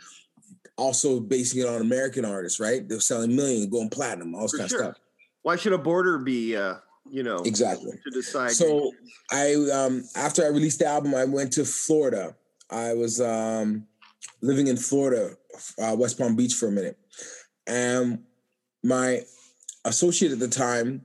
also 0.76 1.20
basing 1.20 1.62
it 1.62 1.66
on 1.68 1.80
American 1.80 2.24
artists, 2.24 2.60
right? 2.60 2.88
They're 2.88 3.00
selling 3.00 3.34
million, 3.34 3.68
going 3.68 3.90
platinum, 3.90 4.34
all 4.34 4.42
this 4.42 4.52
For 4.52 4.58
kind 4.58 4.70
sure. 4.70 4.80
of 4.80 4.86
stuff. 4.94 5.04
Why 5.42 5.56
should 5.56 5.72
a 5.72 5.78
border 5.78 6.18
be, 6.18 6.56
uh, 6.56 6.74
you 7.10 7.22
know, 7.22 7.38
Exactly. 7.38 7.92
to 7.92 8.10
decide? 8.10 8.52
So 8.52 8.92
I 9.30 9.54
um 9.72 10.04
after 10.14 10.44
I 10.44 10.48
released 10.48 10.80
the 10.80 10.86
album, 10.86 11.14
I 11.14 11.24
went 11.24 11.52
to 11.54 11.64
Florida. 11.64 12.34
I 12.70 12.94
was 12.94 13.20
um 13.20 13.86
living 14.42 14.66
in 14.66 14.76
Florida, 14.76 15.36
uh, 15.80 15.96
West 15.98 16.18
Palm 16.18 16.36
Beach 16.36 16.54
for 16.54 16.68
a 16.68 16.72
minute, 16.72 16.98
and 17.66 18.22
my 18.84 19.22
associate 19.84 20.32
at 20.32 20.38
the 20.38 20.48
time, 20.48 21.04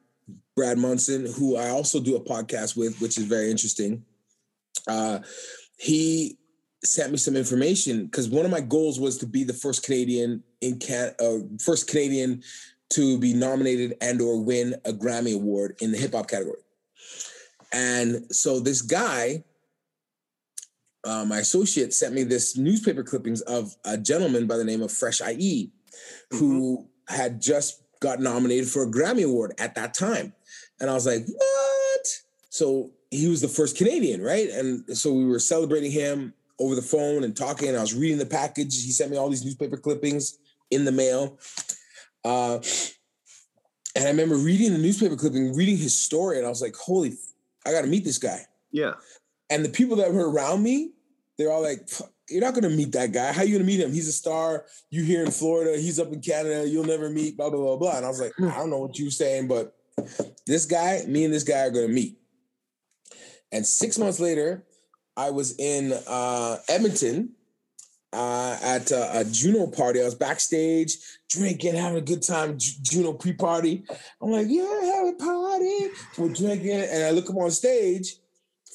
Brad 0.55 0.77
Munson, 0.77 1.25
who 1.37 1.55
I 1.55 1.69
also 1.69 1.99
do 1.99 2.15
a 2.15 2.19
podcast 2.19 2.75
with, 2.75 2.99
which 3.01 3.17
is 3.17 3.23
very 3.23 3.49
interesting. 3.49 4.03
Uh, 4.87 5.19
he 5.83 6.37
sent 6.85 7.11
me 7.11 7.17
some 7.17 7.35
information 7.35 8.05
because 8.05 8.29
one 8.29 8.45
of 8.45 8.51
my 8.51 8.61
goals 8.61 9.01
was 9.01 9.17
to 9.17 9.25
be 9.25 9.43
the 9.43 9.53
first 9.53 9.83
Canadian 9.83 10.41
in 10.61 10.79
can 10.79 11.11
uh, 11.19 11.39
first 11.61 11.89
Canadian 11.89 12.41
to 12.91 13.17
be 13.19 13.33
nominated 13.33 13.97
and 13.99 14.21
or 14.21 14.41
win 14.41 14.75
a 14.85 14.93
Grammy 14.93 15.35
award 15.35 15.75
in 15.81 15.91
the 15.91 15.97
hip 15.97 16.13
hop 16.13 16.29
category. 16.29 16.61
And 17.73 18.33
so 18.33 18.61
this 18.61 18.81
guy, 18.81 19.43
uh, 21.03 21.25
my 21.25 21.39
associate, 21.39 21.93
sent 21.93 22.13
me 22.13 22.23
this 22.23 22.55
newspaper 22.55 23.03
clippings 23.03 23.41
of 23.41 23.75
a 23.83 23.97
gentleman 23.97 24.47
by 24.47 24.55
the 24.55 24.63
name 24.63 24.81
of 24.81 24.91
Fresh 24.91 25.21
IE, 25.21 25.69
who 26.31 26.87
had 27.09 27.41
just 27.41 27.81
got 27.99 28.21
nominated 28.21 28.69
for 28.69 28.83
a 28.83 28.91
Grammy 28.91 29.25
award 29.25 29.53
at 29.57 29.75
that 29.75 29.93
time. 29.93 30.33
And 30.79 30.89
I 30.89 30.93
was 30.93 31.05
like, 31.05 31.25
what? 31.27 32.07
So 32.49 32.91
he 33.13 33.27
was 33.27 33.41
the 33.41 33.47
first 33.47 33.77
Canadian, 33.77 34.21
right? 34.21 34.49
And 34.49 34.97
so 34.97 35.13
we 35.13 35.25
were 35.25 35.39
celebrating 35.39 35.91
him 35.91 36.33
over 36.59 36.75
the 36.75 36.81
phone 36.81 37.23
and 37.23 37.35
talking. 37.35 37.69
And 37.69 37.77
I 37.77 37.81
was 37.81 37.93
reading 37.93 38.17
the 38.17 38.25
package. 38.25 38.83
He 38.83 38.91
sent 38.91 39.11
me 39.11 39.17
all 39.17 39.29
these 39.29 39.45
newspaper 39.45 39.77
clippings 39.77 40.37
in 40.71 40.85
the 40.85 40.91
mail. 40.91 41.39
Uh, 42.23 42.59
and 43.95 44.05
I 44.05 44.09
remember 44.09 44.35
reading 44.35 44.71
the 44.73 44.79
newspaper 44.79 45.15
clipping, 45.15 45.55
reading 45.55 45.77
his 45.77 45.97
story, 45.97 46.37
and 46.37 46.45
I 46.45 46.49
was 46.49 46.61
like, 46.61 46.75
holy, 46.75 47.13
I 47.65 47.71
got 47.71 47.81
to 47.81 47.87
meet 47.87 48.03
this 48.03 48.17
guy. 48.17 48.45
yeah, 48.71 48.93
And 49.49 49.63
the 49.63 49.69
people 49.69 49.97
that 49.97 50.11
were 50.11 50.29
around 50.29 50.63
me, 50.63 50.93
they're 51.37 51.51
all 51.51 51.61
like, 51.61 51.87
you're 52.29 52.41
not 52.41 52.53
going 52.53 52.63
to 52.63 52.75
meet 52.75 52.91
that 52.93 53.11
guy. 53.11 53.31
How 53.31 53.41
are 53.41 53.45
you 53.45 53.51
going 53.51 53.65
to 53.65 53.71
meet 53.71 53.79
him? 53.79 53.93
He's 53.93 54.07
a 54.07 54.13
star. 54.13 54.65
You 54.89 55.03
here 55.03 55.23
in 55.23 55.31
Florida. 55.31 55.77
He's 55.77 55.99
up 55.99 56.11
in 56.11 56.21
Canada. 56.21 56.67
You'll 56.67 56.85
never 56.85 57.09
meet, 57.09 57.37
blah, 57.37 57.49
blah, 57.49 57.59
blah, 57.59 57.77
blah. 57.77 57.97
And 57.97 58.05
I 58.05 58.09
was 58.09 58.21
like, 58.21 58.33
I 58.39 58.55
don't 58.57 58.69
know 58.69 58.79
what 58.79 58.97
you 58.97 59.05
were 59.05 59.11
saying, 59.11 59.47
but 59.47 59.75
this 60.47 60.65
guy, 60.65 61.03
me 61.07 61.25
and 61.25 61.33
this 61.33 61.43
guy 61.43 61.59
are 61.59 61.71
going 61.71 61.87
to 61.87 61.93
meet. 61.93 62.17
And 63.53 63.65
six 63.65 63.97
months 63.97 64.19
later, 64.19 64.63
I 65.15 65.29
was 65.29 65.57
in 65.59 65.93
uh, 66.07 66.57
Edmonton 66.67 67.29
uh, 68.11 68.57
at 68.61 68.91
a, 68.91 69.19
a 69.19 69.23
Juno 69.25 69.67
party. 69.67 70.01
I 70.01 70.05
was 70.05 70.15
backstage 70.15 70.97
drinking, 71.29 71.75
having 71.75 71.97
a 71.99 72.01
good 72.01 72.23
time. 72.23 72.57
Ju- 72.57 72.71
Juno 72.81 73.13
pre-party. 73.13 73.83
I'm 74.21 74.31
like, 74.31 74.47
yeah, 74.49 74.63
have 74.63 75.07
a 75.07 75.17
party. 75.17 75.87
We're 76.17 76.33
drinking, 76.33 76.71
and 76.81 77.03
I 77.03 77.11
look 77.11 77.29
up 77.29 77.35
on 77.37 77.51
stage 77.51 78.15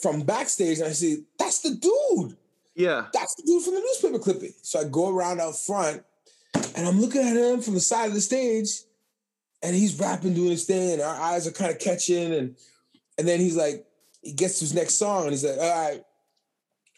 from 0.00 0.22
backstage, 0.22 0.78
and 0.78 0.86
I 0.86 0.92
see 0.92 1.24
that's 1.38 1.60
the 1.60 1.70
dude. 1.74 2.36
yeah, 2.76 3.06
That's 3.12 3.34
the 3.34 3.42
dude 3.42 3.62
from 3.64 3.74
the 3.74 3.80
newspaper 3.80 4.18
clipping. 4.20 4.52
So 4.62 4.80
I 4.80 4.84
go 4.84 5.10
around 5.10 5.40
out 5.40 5.58
front, 5.58 6.04
and 6.76 6.86
I'm 6.86 7.00
looking 7.00 7.22
at 7.22 7.36
him 7.36 7.60
from 7.60 7.74
the 7.74 7.80
side 7.80 8.06
of 8.08 8.14
the 8.14 8.20
stage, 8.20 8.68
and 9.60 9.74
he's 9.74 9.98
rapping, 9.98 10.34
doing 10.34 10.50
his 10.50 10.66
thing, 10.66 10.92
and 10.92 11.02
our 11.02 11.16
eyes 11.20 11.48
are 11.48 11.52
kind 11.52 11.72
of 11.72 11.80
catching, 11.80 12.32
and 12.32 12.56
and 13.18 13.26
then 13.26 13.40
he's 13.40 13.56
like, 13.56 13.84
he 14.22 14.33
gets 14.33 14.59
to 14.59 14.64
his 14.64 14.74
next 14.74 14.94
song, 14.94 15.22
and 15.22 15.31
he's 15.31 15.44
like, 15.44 15.59
all 15.59 15.88
right, 15.88 16.02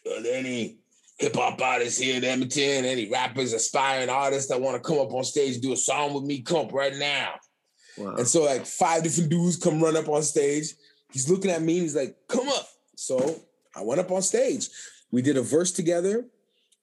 are 0.09 0.23
there 0.23 0.37
any 0.37 0.77
hip 1.17 1.35
hop 1.35 1.61
artists 1.61 1.99
here 1.99 2.17
in 2.17 2.23
Edmonton? 2.23 2.85
Any 2.85 3.09
rappers, 3.09 3.53
aspiring 3.53 4.09
artists 4.09 4.49
that 4.49 4.59
want 4.59 4.81
to 4.81 4.87
come 4.87 4.99
up 4.99 5.13
on 5.13 5.23
stage 5.23 5.59
do 5.59 5.73
a 5.73 5.77
song 5.77 6.13
with 6.13 6.23
me? 6.23 6.41
Come 6.41 6.67
up 6.67 6.73
right 6.73 6.95
now. 6.95 7.33
wow. 7.97 8.15
And 8.15 8.27
so 8.27 8.43
like 8.43 8.65
five 8.65 9.03
different 9.03 9.29
dudes 9.29 9.57
come 9.57 9.81
run 9.81 9.95
up 9.95 10.09
on 10.09 10.23
stage. 10.23 10.73
He's 11.11 11.29
looking 11.29 11.51
at 11.51 11.61
me 11.61 11.73
and 11.73 11.83
he's 11.83 11.95
like, 11.95 12.15
come 12.27 12.47
up. 12.49 12.67
So 12.95 13.41
I 13.75 13.83
went 13.83 13.99
up 13.99 14.11
on 14.11 14.21
stage. 14.21 14.69
We 15.11 15.21
did 15.21 15.37
a 15.37 15.41
verse 15.41 15.71
together, 15.71 16.25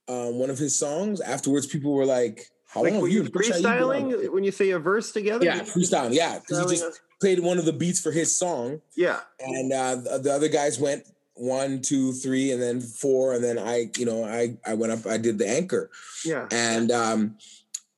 um, 0.07 0.39
one 0.39 0.51
of 0.51 0.59
his 0.59 0.79
songs. 0.79 1.21
Afterwards, 1.21 1.67
people 1.67 1.95
were 1.95 2.05
like, 2.05 2.43
how 2.67 2.83
like, 2.83 2.93
long 2.93 3.01
were 3.01 3.09
you 3.09 3.23
and 3.23 3.33
Fresh 3.33 3.51
Out 3.51 3.57
freestyling 3.63 4.31
when 4.31 4.45
you 4.45 4.51
say 4.51 4.71
a 4.71 4.79
verse 4.79 5.13
together? 5.13 5.45
Yeah, 5.45 5.61
freestyling. 5.61 6.13
Yeah, 6.13 6.39
because 6.39 6.59
he 6.59 6.77
just 6.77 6.85
us? 6.85 7.01
Played 7.21 7.41
one 7.41 7.59
of 7.59 7.65
the 7.65 7.73
beats 7.73 8.01
for 8.01 8.13
his 8.13 8.35
song. 8.35 8.81
yeah, 8.97 9.21
And 9.41 9.73
uh, 9.73 9.97
the, 9.97 10.19
the 10.19 10.33
other 10.33 10.49
guys 10.49 10.79
went 10.79 11.05
one, 11.35 11.81
two, 11.83 12.13
three, 12.13 12.53
and 12.53 12.61
then 12.61 12.81
four. 12.81 13.35
And 13.35 13.43
then 13.43 13.59
I, 13.59 13.91
you 13.97 14.07
know, 14.07 14.25
I 14.25 14.57
I 14.67 14.75
went 14.75 14.93
up, 14.93 15.07
I 15.07 15.19
did 15.19 15.39
the 15.39 15.49
anchor. 15.49 15.91
yeah. 16.25 16.47
And 16.51 16.91
um, 16.91 17.37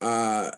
uh, 0.01 0.51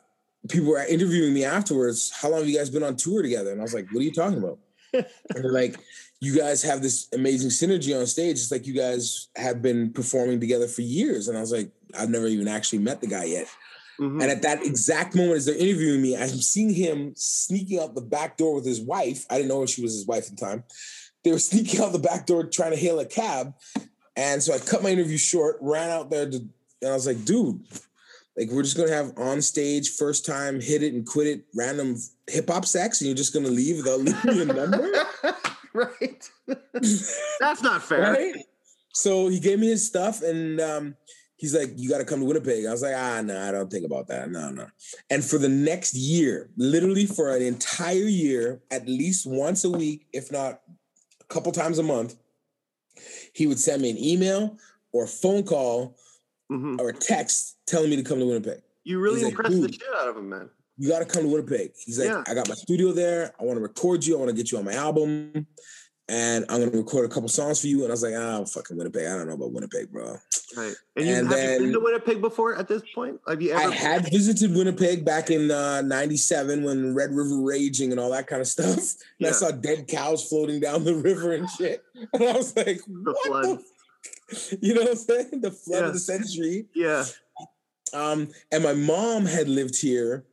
people 0.50 0.70
were 0.70 0.86
interviewing 0.86 1.34
me 1.34 1.46
afterwards. 1.46 2.12
How 2.12 2.30
long 2.30 2.40
have 2.40 2.50
you 2.50 2.58
guys 2.58 2.70
been 2.70 2.84
on 2.84 2.96
tour 2.96 3.22
together? 3.22 3.52
And 3.52 3.60
I 3.60 3.64
was 3.64 3.74
like, 3.74 3.88
what 3.92 4.02
are 4.02 4.04
you 4.04 4.12
talking 4.14 4.40
about? 4.40 4.60
and 4.94 5.06
they're 5.30 5.52
like, 5.52 5.78
you 6.20 6.38
guys 6.38 6.64
have 6.64 6.82
this 6.82 7.08
amazing 7.14 7.50
synergy 7.50 7.98
on 8.00 8.06
stage. 8.06 8.38
It's 8.38 8.52
like 8.52 8.66
you 8.66 8.74
guys 8.74 9.28
have 9.36 9.62
been 9.62 9.92
performing 9.92 10.40
together 10.40 10.68
for 10.68 10.82
years. 10.82 11.28
And 11.28 11.38
I 11.38 11.42
was 11.42 11.52
like, 11.52 11.70
I've 12.00 12.10
never 12.10 12.28
even 12.28 12.48
actually 12.48 12.80
met 12.80 13.02
the 13.02 13.08
guy 13.08 13.26
yet. 13.26 13.48
Mhm. 14.00 14.22
And 14.22 14.32
at 14.32 14.42
that 14.42 14.66
exact 14.66 15.16
moment, 15.16 15.38
as 15.38 15.46
they're 15.46 15.56
interviewing 15.56 16.02
me, 16.02 16.16
I'm 16.18 16.28
seeing 16.30 16.74
him 16.74 17.14
sneaking 17.16 17.80
out 17.80 17.96
the 17.96 18.02
back 18.02 18.38
door 18.38 18.56
with 18.56 18.66
his 18.66 18.82
wife. 18.82 19.26
I 19.30 19.36
didn't 19.38 19.50
know 19.50 19.66
she 19.66 19.82
was 19.82 19.94
his 19.94 20.06
wife 20.08 20.26
at 20.32 20.38
the 20.38 20.46
time. 20.46 20.64
They 21.24 21.32
were 21.32 21.40
sneaking 21.52 21.82
out 21.82 21.92
the 21.94 22.00
back 22.00 22.26
door 22.26 22.44
trying 22.46 22.72
to 22.72 22.78
hail 22.78 23.00
a 23.00 23.06
cab. 23.06 23.54
And 24.16 24.42
so 24.44 24.54
I 24.54 24.60
cut 24.60 24.84
my 24.84 24.90
interview 24.90 25.18
short, 25.18 25.58
ran 25.62 25.90
out 25.90 26.10
there 26.10 26.30
to, 26.30 26.38
and 26.38 26.92
I 26.92 26.94
was 26.94 27.08
like, 27.08 27.24
dude, 27.26 27.62
like 28.38 28.50
we're 28.50 28.64
just 28.64 28.78
gonna 28.78 28.92
have 28.92 29.14
on 29.18 29.42
stage 29.42 29.92
first 29.96 30.26
time, 30.26 30.60
hit 30.60 30.82
it 30.84 30.94
and 30.94 31.06
quit 31.06 31.28
it, 31.28 31.46
random 31.56 31.96
hip 32.28 32.50
hop 32.50 32.66
sex, 32.66 33.00
and 33.02 33.08
you're 33.08 33.16
just 33.16 33.34
gonna 33.34 33.48
leave 33.48 33.78
without 33.78 34.00
leaving 34.00 34.36
me 34.38 34.42
a 34.42 34.46
number. 34.46 34.92
right. 35.74 36.30
That's 37.40 37.62
not 37.62 37.84
fair. 37.84 38.12
right? 38.14 38.36
So 38.94 39.28
he 39.30 39.40
gave 39.40 39.60
me 39.60 39.68
his 39.70 39.86
stuff, 39.88 40.22
and 40.22 40.60
um, 40.62 40.96
he's 41.44 41.54
like, 41.54 41.74
"You 41.76 41.90
got 41.90 41.98
to 41.98 42.06
come 42.06 42.22
to 42.22 42.26
Winnipeg." 42.26 42.66
I 42.66 42.72
was 42.72 42.82
like, 42.82 42.96
"Ah, 42.96 43.22
no, 43.22 43.38
I 43.38 43.52
don't 43.52 43.70
think 43.70 43.86
about 43.86 44.08
that. 44.08 44.32
No, 44.32 44.50
no." 44.50 44.68
And 45.10 45.22
for 45.24 45.38
the 45.38 45.50
next 45.50 45.94
year, 45.94 46.50
literally 46.56 47.06
for 47.06 47.36
an 47.36 47.42
entire 47.42 48.08
year, 48.24 48.62
at 48.72 48.88
least 48.88 49.26
once 49.28 49.66
a 49.66 49.70
week, 49.70 50.08
if 50.14 50.32
not 50.32 50.62
a 51.20 51.26
couple 51.26 51.52
times 51.52 51.80
a 51.80 51.84
month, 51.84 52.16
he 53.34 53.46
would 53.46 53.60
send 53.60 53.82
me 53.82 53.90
an 53.90 53.98
email 53.98 54.58
or 54.94 55.06
phone 55.06 55.44
call 55.44 55.98
Mhm. 56.50 56.80
or 56.80 56.90
a 56.90 56.94
text 56.94 57.58
telling 57.68 57.90
me 57.90 57.98
to 57.98 58.04
come 58.04 58.20
to 58.20 58.26
Winnipeg. 58.26 58.62
You 58.86 59.00
really 59.00 59.16
He's 59.16 59.24
like, 59.26 59.34
impressed 59.34 59.62
the 59.62 59.72
shit 59.74 59.84
out 59.98 60.08
of 60.08 60.16
him, 60.18 60.30
man. 60.30 60.50
You 60.78 60.88
got 60.88 61.00
to 61.00 61.06
come 61.06 61.24
to 61.24 61.30
Winnipeg. 61.30 61.74
He's 61.78 62.00
like, 62.00 62.08
Yeah. 62.08 62.24
I 62.26 62.34
got 62.34 62.48
my 62.48 62.56
studio 62.56 62.94
there. 62.94 63.34
I 63.40 63.44
want 63.44 63.58
to 63.58 63.62
record 63.62 64.06
you. 64.06 64.16
I 64.16 64.20
want 64.20 64.30
to 64.30 64.36
get 64.36 64.52
you 64.52 64.58
on 64.60 64.66
my 64.66 64.74
album. 64.74 65.46
And 66.10 66.44
I'm 66.50 66.60
gonna 66.60 66.78
record 66.78 67.06
a 67.06 67.14
couple 67.14 67.30
songs 67.30 67.62
for 67.62 67.68
you. 67.68 67.84
And 67.84 67.88
I 67.88 67.92
was 67.92 68.04
like, 68.04 68.14
ah, 68.18 68.44
fucking 68.44 68.76
Winnipeg. 68.76 69.06
I 69.08 69.16
don't 69.18 69.28
know 69.28 69.36
about 69.36 69.54
Winnipeg, 69.54 69.90
bro. 69.92 70.18
Right. 70.58 70.74
And, 70.98 71.06
you, 71.08 71.14
And 71.16 71.28
have 71.30 71.40
you 71.54 71.60
been 71.60 71.74
to 71.74 71.80
Winnipeg 71.80 72.20
before 72.22 72.58
at 72.58 72.68
this 72.68 72.82
point? 72.94 73.22
Have 73.28 73.42
you 73.42 73.52
ever 73.54 73.72
I 73.72 73.74
had 73.74 74.12
visited 74.12 74.54
Winnipeg 74.54 75.06
back 75.06 75.30
in 75.30 75.50
uh, 75.50 75.82
97 75.82 76.64
when 76.64 76.94
Red 76.94 77.12
River 77.12 77.42
raging 77.42 77.92
and 77.92 78.00
all 78.02 78.12
that 78.12 78.28
kind 78.28 78.42
of 78.42 78.48
stuff. 78.48 78.76
And 78.76 78.96
Yeah. 79.20 79.30
I 79.30 79.32
saw 79.32 79.52
dead 79.52 79.88
cows 79.88 80.28
floating 80.28 80.60
down 80.60 80.84
the 80.84 80.96
river 80.96 81.32
and 81.34 81.50
shit. 81.50 81.84
And 82.14 82.24
I 82.24 82.34
was 82.34 82.54
like, 82.58 82.82
The 82.86 83.16
what 83.24 83.26
flood. 83.26 83.46
the 83.46 84.36
f-" 84.36 84.54
You 84.62 84.74
know 84.74 84.82
what 84.82 84.90
I'm 84.92 84.96
saying? 84.98 85.42
The 85.42 85.52
flood 85.52 85.82
Yeah. 85.82 85.88
of 85.88 85.94
the 85.94 86.00
century. 86.00 86.66
Yeah. 86.76 87.06
Um, 87.94 88.28
and 88.52 88.62
my 88.64 88.74
mom 88.74 89.26
had 89.26 89.48
lived 89.48 89.80
here 89.80 90.26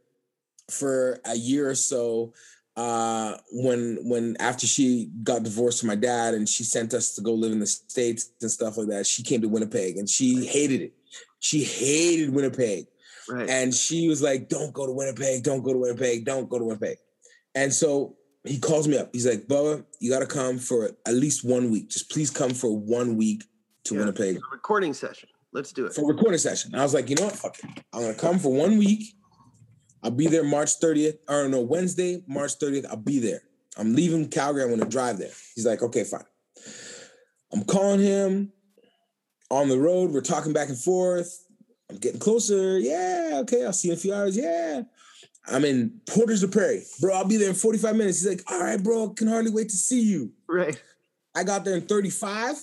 for 0.68 1.20
a 1.26 1.36
year 1.36 1.68
or 1.70 1.74
so 1.74 2.32
uh, 2.76 3.36
when 3.52 3.98
when 4.02 4.36
after 4.40 4.66
she 4.66 5.10
got 5.22 5.42
divorced 5.42 5.80
from 5.80 5.88
my 5.88 5.94
dad 5.96 6.34
and 6.34 6.48
she 6.48 6.64
sent 6.64 6.94
us 6.94 7.14
to 7.16 7.20
go 7.22 7.32
live 7.32 7.52
in 7.52 7.60
the 7.60 7.66
states 7.66 8.30
and 8.40 8.50
stuff 8.50 8.76
like 8.76 8.88
that. 8.88 9.06
She 9.06 9.22
came 9.22 9.40
to 9.42 9.48
Winnipeg 9.48 9.96
and 9.96 10.08
she 10.08 10.46
hated 10.46 10.80
it. 10.80 10.92
She 11.40 11.64
hated 11.64 12.32
Winnipeg. 12.32 12.86
Right. 13.28 13.48
And 13.48 13.74
she 13.74 14.08
was 14.08 14.22
like, 14.22 14.48
Don't 14.48 14.72
go 14.72 14.86
to 14.86 14.92
Winnipeg, 14.92 15.42
don't 15.42 15.62
go 15.62 15.72
to 15.72 15.78
Winnipeg, 15.78 16.24
don't 16.24 16.48
go 16.48 16.58
to 16.58 16.64
Winnipeg. 16.64 16.98
And 17.54 17.72
so 17.72 18.16
he 18.44 18.58
calls 18.58 18.88
me 18.88 18.96
up. 18.96 19.10
He's 19.12 19.26
like, 19.26 19.46
Bubba, 19.46 19.84
you 20.00 20.10
got 20.10 20.20
to 20.20 20.26
come 20.26 20.58
for 20.58 20.90
at 21.06 21.14
least 21.14 21.44
one 21.44 21.70
week. 21.70 21.90
Just 21.90 22.10
please 22.10 22.30
come 22.30 22.50
for 22.50 22.76
one 22.76 23.16
week 23.16 23.44
to 23.84 23.94
Yeah. 23.94 24.00
Winnipeg 24.00 24.36
A 24.36 24.40
recording 24.52 24.94
session. 24.94 25.28
Let's 25.52 25.72
do 25.72 25.86
it. 25.86 25.92
for 25.94 26.02
a 26.02 26.14
recording 26.14 26.38
session. 26.38 26.74
I 26.74 26.82
was 26.82 26.94
like, 26.94 27.10
you 27.10 27.16
know 27.16 27.24
what? 27.24 27.36
Fuck 27.36 27.58
it. 27.58 27.84
I'm 27.92 28.02
to 28.02 28.14
come 28.14 28.38
for 28.38 28.52
one 28.52 28.78
week. 28.78 29.14
I'll 30.02 30.10
be 30.10 30.26
there 30.26 30.44
March 30.44 30.80
30th, 30.80 31.18
or 31.28 31.48
no, 31.48 31.60
Wednesday, 31.60 32.22
March 32.26 32.58
30th. 32.58 32.86
I'll 32.88 32.96
be 32.96 33.18
there. 33.18 33.42
I'm 33.76 33.94
leaving 33.94 34.28
Calgary. 34.28 34.62
I'm 34.62 34.68
going 34.68 34.80
to 34.80 34.86
drive 34.86 35.18
there. 35.18 35.30
He's 35.54 35.66
like, 35.66 35.82
okay, 35.82 36.04
fine. 36.04 36.24
I'm 37.52 37.64
calling 37.64 38.00
him 38.00 38.52
on 39.50 39.68
the 39.68 39.78
road. 39.78 40.12
We're 40.12 40.20
talking 40.20 40.52
back 40.52 40.68
and 40.68 40.78
forth. 40.78 41.44
I'm 41.88 41.96
getting 41.96 42.20
closer. 42.20 42.78
Yeah, 42.78 43.40
okay. 43.42 43.64
I'll 43.64 43.72
see 43.72 43.88
you 43.88 43.92
in 43.92 43.98
a 43.98 44.00
few 44.00 44.14
hours. 44.14 44.36
Yeah. 44.36 44.82
I'm 45.46 45.64
in 45.64 46.00
Portage 46.06 46.42
la 46.42 46.48
Prairie. 46.48 46.84
Bro, 47.00 47.14
I'll 47.14 47.24
be 47.24 47.36
there 47.36 47.48
in 47.48 47.54
45 47.54 47.96
minutes. 47.96 48.20
He's 48.20 48.28
like, 48.28 48.50
all 48.50 48.60
right, 48.60 48.82
bro, 48.82 49.10
can 49.10 49.26
hardly 49.26 49.50
wait 49.50 49.68
to 49.70 49.76
see 49.76 50.00
you. 50.00 50.32
Right. 50.48 50.80
I 51.34 51.44
got 51.44 51.64
there 51.64 51.74
in 51.74 51.82
35, 51.82 52.56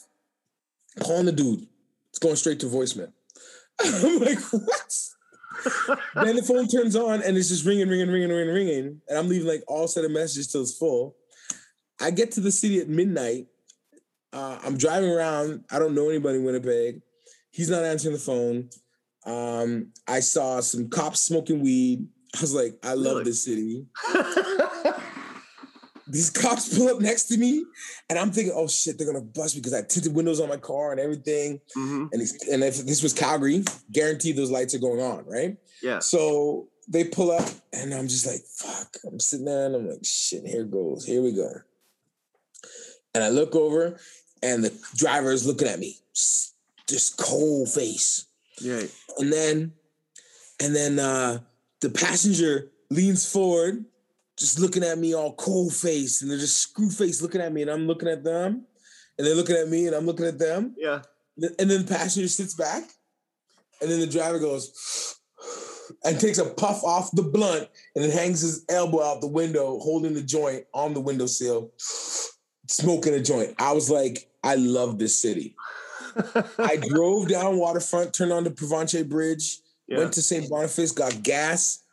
calling 1.00 1.26
the 1.26 1.32
dude. 1.32 1.68
It's 2.10 2.20
going 2.20 2.36
straight 2.36 2.60
to 2.62 2.68
voicemail. 2.68 3.12
I'm 3.84 4.20
like, 4.20 4.40
what? 4.52 4.94
then 6.16 6.36
the 6.36 6.44
phone 6.44 6.68
turns 6.68 6.96
on 6.96 7.22
and 7.24 7.38
it's 7.38 7.50
just 7.50 7.66
ringing, 7.66 7.88
ringing, 7.90 8.10
ringing, 8.10 8.30
ringing, 8.30 8.54
ringing. 8.54 9.02
And 9.08 9.18
I'm 9.18 9.28
leaving 9.28 9.48
like 9.48 9.64
all 9.68 9.88
set 9.88 10.06
of 10.06 10.12
messages 10.12 10.48
till 10.48 10.62
it's 10.62 10.78
full. 10.78 11.16
I 12.00 12.12
get 12.12 12.32
to 12.34 12.42
the 12.42 12.52
city 12.52 12.80
at 12.80 12.90
midnight. 12.90 13.48
Uh, 14.34 14.60
I'm 14.64 14.78
driving 14.78 15.10
around. 15.10 15.64
I 15.72 15.80
don't 15.80 15.96
know 15.96 16.10
anybody 16.10 16.38
in 16.38 16.44
Winnipeg. 16.44 17.02
He's 17.52 17.70
not 17.70 17.84
answering 17.84 18.14
the 18.14 18.20
phone. 18.20 18.70
Um, 19.26 19.92
I 20.08 20.20
saw 20.20 20.60
some 20.60 20.90
cops 20.90 21.22
smoking 21.22 21.62
weed. 21.62 22.08
I 22.36 22.42
was 22.42 22.54
like, 22.54 22.78
I 22.84 22.94
love 22.94 23.14
Really? 23.18 23.24
this 23.26 23.44
city. 23.46 23.86
These 26.10 26.30
cops 26.30 26.76
pull 26.78 26.88
up 26.88 27.02
next 27.02 27.26
to 27.26 27.38
me, 27.38 27.66
and 28.10 28.18
I'm 28.18 28.32
thinking, 28.32 28.54
oh 28.56 28.68
shit, 28.68 28.98
they're 28.98 29.08
gonna 29.08 29.22
bust 29.26 29.56
me 29.56 29.62
because 29.62 29.74
I 29.74 29.82
tinted 29.82 30.16
windows 30.16 30.40
on 30.40 30.50
my 30.50 30.58
car 30.58 30.92
and 30.92 31.00
everything. 31.00 31.60
Mhm. 31.76 32.10
And, 32.12 32.22
and 32.52 32.64
if 32.64 32.78
this 32.86 33.04
was 33.04 33.14
Calgary, 33.14 33.64
guaranteed 33.92 34.36
those 34.38 34.52
lights 34.52 34.74
are 34.74 34.80
going 34.80 35.02
on, 35.02 35.26
right? 35.26 35.58
Yeah. 35.82 36.00
So 36.00 36.70
they 36.88 37.04
pull 37.04 37.32
up, 37.32 37.48
and 37.74 37.94
I'm 37.94 38.08
just 38.08 38.26
like, 38.26 38.42
fuck. 38.46 38.96
I'm 39.06 39.20
sitting 39.20 39.46
there, 39.46 39.66
and 39.66 39.76
I'm 39.76 39.90
like, 39.90 40.06
shit, 40.06 40.46
here 40.46 40.64
goes. 40.64 41.06
Here 41.06 41.22
we 41.22 41.34
go. 41.34 41.52
And 43.14 43.24
I 43.24 43.30
look 43.30 43.56
over, 43.56 44.00
and 44.42 44.64
the 44.64 44.74
driver 44.96 45.32
is 45.32 45.46
looking 45.46 45.68
at 45.68 45.80
me, 45.80 45.98
just 46.88 47.18
cold 47.18 47.70
face. 47.70 48.26
Yeah. 48.62 48.84
And 49.18 49.34
then, 49.34 49.74
and 50.62 50.76
then 50.76 51.00
uh, 51.00 51.40
the 51.82 51.90
passenger 51.90 52.72
leans 52.90 53.30
forward, 53.30 53.86
just 54.38 54.60
looking 54.60 54.84
at 54.84 54.98
me 54.98 55.14
all 55.16 55.34
cold 55.34 55.74
face, 55.74 56.22
and 56.22 56.30
they're 56.30 56.38
just 56.38 56.58
screw 56.58 56.90
face 56.90 57.22
looking 57.22 57.42
at 57.42 57.52
me, 57.52 57.64
and 57.64 57.72
I'm 57.72 57.88
looking 57.88 58.08
at 58.10 58.24
them, 58.24 58.66
and 59.18 59.26
they're 59.28 59.36
looking 59.36 59.56
at 59.56 59.68
me, 59.68 59.88
and 59.88 59.96
I'm 59.96 60.06
looking 60.06 60.26
at 60.28 60.38
them. 60.40 60.76
Yeah. 60.78 61.02
And 61.60 61.70
then 61.70 61.86
the 61.86 61.88
passenger 61.88 62.28
sits 62.28 62.54
back, 62.54 62.84
and 63.82 63.90
then 63.90 64.00
the 64.00 64.08
driver 64.08 64.40
goes 64.40 65.16
and 66.04 66.20
takes 66.20 66.38
a 66.38 66.46
puff 66.46 66.84
off 66.84 67.12
the 67.14 67.24
blunt, 67.24 67.68
and 67.96 68.04
then 68.04 68.12
hangs 68.12 68.42
his 68.42 68.64
elbow 68.70 69.04
out 69.04 69.22
the 69.22 69.28
window, 69.28 69.80
holding 69.80 70.14
the 70.14 70.22
joint 70.22 70.66
on 70.74 70.94
the 70.94 71.00
windowsill, 71.00 71.72
smoking 72.68 73.14
a 73.14 73.22
joint. 73.22 73.56
I 73.60 73.72
was 73.72 73.90
like, 73.90 74.30
I 74.44 74.56
love 74.56 75.00
this 75.00 75.18
city. 75.20 75.56
I 76.60 76.78
drove 76.90 77.28
down 77.30 77.58
waterfront, 77.58 78.14
turned 78.14 78.34
on 78.34 78.44
the 78.44 78.52
Provencher 78.52 79.04
Bridge, 79.08 79.60
Yeah. 79.88 80.00
went 80.00 80.14
to 80.14 80.22
St. 80.22 80.50
Boniface, 80.50 80.92
got 80.92 81.24
gas, 81.24 81.84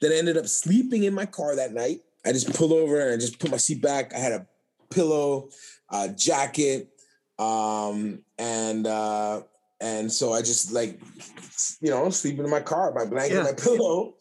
then 0.00 0.12
I 0.12 0.16
ended 0.16 0.36
up 0.36 0.46
sleeping 0.46 1.04
in 1.04 1.14
my 1.14 1.26
car 1.26 1.56
that 1.56 1.72
night. 1.72 2.00
I 2.24 2.32
just 2.32 2.52
pulled 2.54 2.72
over 2.72 3.00
and 3.00 3.12
I 3.12 3.16
just 3.16 3.38
put 3.38 3.50
my 3.50 3.56
seat 3.56 3.80
back. 3.82 4.14
I 4.14 4.18
had 4.18 4.32
a 4.32 4.46
pillow, 4.90 5.48
a 5.90 6.08
jacket, 6.08 6.88
um, 7.38 8.22
and 8.38 8.86
uh, 8.86 9.42
and 9.80 10.12
so 10.12 10.32
I 10.32 10.40
just 10.42 10.72
like 10.72 11.00
you 11.80 11.90
know 11.90 12.10
sleeping 12.10 12.44
in 12.44 12.50
my 12.50 12.60
car, 12.60 12.92
my 12.94 13.04
blanket, 13.06 13.36
Yeah. 13.36 13.42
my 13.42 13.52
pillow, 13.56 14.14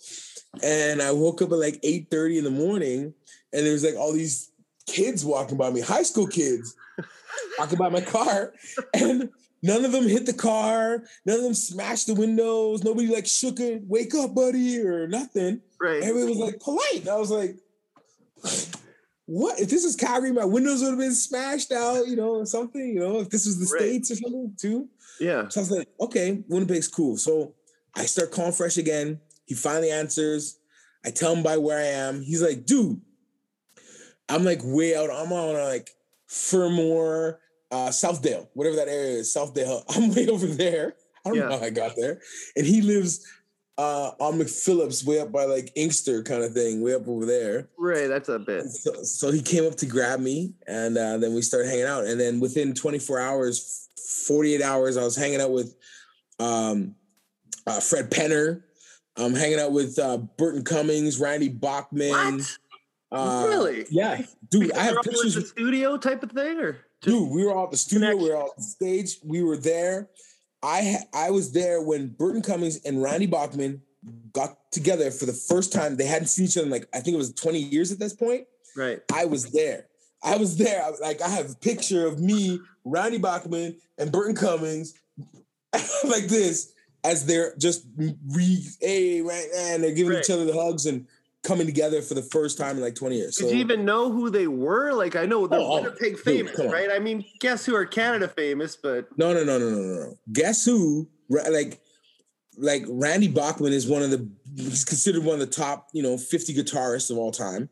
and 0.63 1.01
I 1.01 1.11
woke 1.11 1.41
up 1.41 1.51
at 1.51 1.57
like 1.57 1.79
eight 1.83 2.07
thirty 2.09 2.37
in 2.37 2.43
the 2.45 2.49
morning, 2.51 3.13
and 3.53 3.65
there 3.65 3.73
was 3.73 3.83
like 3.83 3.95
all 3.95 4.13
these 4.13 4.51
kids 4.87 5.25
walking 5.25 5.57
by 5.57 5.69
me, 5.69 5.81
high 5.81 6.03
school 6.03 6.27
kids 6.27 6.75
walking 7.59 7.77
by 7.77 7.89
my 7.89 8.01
car, 8.01 8.53
and 8.93 9.29
none 9.61 9.85
of 9.85 9.91
them 9.91 10.07
hit 10.07 10.25
the 10.25 10.33
car, 10.33 11.03
none 11.25 11.37
of 11.37 11.43
them 11.43 11.53
smashed 11.53 12.07
the 12.07 12.15
windows, 12.15 12.83
nobody 12.83 13.07
like 13.07 13.27
shook 13.27 13.59
it, 13.59 13.83
wake 13.85 14.13
up, 14.15 14.33
buddy, 14.35 14.79
or 14.79 15.07
nothing. 15.07 15.61
Right. 15.81 16.01
Everybody 16.03 16.29
was 16.29 16.37
like 16.37 16.59
polite. 16.59 17.07
I 17.07 17.15
was 17.17 17.31
like, 17.31 17.55
what? 19.25 19.59
If 19.59 19.69
this 19.69 19.83
is 19.83 19.95
Calgary, 19.95 20.31
my 20.31 20.45
windows 20.45 20.81
would 20.81 20.89
have 20.89 20.99
been 20.99 21.13
smashed 21.13 21.71
out, 21.71 22.07
you 22.07 22.15
know, 22.15 22.35
or 22.35 22.45
something, 22.45 22.81
you 22.81 22.99
know, 22.99 23.19
if 23.19 23.29
this 23.29 23.45
was 23.45 23.59
the 23.59 23.73
Right. 23.73 23.83
States 23.83 24.11
or 24.11 24.15
something 24.15 24.53
too. 24.57 24.89
Yeah. 25.19 25.47
So 25.49 25.59
I 25.59 25.63
was 25.63 25.71
like, 25.71 25.87
okay, 25.99 26.43
Winnipeg's 26.47 26.87
cool. 26.87 27.17
So 27.17 27.53
I 27.95 28.05
start 28.05 28.31
calling 28.31 28.53
Fresh 28.53 28.77
again. 28.77 29.19
He 29.45 29.55
finally 29.55 29.91
answers. 29.91 30.57
I 31.05 31.11
tell 31.11 31.33
him 31.35 31.43
by 31.43 31.57
where 31.57 31.79
I 31.79 31.87
am. 31.87 32.21
He's 32.21 32.41
like, 32.41 32.65
dude, 32.65 33.01
I'm 34.29 34.43
like 34.43 34.59
way 34.63 34.95
out. 34.95 35.09
I'm 35.09 35.31
on 35.31 35.53
like 35.55 35.91
Fermor, 36.27 37.39
uh, 37.71 37.89
Southdale, 37.89 38.47
whatever 38.53 38.75
that 38.77 38.87
area 38.87 39.17
is, 39.17 39.33
Southdale. 39.33 39.83
I'm 39.95 40.13
way 40.13 40.27
over 40.27 40.47
there. 40.47 40.95
I 41.25 41.29
don't 41.29 41.37
Yeah. 41.37 41.49
know 41.49 41.59
how 41.59 41.65
I 41.65 41.69
got 41.69 41.95
there. 41.95 42.21
And 42.55 42.65
he 42.65 42.81
lives 42.81 43.25
uh, 43.77 44.11
on 44.19 44.37
McPhillips, 44.39 45.05
way 45.05 45.19
up 45.21 45.31
by 45.31 45.45
like 45.45 45.71
Inkster 45.75 46.21
kind 46.23 46.43
of 46.43 46.53
thing, 46.53 46.81
way 46.81 46.95
up 46.95 47.07
over 47.07 47.25
there. 47.25 47.69
Right. 47.77 48.07
That's 48.07 48.27
a 48.29 48.37
bit. 48.39 48.65
So, 48.65 49.03
so 49.03 49.31
he 49.31 49.41
came 49.41 49.65
up 49.65 49.75
to 49.77 49.85
grab 49.85 50.19
me, 50.19 50.53
and 50.67 50.97
uh, 50.97 51.17
then 51.17 51.33
we 51.33 51.41
started 51.41 51.69
hanging 51.69 51.85
out. 51.85 52.05
And 52.05 52.19
then 52.19 52.39
within 52.41 52.73
24 52.73 53.19
hours, 53.19 53.87
48 54.27 54.61
hours, 54.61 54.97
I 54.97 55.03
was 55.03 55.15
hanging 55.15 55.39
out 55.39 55.51
with 55.51 55.75
um, 56.39 56.95
uh, 57.67 57.79
Fred 57.79 58.09
Penner. 58.11 58.63
I'm 59.15 59.33
hanging 59.33 59.59
out 59.59 59.71
with 59.71 59.97
uh, 59.99 60.17
Burton 60.17 60.63
Cummings, 60.63 61.19
Randy 61.19 61.49
Bachman. 61.49 62.09
What? 62.39 62.57
Uh, 63.11 63.45
Really? 63.47 63.85
Yeah, 63.89 64.21
dude. 64.49 64.71
I 64.73 64.83
have 64.83 64.97
pictures. 65.03 65.35
the 65.35 65.41
studio 65.41 65.97
type 65.97 66.21
of 66.23 66.31
thing, 66.31 66.59
or 66.59 66.77
Dude, 67.01 67.29
we 67.29 67.45
were 67.45 67.53
all 67.53 67.65
at 67.65 67.71
the 67.71 67.77
studio. 67.77 68.15
We 68.15 68.29
were 68.29 68.35
all 68.35 68.51
on 68.57 68.61
stage. 68.63 69.17
We 69.23 69.41
were 69.43 69.57
there. 69.57 70.09
I 70.61 70.97
I 71.13 71.31
was 71.31 71.51
there 71.53 71.81
when 71.81 72.09
Burton 72.09 72.41
Cummings 72.41 72.83
and 72.83 73.01
Randy 73.01 73.25
Bachman 73.25 73.81
got 74.33 74.57
together 74.71 75.09
for 75.11 75.25
the 75.25 75.33
first 75.33 75.71
time. 75.71 75.95
They 75.95 76.05
hadn't 76.05 76.27
seen 76.27 76.45
each 76.45 76.57
other 76.57 76.65
in 76.65 76.71
like 76.71 76.87
I 76.93 76.99
think 76.99 77.15
it 77.15 77.17
was 77.17 77.33
20 77.33 77.59
years 77.59 77.91
at 77.91 77.99
this 77.99 78.13
point. 78.13 78.45
right? 78.75 78.99
I 79.13 79.25
was 79.25 79.51
there. 79.51 79.85
I 80.23 80.35
was 80.35 80.57
there. 80.57 80.83
I- 80.83 80.91
Like 81.01 81.21
I 81.21 81.29
have 81.29 81.51
a 81.51 81.55
picture 81.55 82.05
of 82.05 82.19
me, 82.19 82.59
Randy 82.83 83.17
Bachman, 83.17 83.77
and 83.97 84.11
Burton 84.11 84.35
Cummings, 84.35 84.93
like 86.03 86.27
this, 86.27 86.73
as 87.05 87.25
they're 87.25 87.55
just 87.57 87.85
re 87.97 88.65
hey 88.81 89.21
right 89.21 89.47
and 89.55 89.81
they're 89.81 89.93
giving 89.93 90.11
each 90.19 90.29
other 90.29 90.43
the 90.43 90.53
hugs 90.53 90.85
and 90.85 91.07
coming 91.43 91.65
together 91.65 92.01
for 92.01 92.13
the 92.13 92.21
first 92.21 92.57
time 92.57 92.75
in 92.77 92.83
like 92.83 92.95
20 92.95 93.15
years. 93.15 93.35
Did 93.37 93.51
you 93.51 93.57
even 93.57 93.85
know 93.85 94.11
who 94.11 94.29
they 94.29 94.47
were? 94.47 94.93
Like, 94.93 95.15
I 95.15 95.25
know 95.25 95.47
they're 95.47 95.59
Oh, 95.59 95.71
oh, 95.79 95.81
Winnipeg 95.81 96.15
dude, 96.15 96.19
famous, 96.19 96.59
on. 96.59 96.69
right? 96.69 96.89
I 96.91 96.99
mean, 96.99 97.23
guess 97.39 97.65
who 97.65 97.75
are 97.75 97.85
Canada 97.85 98.27
famous? 98.27 98.75
But 98.75 99.07
No, 99.17 99.33
no, 99.33 99.43
no, 99.43 99.57
no, 99.57 99.69
no, 99.69 99.77
no, 99.77 99.93
no. 100.05 100.17
Guess 100.33 100.65
who? 100.65 101.07
Like, 101.29 101.79
like 102.57 102.83
Randy 102.89 103.29
Bachman 103.29 103.71
is 103.71 103.87
one 103.87 104.01
of 104.01 104.11
the. 104.11 104.27
He's 104.57 104.83
considered 104.83 105.23
one 105.23 105.35
of 105.35 105.39
the 105.39 105.45
top, 105.45 105.87
you 105.93 106.03
know, 106.03 106.17
fifty 106.17 106.53
guitarists 106.53 107.09
of 107.09 107.17
all 107.17 107.31
time, 107.31 107.69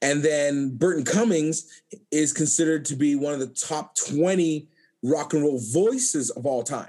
and 0.00 0.22
then 0.22 0.76
Burton 0.78 1.04
Cummings 1.04 1.82
is 2.10 2.32
considered 2.32 2.86
to 2.86 2.96
be 2.96 3.16
one 3.16 3.34
of 3.34 3.40
the 3.40 3.48
top 3.48 3.96
twenty 3.96 4.68
rock 5.02 5.34
and 5.34 5.42
roll 5.42 5.60
voices 5.72 6.30
of 6.30 6.46
all 6.46 6.62
time, 6.62 6.88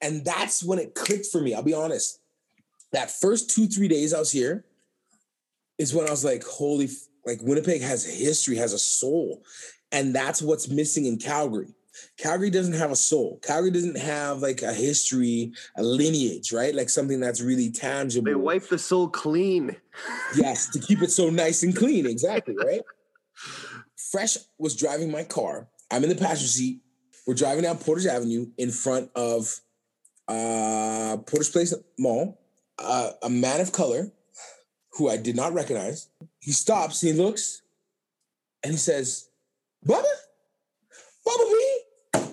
and 0.00 0.24
that's 0.24 0.64
when 0.64 0.78
it 0.78 0.94
clicked 0.94 1.26
for 1.26 1.42
me. 1.42 1.52
I'll 1.52 1.62
be 1.62 1.74
honest. 1.74 2.20
That 2.92 3.10
first 3.10 3.50
two 3.50 3.66
three 3.66 3.88
days 3.88 4.14
I 4.14 4.18
was 4.20 4.30
here 4.32 4.64
is 5.78 5.94
when 5.94 6.06
I 6.06 6.10
was 6.10 6.24
like, 6.24 6.44
holy, 6.44 6.88
like 7.24 7.42
Winnipeg 7.42 7.82
has 7.82 8.06
a 8.06 8.10
history, 8.10 8.56
has 8.56 8.72
a 8.72 8.78
soul, 8.78 9.42
and 9.92 10.14
that's 10.14 10.42
what's 10.42 10.68
missing 10.68 11.06
in 11.06 11.18
Calgary. 11.18 11.74
Calgary 12.18 12.50
doesn't 12.50 12.74
have 12.74 12.90
a 12.90 12.96
soul. 12.96 13.40
Calgary 13.42 13.70
doesn't 13.70 13.98
have 13.98 14.40
like 14.40 14.62
a 14.62 14.72
history, 14.72 15.52
a 15.76 15.82
lineage, 15.82 16.52
right? 16.52 16.74
Like 16.74 16.90
something 16.90 17.20
that's 17.20 17.40
really 17.40 17.70
tangible. 17.70 18.26
they 18.26 18.34
wipe 18.34 18.68
the 18.68 18.78
soul 18.78 19.08
clean. 19.08 19.76
Yes, 20.36 20.68
to 20.70 20.78
keep 20.78 21.02
it 21.02 21.10
so 21.10 21.30
nice 21.30 21.62
and 21.62 21.74
clean. 21.74 22.06
Exactly, 22.06 22.56
right? 22.56 22.82
Fresh 24.10 24.36
was 24.58 24.76
driving 24.76 25.10
my 25.10 25.24
car. 25.24 25.68
I'm 25.90 26.02
in 26.02 26.10
the 26.10 26.16
passenger 26.16 26.48
seat. 26.48 26.80
We're 27.26 27.34
driving 27.34 27.64
down 27.64 27.78
Portage 27.78 28.06
Avenue 28.06 28.46
in 28.56 28.70
front 28.70 29.10
of 29.16 29.60
uh, 30.28 31.16
Portage 31.26 31.52
Place 31.52 31.74
Mall. 31.98 32.40
Uh, 32.78 33.12
a 33.22 33.30
man 33.30 33.60
of 33.60 33.72
color 33.72 34.12
who 34.96 35.08
I 35.08 35.16
did 35.16 35.36
not 35.36 35.52
recognize. 35.52 36.08
He 36.40 36.52
stops, 36.52 37.00
he 37.00 37.12
looks, 37.12 37.62
and 38.62 38.72
he 38.72 38.78
says, 38.78 39.28
Bubba? 39.86 40.04
Bubba 41.26 41.50
B? 41.50 41.78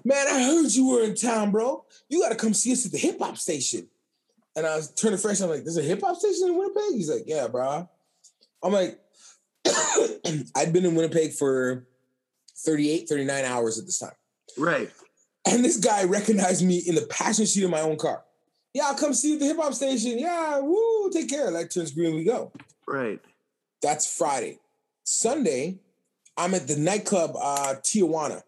Man, 0.05 0.28
I 0.28 0.43
heard 0.43 0.72
you 0.72 0.89
were 0.89 1.03
in 1.03 1.16
town, 1.16 1.51
bro. 1.51 1.86
You 2.09 2.22
got 2.22 2.30
to 2.30 2.36
come 2.36 2.53
see 2.53 2.72
us 2.74 2.86
at 2.86 2.91
the 2.91 2.97
hip 2.97 3.20
hop 3.20 3.38
station. 3.38 3.88
And 4.55 4.66
I 4.66 4.76
was 4.76 4.91
turning 4.91 5.18
fresh. 5.18 5.41
I'm 5.41 5.49
like, 5.49 5.64
there's 5.64 5.78
a 5.78 5.82
hip 5.82 6.01
hop 6.03 6.18
station 6.18 6.49
in 6.49 6.57
Winnipeg? 6.57 6.93
He's 6.93 7.09
like, 7.09 7.24
yeah, 7.26 7.47
bro. 7.47 7.89
I'm 8.61 8.72
like, 8.72 8.99
I'd 10.55 10.74
been 10.74 10.86
in 10.86 10.95
Winnipeg 10.95 11.34
for 11.34 11.86
38, 12.57 13.09
39 13.09 13.45
hours 13.45 13.80
at 13.80 13.86
this 13.86 13.99
time. 13.99 14.11
Right. 14.57 14.91
And 15.49 15.64
this 15.64 15.78
guy 15.78 16.03
recognized 16.03 16.66
me 16.66 16.78
in 16.78 16.95
the 16.95 17.07
passenger 17.07 17.47
seat 17.47 17.64
of 17.64 17.72
my 17.72 17.82
own 17.82 17.97
car. 17.97 18.24
Yeah, 18.74 18.86
I'll 18.88 18.95
come 18.95 19.13
see 19.13 19.30
you 19.30 19.34
at 19.36 19.39
the 19.39 19.45
hip 19.45 19.57
hop 19.57 19.74
station. 19.74 20.17
Yeah, 20.17 20.59
woo, 20.59 21.09
take 21.11 21.30
care. 21.30 21.51
Light 21.51 21.69
turns 21.69 21.91
green, 21.91 22.15
we 22.15 22.24
go. 22.24 22.51
Right. 22.88 23.19
That's 23.82 24.17
Friday. 24.17 24.59
Sunday, 25.03 25.80
I'm 26.38 26.53
at 26.53 26.67
the 26.67 26.76
nightclub 26.78 27.36
uh 27.39 27.76
Tijuana 27.82 28.41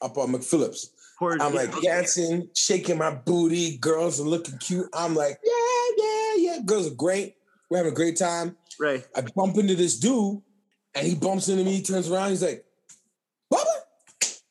up 0.00 0.16
on 0.16 0.32
McPhillips. 0.32 0.90
Poor 1.18 1.36
I'm 1.40 1.52
like 1.52 1.72
dancing, 1.82 2.48
shaking 2.54 2.96
my 2.98 3.10
booty. 3.10 3.76
Girls 3.78 4.20
are 4.20 4.24
looking 4.24 4.56
cute. 4.58 4.88
I'm 4.94 5.16
like, 5.16 5.38
yeah, 5.44 5.94
yeah, 5.96 6.34
yeah. 6.36 6.58
Girls 6.64 6.86
are 6.86 6.94
great. 6.94 7.34
We're 7.68 7.78
having 7.78 7.92
a 7.92 7.94
great 7.94 8.16
time. 8.16 8.56
Right. 8.78 9.04
I 9.16 9.22
bump 9.34 9.58
into 9.58 9.74
this 9.74 9.98
dude, 9.98 10.40
and 10.94 11.06
he 11.06 11.16
bumps 11.16 11.48
into 11.48 11.64
me. 11.64 11.72
He 11.72 11.82
turns 11.82 12.10
around. 12.10 12.30
He's 12.30 12.42
like, 12.42 12.64
Bubba, 13.52 13.64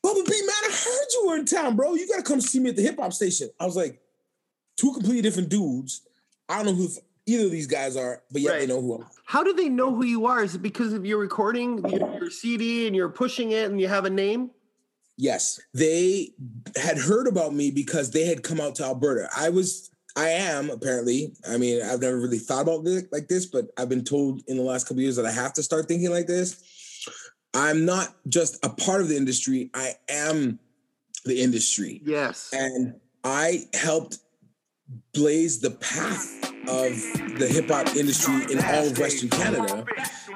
Bubba 0.05 0.25
B, 0.25 0.41
man, 0.41 0.55
I 0.65 0.71
heard 0.71 1.07
you 1.13 1.27
were 1.27 1.37
in 1.37 1.45
town, 1.45 1.75
bro. 1.77 1.95
You 1.95 2.07
gotta 2.07 2.23
come 2.23 2.41
see 2.41 2.59
me 2.59 2.71
at 2.71 2.75
the 2.75 2.81
hip 2.81 2.99
hop 2.99 3.13
station. 3.13 3.49
I 3.59 3.65
was 3.65 3.77
like, 3.77 4.01
two 4.77 4.93
completely 4.93 5.21
different 5.21 5.49
dudes. 5.49 6.01
I 6.47 6.57
don't 6.57 6.67
know 6.67 6.73
who 6.73 6.87
either 7.25 7.45
of 7.45 7.51
these 7.51 7.67
guys 7.67 7.97
are, 7.97 8.23
but 8.31 8.41
yet 8.41 8.59
they 8.59 8.67
know 8.67 8.81
who 8.81 8.93
I 8.93 9.01
am. 9.01 9.05
How 9.25 9.43
do 9.43 9.51
they 9.53 9.67
know 9.67 9.93
who 9.93 10.05
you 10.05 10.25
are? 10.27 10.43
Is 10.43 10.55
it 10.55 10.61
because 10.61 10.93
of 10.93 11.05
your 11.05 11.17
recording, 11.17 11.85
your, 11.89 12.13
your 12.19 12.29
CD, 12.29 12.87
and 12.87 12.95
you're 12.95 13.09
pushing 13.09 13.51
it, 13.51 13.69
and 13.69 13.81
you 13.81 13.87
have 13.89 14.05
a 14.05 14.09
name? 14.09 14.51
Yes, 15.17 15.59
they 15.73 16.29
had 16.75 16.97
heard 16.97 17.27
about 17.27 17.53
me 17.53 17.71
because 17.71 18.11
they 18.11 18.25
had 18.25 18.43
come 18.43 18.61
out 18.61 18.75
to 18.75 18.83
Alberta. 18.85 19.27
I 19.35 19.49
was, 19.49 19.89
I 20.15 20.29
am 20.29 20.69
apparently. 20.69 21.33
I 21.49 21.57
mean, 21.57 21.81
I've 21.81 21.99
never 22.01 22.17
really 22.19 22.37
thought 22.37 22.61
about 22.61 22.85
this 22.85 23.03
like 23.11 23.27
this, 23.27 23.47
but 23.47 23.65
I've 23.77 23.89
been 23.89 24.03
told 24.03 24.43
in 24.47 24.57
the 24.57 24.63
last 24.63 24.83
couple 24.85 24.97
of 24.99 25.03
years 25.03 25.15
that 25.15 25.25
I 25.25 25.31
have 25.31 25.53
to 25.53 25.63
start 25.63 25.87
thinking 25.87 26.11
like 26.11 26.27
this. 26.27 26.63
I'm 27.53 27.83
not 27.83 28.15
just 28.29 28.63
a 28.63 28.69
part 28.69 29.01
of 29.01 29.09
the 29.09 29.17
industry; 29.17 29.71
I 29.73 29.93
am 30.07 30.59
the 31.25 31.41
industry, 31.41 32.01
Yes. 32.05 32.51
and 32.53 32.99
I 33.23 33.65
helped 33.73 34.19
blaze 35.13 35.59
the 35.59 35.71
path 35.71 36.43
of 36.67 37.39
the 37.39 37.47
hip 37.49 37.69
hop 37.69 37.95
industry 37.95 38.43
in 38.51 38.63
all 38.63 38.87
of 38.87 38.97
Western 38.97 39.29
Canada, 39.29 39.85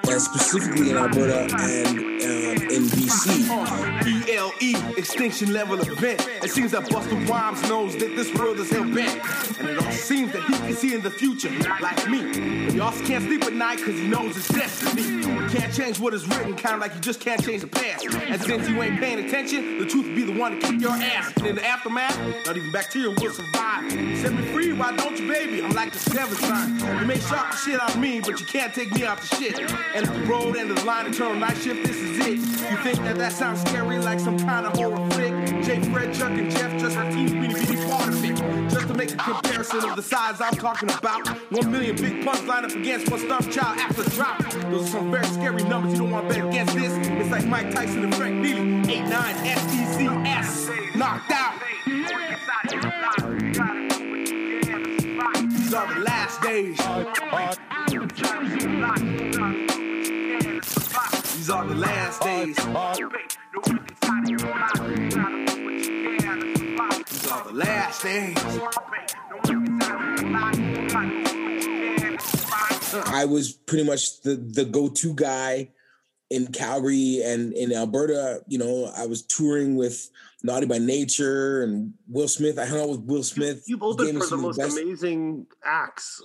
and 0.09 0.21
specifically 0.21 0.91
in 0.91 0.97
Alberta 0.97 1.41
and 1.59 1.97
um, 1.97 2.69
in 2.69 2.83
BC. 2.87 3.90
ELE, 4.05 4.51
E 4.59 4.75
extinction 4.97 5.53
level 5.53 5.79
event. 5.79 6.27
It 6.43 6.49
seems 6.49 6.71
that 6.71 6.83
Busta 6.85 7.27
Rhymes 7.27 7.61
knows 7.69 7.95
that 7.97 8.15
this 8.15 8.33
world 8.35 8.57
is 8.59 8.69
hell 8.69 8.83
bent. 8.83 9.21
And 9.59 9.69
it 9.69 9.83
all 9.83 9.91
seems 9.91 10.31
that 10.33 10.43
he 10.43 10.53
can 10.53 10.73
see 10.73 10.93
in 10.93 11.01
the 11.01 11.11
future, 11.11 11.51
like 11.81 12.09
me. 12.09 12.67
But 12.71 12.79
also 12.79 13.03
can't 13.05 13.23
sleep 13.23 13.43
at 13.43 13.53
night 13.53 13.77
because 13.77 13.99
he 13.99 14.07
knows 14.07 14.35
his 14.35 14.47
destiny. 14.47 15.21
Can't 15.49 15.73
change 15.73 15.99
what 15.99 16.13
is 16.13 16.27
written, 16.27 16.55
kind 16.55 16.75
of 16.75 16.81
like 16.81 16.93
you 16.93 17.01
just 17.01 17.19
can't 17.19 17.43
change 17.43 17.61
the 17.61 17.67
past. 17.67 18.05
And 18.05 18.41
since 18.41 18.67
you 18.69 18.81
ain't 18.81 18.99
paying 18.99 19.25
attention, 19.25 19.79
the 19.79 19.85
truth 19.85 20.07
will 20.07 20.15
be 20.15 20.23
the 20.23 20.37
one 20.39 20.59
to 20.59 20.67
kick 20.67 20.81
your 20.81 20.91
ass. 20.91 21.33
And 21.37 21.47
in 21.47 21.55
the 21.55 21.65
aftermath, 21.65 22.17
not 22.45 22.57
even 22.57 22.71
bacteria 22.71 23.09
will 23.09 23.33
survive. 23.33 23.91
Set 23.91 24.33
me 24.33 24.43
free, 24.53 24.73
why 24.73 24.95
don't 24.95 25.19
you, 25.19 25.27
baby? 25.27 25.61
I'm 25.63 25.71
like 25.71 25.91
the 25.91 25.99
seventh 25.99 26.39
sign. 26.39 26.79
You 26.99 27.05
may 27.05 27.19
shock 27.19 27.51
the 27.51 27.57
shit 27.57 27.81
out 27.81 27.93
of 27.95 27.99
me, 27.99 28.19
but 28.19 28.39
you 28.39 28.45
can't 28.45 28.73
take 28.73 28.91
me 28.91 29.03
off 29.03 29.29
the 29.29 29.35
shit. 29.35 29.59
And 29.59 30.05
if 30.05 30.13
the 30.13 30.21
road 30.21 30.55
and 30.55 30.69
the 30.69 30.83
line, 30.85 31.07
eternal 31.07 31.35
night 31.35 31.57
shift, 31.57 31.85
this 31.85 31.97
is 31.97 32.19
it. 32.19 32.37
You 32.71 32.77
think 32.77 32.97
that 32.99 33.17
that 33.17 33.31
sounds 33.33 33.61
scary 33.61 33.90
like 33.99 34.19
some 34.19 34.37
kind 34.39 34.65
of 34.65 34.75
horror 34.77 35.09
flick? 35.11 35.33
Jay, 35.63 35.81
Fred, 35.91 36.13
Chuck, 36.13 36.31
and 36.31 36.51
Jeff 36.51 36.79
just 36.79 36.97
a 36.97 37.03
teeny 37.11 37.39
weeny 37.39 37.53
bitty 37.53 37.75
part 37.89 38.07
of 38.07 38.23
it. 38.23 38.35
Just 38.69 38.87
to 38.87 38.93
make 38.93 39.11
a 39.13 39.17
comparison 39.17 39.89
of 39.89 39.95
the 39.95 40.01
size 40.01 40.41
I'm 40.41 40.55
talking 40.55 40.89
about. 40.89 41.27
One 41.51 41.71
million 41.71 41.95
big 41.95 42.23
punks 42.23 42.43
line 42.43 42.65
up 42.65 42.71
against 42.71 43.09
one 43.09 43.19
stuffed 43.19 43.51
child 43.51 43.77
after 43.77 44.03
drop. 44.11 44.39
Those 44.69 44.87
are 44.87 44.99
some 44.99 45.11
very 45.11 45.25
scary 45.25 45.63
numbers. 45.63 45.93
You 45.93 45.99
don't 45.99 46.11
want 46.11 46.29
to 46.29 46.35
bet 46.35 46.47
against 46.47 46.75
this. 46.75 47.07
It's 47.07 47.29
like 47.29 47.45
Mike 47.45 47.73
Tyson 47.73 48.03
and 48.03 48.15
Frank 48.15 48.35
Neely. 48.35 48.91
8 48.91 49.07
9 49.07 49.35
S-E-C-S. 49.47 50.69
Knocked 50.95 51.31
out. 51.31 51.53
These 55.71 55.73
are 55.73 55.93
the 55.93 55.99
last 56.01 56.41
days. 56.41 56.77
These 61.37 61.49
are 61.49 61.65
the 61.65 61.75
last 61.75 62.21
days. 62.21 63.37
These 63.65 63.77
are 67.31 67.43
the 67.43 67.51
last 67.53 68.03
days. 68.03 68.37
I 73.13 73.25
was 73.25 73.53
pretty 73.53 73.83
much 73.85 74.21
the 74.21 74.35
the 74.35 74.65
go 74.65 74.89
to 74.89 75.13
guy 75.13 75.69
in 76.29 76.47
Calgary 76.47 77.21
and 77.23 77.53
in 77.53 77.71
Alberta. 77.73 78.41
You 78.47 78.57
know, 78.57 78.91
I 78.97 79.05
was 79.05 79.23
touring 79.23 79.75
with 79.75 80.09
Naughty 80.43 80.65
by 80.65 80.77
Nature 80.79 81.61
and 81.63 81.93
Will 82.07 82.27
Smith. 82.27 82.57
I 82.57 82.65
hung 82.65 82.79
out 82.81 82.89
with 82.89 83.01
Will 83.01 83.23
Smith. 83.23 83.63
You've 83.67 83.79
He 83.79 83.85
opened 83.85 84.23
for 84.23 84.27
the 84.27 84.37
most 84.37 84.57
best- 84.57 84.77
amazing 84.77 85.45
acts. 85.63 86.21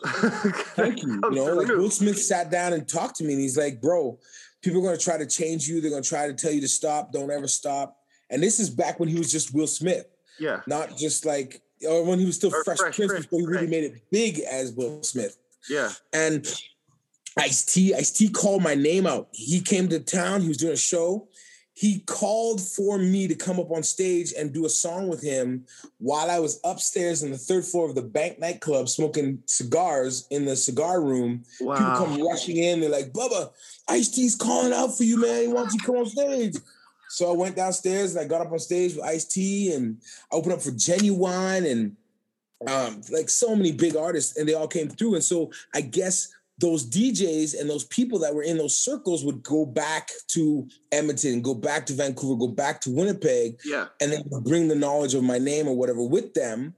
Thank 0.75 1.03
you. 1.03 1.21
You 1.25 1.31
know, 1.31 1.55
like 1.55 1.69
Will 1.69 1.91
Smith 1.91 2.19
sat 2.21 2.51
down 2.51 2.73
and 2.73 2.89
talked 2.89 3.17
to 3.17 3.25
me, 3.25 3.33
and 3.35 3.43
he's 3.43 3.59
like, 3.59 3.81
"Bro, 3.83 4.19
people 4.67 4.81
are 4.81 4.85
going 4.89 4.99
to 4.99 5.03
try 5.05 5.17
to 5.17 5.27
change 5.27 5.67
you. 5.67 5.81
They're 5.81 5.91
going 5.91 6.03
to 6.03 6.09
try 6.09 6.27
to 6.27 6.35
tell 6.35 6.53
you 6.53 6.61
to 6.61 6.69
stop. 6.69 7.13
Don't 7.13 7.31
ever 7.31 7.49
stop." 7.49 7.97
And 8.31 8.43
this 8.43 8.59
is 8.61 8.69
back 8.69 8.99
when 9.01 9.09
he 9.09 9.17
was 9.17 9.31
just 9.31 9.55
Will 9.55 9.67
Smith, 9.67 10.07
Yeah. 10.39 10.61
not 10.67 10.97
just 10.97 11.25
like, 11.25 11.63
or 11.89 12.05
when 12.05 12.19
he 12.19 12.25
was 12.25 12.35
still 12.37 12.53
Or 12.53 12.65
Fresh, 12.65 12.79
Fresh 12.79 12.97
Prince 12.97 13.13
Prince, 13.13 13.27
before 13.27 13.41
he 13.41 13.47
really 13.47 13.61
right. 13.63 13.71
made 13.71 13.85
it 13.85 14.11
big 14.11 14.41
as 14.41 14.73
Will 14.73 15.03
Smith. 15.03 15.37
Yeah. 15.71 15.93
And 16.13 16.47
Ice 17.39 17.65
T, 17.65 17.95
Ice 17.95 18.11
T 18.11 18.29
called 18.29 18.63
my 18.63 18.75
name 18.75 19.07
out. 19.07 19.29
He 19.33 19.61
came 19.61 19.89
to 19.89 20.01
town. 20.01 20.41
He 20.41 20.49
was 20.49 20.57
doing 20.57 20.73
a 20.73 20.77
show. 20.77 21.29
He 21.79 21.99
called 22.07 22.63
for 22.63 22.97
me 22.97 23.29
to 23.29 23.35
come 23.35 23.61
up 23.61 23.71
on 23.71 23.83
stage 23.83 24.33
and 24.33 24.51
do 24.51 24.65
a 24.65 24.71
song 24.71 25.09
with 25.09 25.23
him 25.23 25.67
while 25.99 26.31
I 26.31 26.39
was 26.39 26.59
upstairs 26.65 27.23
in 27.23 27.31
the 27.31 27.37
third 27.37 27.67
floor 27.67 27.87
of 27.87 27.95
the 27.95 28.01
Bank 28.01 28.39
nightclub 28.39 28.89
smoking 28.89 29.43
cigars 29.45 30.27
in 30.31 30.47
the 30.47 30.57
cigar 30.57 31.03
room. 31.03 31.45
Wow. 31.61 31.77
People 31.77 32.07
come 32.07 32.27
rushing 32.27 32.57
in. 32.57 32.81
They're 32.81 32.89
like, 32.89 33.13
Bubba, 33.13 33.51
Ice 33.89 34.09
T's 34.09 34.35
calling 34.35 34.73
out 34.73 34.97
for 34.97 35.05
you, 35.05 35.21
man. 35.21 35.43
He 35.43 35.49
wants 35.49 35.75
you 35.75 35.81
to 35.81 35.87
come 35.87 35.97
on 35.97 36.07
stage. 36.07 36.57
So 37.11 37.31
I 37.31 37.37
went 37.37 37.57
downstairs 37.57 38.17
and 38.17 38.25
I 38.25 38.27
got 38.27 38.41
up 38.41 38.53
on 38.53 38.59
stage 38.59 38.95
with 38.95 39.05
Ice 39.05 39.27
T 39.27 39.75
and 39.75 40.01
I 40.33 40.37
opened 40.37 40.55
up 40.55 40.63
for 40.63 40.71
Ginuwine 40.71 41.71
and 41.71 41.95
um, 42.67 43.03
like 43.11 43.29
so 43.29 43.55
many 43.55 43.73
big 43.73 43.97
artists, 43.97 44.39
and 44.39 44.49
they 44.49 44.55
all 44.55 44.67
came 44.67 44.89
through. 44.89 45.17
And 45.17 45.25
so 45.25 45.51
I 45.75 45.83
guess 45.83 46.33
those 46.59 46.89
DJs 46.89 47.61
and 47.61 47.69
those 47.69 47.85
people 47.85 48.19
that 48.21 48.35
were 48.35 48.43
in 48.43 48.57
those 48.57 48.77
circles 48.77 49.25
would 49.25 49.43
go 49.43 49.67
back 49.67 50.11
to 50.29 50.67
Edmonton, 50.91 51.43
go 51.43 51.55
back 51.55 51.85
to 51.87 51.93
Vancouver, 51.93 52.37
go 52.37 52.49
back 52.49 52.81
to 52.83 52.91
Winnipeg, 52.91 53.61
Yeah. 53.65 53.89
and 54.01 54.11
then 54.13 54.23
bring 54.43 54.69
the 54.69 54.75
knowledge 54.75 55.15
of 55.15 55.23
my 55.23 55.39
name 55.39 55.69
or 55.69 55.77
whatever 55.77 56.03
with 56.03 56.33
them. 56.35 56.75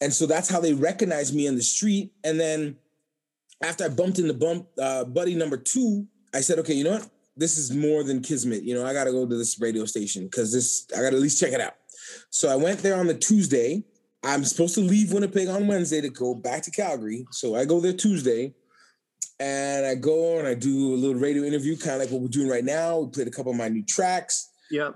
And 0.00 0.12
so 0.12 0.26
that's 0.26 0.48
how 0.48 0.60
they 0.60 0.72
recognized 0.72 1.34
me 1.34 1.46
in 1.46 1.54
the 1.54 1.62
street. 1.62 2.12
And 2.24 2.40
then 2.40 2.76
after 3.62 3.84
I 3.84 3.88
bumped 3.88 4.18
into 4.18 4.34
bump 4.34 4.68
uh, 4.78 5.04
buddy 5.04 5.34
number 5.34 5.56
two, 5.56 6.06
I 6.34 6.40
said, 6.40 6.58
okay, 6.60 6.74
you 6.74 6.84
know 6.84 6.92
what? 6.92 7.08
This 7.36 7.58
is 7.58 7.72
more 7.72 8.04
than 8.04 8.22
kismet. 8.22 8.62
You 8.62 8.74
know, 8.74 8.86
I 8.86 8.92
got 8.92 9.04
to 9.04 9.12
go 9.12 9.26
to 9.26 9.36
this 9.36 9.60
radio 9.60 9.84
station 9.84 10.24
because 10.24 10.52
this 10.52 10.86
I 10.92 11.02
got 11.02 11.10
to 11.10 11.16
at 11.16 11.22
least 11.22 11.40
check 11.40 11.52
it 11.52 11.60
out. 11.60 11.74
So 12.30 12.48
I 12.48 12.56
went 12.56 12.80
there 12.80 12.96
on 12.96 13.06
the 13.06 13.14
Tuesday. 13.14 13.82
I'm 14.22 14.44
supposed 14.44 14.74
to 14.76 14.80
leave 14.80 15.12
Winnipeg 15.12 15.48
on 15.48 15.66
Wednesday 15.66 16.00
to 16.00 16.08
go 16.08 16.34
back 16.34 16.62
to 16.62 16.70
Calgary. 16.70 17.26
So 17.30 17.54
I 17.56 17.64
go 17.64 17.80
there 17.80 17.92
Tuesday 17.92 18.54
and 19.40 19.84
I 19.86 19.94
go 19.94 20.38
and 20.38 20.46
I 20.48 20.54
do 20.54 20.94
a 20.94 20.96
little 20.96 21.20
radio 21.20 21.42
interview, 21.44 21.76
kind 21.76 21.96
of 21.96 22.00
like 22.02 22.10
what 22.10 22.20
we're 22.22 22.28
doing 22.28 22.48
right 22.48 22.64
now. 22.64 22.98
We 23.00 23.10
played 23.10 23.28
a 23.28 23.30
couple 23.30 23.52
of 23.52 23.58
my 23.58 23.68
new 23.68 23.82
tracks, 23.84 24.50
Yep. 24.70 24.94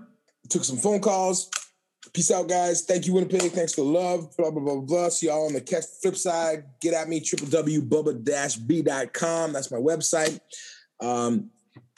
took 0.51 0.65
some 0.65 0.77
phone 0.79 1.01
calls. 1.01 1.51
Peace 2.15 2.31
out, 2.31 2.49
guys. 2.49 2.83
Thank 2.83 3.07
you, 3.07 3.13
Winnipeg. 3.13 3.53
Thanks 3.53 3.75
for 3.75 3.83
the 3.83 3.89
love. 3.91 4.35
Blah, 4.37 4.51
blah, 4.51 4.63
blah, 4.63 4.81
blah. 4.81 5.09
See 5.11 5.27
y'all 5.27 5.47
on 5.47 5.53
the 5.53 5.61
catch 5.61 5.85
flip 6.01 6.17
side. 6.17 6.65
Get 6.81 6.95
at 6.95 7.07
me, 7.09 7.21
www.bubba-b.com. 7.21 9.53
That's 9.53 9.71
my 9.71 9.79
website. 9.79 10.41
Um, 11.01 11.51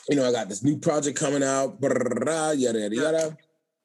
you 0.09 0.17
know, 0.17 0.29
I 0.29 0.33
got 0.33 0.49
this 0.49 0.65
new 0.65 0.79
project 0.79 1.19
coming 1.19 1.43
out, 1.43 1.79
yada, 1.81 2.55
yada, 2.59 2.95
yada. 2.97 3.37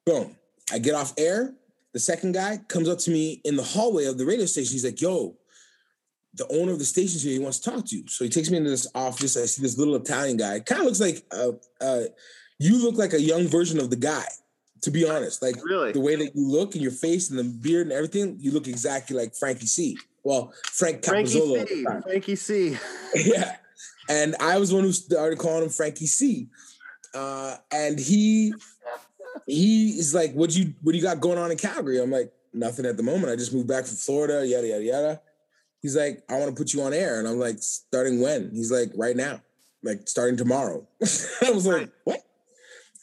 Boom. 0.05 0.35
I 0.71 0.79
get 0.79 0.95
off 0.95 1.13
air. 1.17 1.53
The 1.93 1.99
second 1.99 2.33
guy 2.33 2.57
comes 2.67 2.89
up 2.89 2.97
to 2.99 3.11
me 3.11 3.41
in 3.45 3.55
the 3.55 3.63
hallway 3.63 4.05
of 4.05 4.17
the 4.17 4.25
radio 4.25 4.45
station. 4.45 4.73
He's 4.73 4.83
like, 4.85 4.99
yo, 4.99 5.37
the 6.35 6.47
owner 6.49 6.71
of 6.71 6.79
the 6.79 6.85
station's 6.85 7.23
here. 7.23 7.33
He 7.33 7.39
wants 7.39 7.59
to 7.59 7.71
talk 7.71 7.85
to 7.85 7.95
you. 7.95 8.07
So 8.07 8.23
he 8.23 8.29
takes 8.29 8.49
me 8.49 8.57
into 8.57 8.69
this 8.69 8.87
office. 8.93 9.37
I 9.37 9.45
see 9.45 9.61
this 9.61 9.77
little 9.77 9.95
Italian 9.95 10.37
guy. 10.37 10.59
Kind 10.59 10.81
of 10.81 10.85
looks 10.85 10.99
like, 10.99 11.25
uh, 11.31 11.51
uh, 11.81 12.03
you 12.59 12.81
look 12.81 12.95
like 12.95 13.13
a 13.13 13.21
young 13.21 13.47
version 13.47 13.79
of 13.79 13.89
the 13.89 13.95
guy, 13.95 14.25
to 14.81 14.91
be 14.91 15.07
honest. 15.07 15.41
Like 15.41 15.55
Really? 15.63 15.91
the 15.91 16.01
way 16.01 16.15
that 16.15 16.35
you 16.35 16.47
look 16.47 16.73
and 16.73 16.81
your 16.81 16.91
face 16.91 17.29
and 17.29 17.39
the 17.39 17.43
beard 17.43 17.87
and 17.87 17.93
everything, 17.93 18.37
you 18.39 18.51
look 18.51 18.67
exactly 18.67 19.15
like 19.15 19.35
Frankie 19.35 19.65
C. 19.65 19.97
Well, 20.23 20.53
Frank 20.71 21.05
Frankie 21.05 21.37
at 21.37 21.67
the 21.67 21.75
C. 21.75 21.85
Frankie 22.03 22.35
C. 22.35 22.77
yeah. 23.15 23.57
And 24.09 24.35
I 24.39 24.57
was 24.57 24.69
the 24.69 24.75
one 24.75 24.83
who 24.83 24.91
started 24.91 25.37
calling 25.39 25.63
him 25.63 25.69
Frankie 25.69 26.07
C. 26.07 26.49
Uh, 27.13 27.55
and 27.71 27.97
he 27.97 28.53
he 29.47 29.89
is 29.99 30.13
like, 30.13 30.33
what 30.33 30.55
you 30.55 30.73
what 30.81 30.91
do 30.91 30.97
you 30.97 31.03
got 31.03 31.21
going 31.21 31.37
on 31.37 31.51
in 31.51 31.57
Calgary? 31.57 32.01
I'm 32.01 32.11
like, 32.11 32.31
nothing 32.53 32.85
at 32.85 32.97
the 32.97 33.03
moment. 33.03 33.31
I 33.31 33.35
just 33.35 33.53
moved 33.53 33.67
back 33.67 33.85
from 33.85 33.97
Florida, 33.97 34.45
yada 34.45 34.67
yada 34.67 34.83
yada. 34.83 35.21
He's 35.85 35.95
like, 35.95 36.23
I 36.27 36.39
want 36.39 36.49
to 36.49 36.59
put 36.59 36.73
you 36.73 36.81
on 36.81 36.95
air. 36.95 37.19
And 37.19 37.27
I'm 37.27 37.37
like, 37.37 37.57
starting 37.59 38.19
when? 38.19 38.49
He's 38.51 38.71
like, 38.71 38.89
right 38.95 39.15
now, 39.15 39.39
like 39.83 40.07
starting 40.07 40.35
tomorrow. 40.35 40.87
I 41.43 41.51
was 41.51 41.67
like, 41.67 41.91
what? 42.05 42.23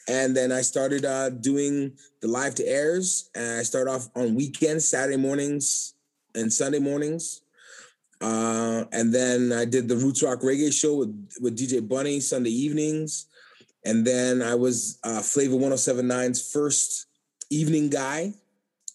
And 0.08 0.36
then 0.36 0.50
I 0.50 0.62
started 0.62 1.04
uh, 1.04 1.30
doing 1.30 1.92
the 2.22 2.26
live 2.26 2.56
to 2.56 2.66
airs. 2.66 3.30
And 3.36 3.60
I 3.60 3.62
start 3.62 3.86
off 3.86 4.08
on 4.16 4.34
weekends, 4.34 4.88
Saturday 4.88 5.16
mornings 5.16 5.94
and 6.34 6.52
Sunday 6.52 6.80
mornings. 6.80 7.42
Uh, 8.20 8.82
and 8.90 9.14
then 9.14 9.52
I 9.52 9.64
did 9.64 9.86
the 9.86 9.94
Roots 9.94 10.24
Rock 10.24 10.40
Reggae 10.40 10.72
show 10.72 10.96
with, 10.96 11.34
with 11.40 11.56
DJ 11.56 11.88
Bunny 11.88 12.18
Sunday 12.18 12.50
evenings. 12.50 13.26
And 13.84 14.04
then 14.04 14.42
I 14.42 14.56
was 14.56 14.98
uh, 15.04 15.22
Flava 15.22 15.54
1079's 15.54 16.50
first 16.50 17.06
evening 17.48 17.90
guy. 17.90 18.34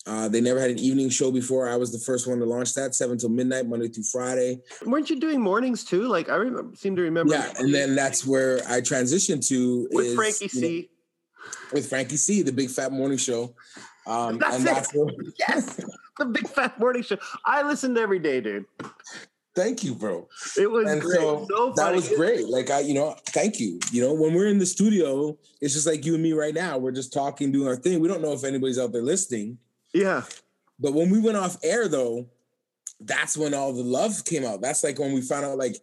Uh, 0.07 0.29
they 0.29 0.39
never 0.39 0.59
had 0.59 0.69
an 0.69 0.79
evening 0.79 1.09
show 1.09 1.31
before. 1.31 1.67
I 1.67 1.75
was 1.75 1.91
the 1.91 1.99
first 1.99 2.27
one 2.27 2.39
to 2.39 2.45
launch 2.45 2.73
that, 2.75 2.95
seven 2.95 3.17
till 3.17 3.27
midnight, 3.29 3.67
Monday 3.67 3.89
through 3.89 4.03
Friday. 4.03 4.61
Weren't 4.85 5.09
you 5.09 5.19
doing 5.19 5.41
mornings 5.41 5.83
too? 5.83 6.07
Like 6.07 6.29
I 6.29 6.35
remember, 6.35 6.75
seem 6.75 6.95
to 6.95 7.01
remember. 7.01 7.33
Yeah, 7.33 7.51
and 7.59 7.73
then 7.73 7.93
that's 7.93 8.25
where 8.25 8.59
I 8.69 8.79
transitioned 8.79 9.45
to 9.49 9.87
with 9.91 10.05
is, 10.07 10.15
Frankie 10.15 10.49
you 10.53 10.61
know, 10.61 10.67
C. 10.67 10.89
with 11.73 11.89
Frankie 11.89 12.15
C, 12.17 12.41
the 12.41 12.53
Big 12.53 12.69
Fat 12.69 12.93
Morning 12.93 13.17
Show. 13.17 13.53
Um, 14.05 14.37
That's 14.37 14.55
and 14.55 14.65
it. 14.65 14.73
that's 14.73 14.93
where, 14.95 15.07
Yes, 15.39 15.81
the 16.17 16.25
Big 16.25 16.47
Fat 16.47 16.79
Morning 16.79 17.03
Show. 17.03 17.17
I 17.45 17.63
listened 17.63 17.97
every 17.97 18.19
day, 18.19 18.39
dude. 18.39 18.63
Thank 19.53 19.83
you, 19.83 19.93
bro. 19.93 20.29
It 20.57 20.71
was 20.71 20.89
and 20.89 21.01
great. 21.01 21.17
so, 21.17 21.45
So, 21.49 21.73
that 21.75 21.93
was 21.93 22.07
great. 22.09 22.47
Like 22.47 22.69
I, 22.69 22.79
you 22.79 22.93
know, 22.93 23.17
thank 23.25 23.59
you. 23.59 23.79
You 23.91 24.03
know, 24.03 24.13
when 24.13 24.33
we're 24.33 24.47
in 24.47 24.59
the 24.59 24.65
studio, 24.65 25.37
it's 25.59 25.73
just 25.73 25.87
like 25.87 26.05
you 26.05 26.13
and 26.13 26.23
me 26.23 26.31
right 26.31 26.53
now. 26.53 26.77
We're 26.77 26.91
just 26.91 27.11
talking, 27.11 27.51
doing 27.51 27.67
our 27.67 27.75
thing. 27.75 27.99
We 27.99 28.07
don't 28.07 28.21
know 28.21 28.31
if 28.31 28.45
anybody's 28.45 28.79
out 28.79 28.93
there 28.93 29.01
listening. 29.01 29.57
Yeah. 29.97 30.23
But 30.79 30.93
when 30.93 31.09
we 31.09 31.19
went 31.19 31.37
off 31.37 31.57
air, 31.63 31.87
though, 31.87 32.27
that's 32.99 33.37
when 33.37 33.53
all 33.53 33.73
the 33.73 33.83
love 33.83 34.25
came 34.25 34.45
out. 34.45 34.61
That's 34.61 34.83
like 34.83 34.99
when 34.99 35.13
we 35.13 35.21
found 35.21 35.45
out, 35.45 35.57
like 35.57 35.75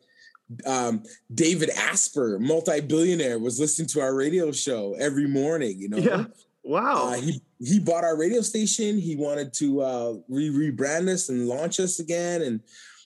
um, 0.66 1.02
David 1.32 1.70
Asper, 1.70 2.38
multi-billionaire, 2.38 3.38
was 3.38 3.58
listening 3.58 3.88
to 3.88 4.00
our 4.00 4.14
radio 4.14 4.52
show 4.52 4.94
every 4.98 5.26
morning. 5.26 5.78
You 5.78 5.88
know, 5.88 5.98
Yeah. 5.98 6.24
Wow. 6.66 7.08
uh, 7.12 7.20
he 7.20 7.42
he 7.58 7.78
bought 7.78 8.04
our 8.04 8.16
radio 8.16 8.40
station. 8.40 8.98
He 8.98 9.16
wanted 9.16 9.52
to 9.54 9.82
uh, 9.82 10.14
re 10.28 10.48
rebrand 10.48 11.08
us 11.08 11.28
and 11.28 11.46
launch 11.46 11.78
us 11.78 11.98
again, 12.00 12.40
and 12.42 12.60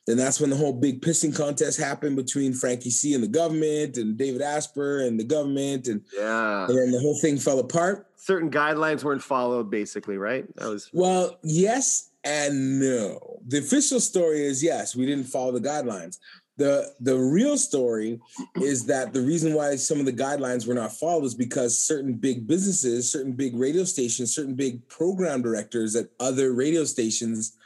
then 0.06 0.16
that's 0.16 0.40
when 0.40 0.50
the 0.50 0.56
whole 0.56 0.72
big 0.72 1.02
pissing 1.02 1.34
contest 1.36 1.78
happened 1.78 2.16
between 2.16 2.52
Frankie 2.52 2.90
C 2.90 3.14
and 3.14 3.22
the 3.22 3.28
government, 3.28 3.96
and 3.96 4.16
David 4.16 4.42
Asper 4.42 5.00
and 5.00 5.18
the 5.18 5.24
government, 5.24 5.88
and, 5.88 6.02
yeah. 6.16 6.66
and 6.66 6.78
then 6.78 6.92
the 6.92 7.00
whole 7.00 7.18
thing 7.20 7.36
fell 7.36 7.58
apart. 7.58 8.07
Certain 8.18 8.50
guidelines 8.50 9.04
weren't 9.04 9.22
followed, 9.22 9.70
basically, 9.70 10.18
right? 10.18 10.44
That 10.56 10.68
was 10.68 10.90
Well, 10.92 11.38
yes 11.42 12.10
and 12.24 12.80
no. 12.80 13.40
The 13.46 13.58
official 13.58 14.00
story 14.00 14.44
is 14.44 14.62
yes, 14.62 14.94
we 14.94 15.06
didn't 15.06 15.26
follow 15.26 15.52
the 15.52 15.66
guidelines. 15.66 16.18
The 16.56 16.92
the 17.00 17.16
real 17.16 17.56
story 17.56 18.20
is 18.56 18.84
that 18.86 19.12
the 19.12 19.20
reason 19.20 19.54
why 19.54 19.76
some 19.76 20.00
of 20.00 20.06
the 20.06 20.12
guidelines 20.12 20.66
were 20.66 20.74
not 20.74 20.92
followed 20.92 21.24
is 21.24 21.34
because 21.34 21.78
certain 21.78 22.14
big 22.14 22.46
businesses, 22.46 23.10
certain 23.10 23.32
big 23.32 23.56
radio 23.56 23.84
stations, 23.84 24.34
certain 24.34 24.54
big 24.54 24.86
program 24.88 25.40
directors 25.40 25.94
at 25.94 26.08
other 26.18 26.52
radio 26.52 26.82
stations, 26.84 27.56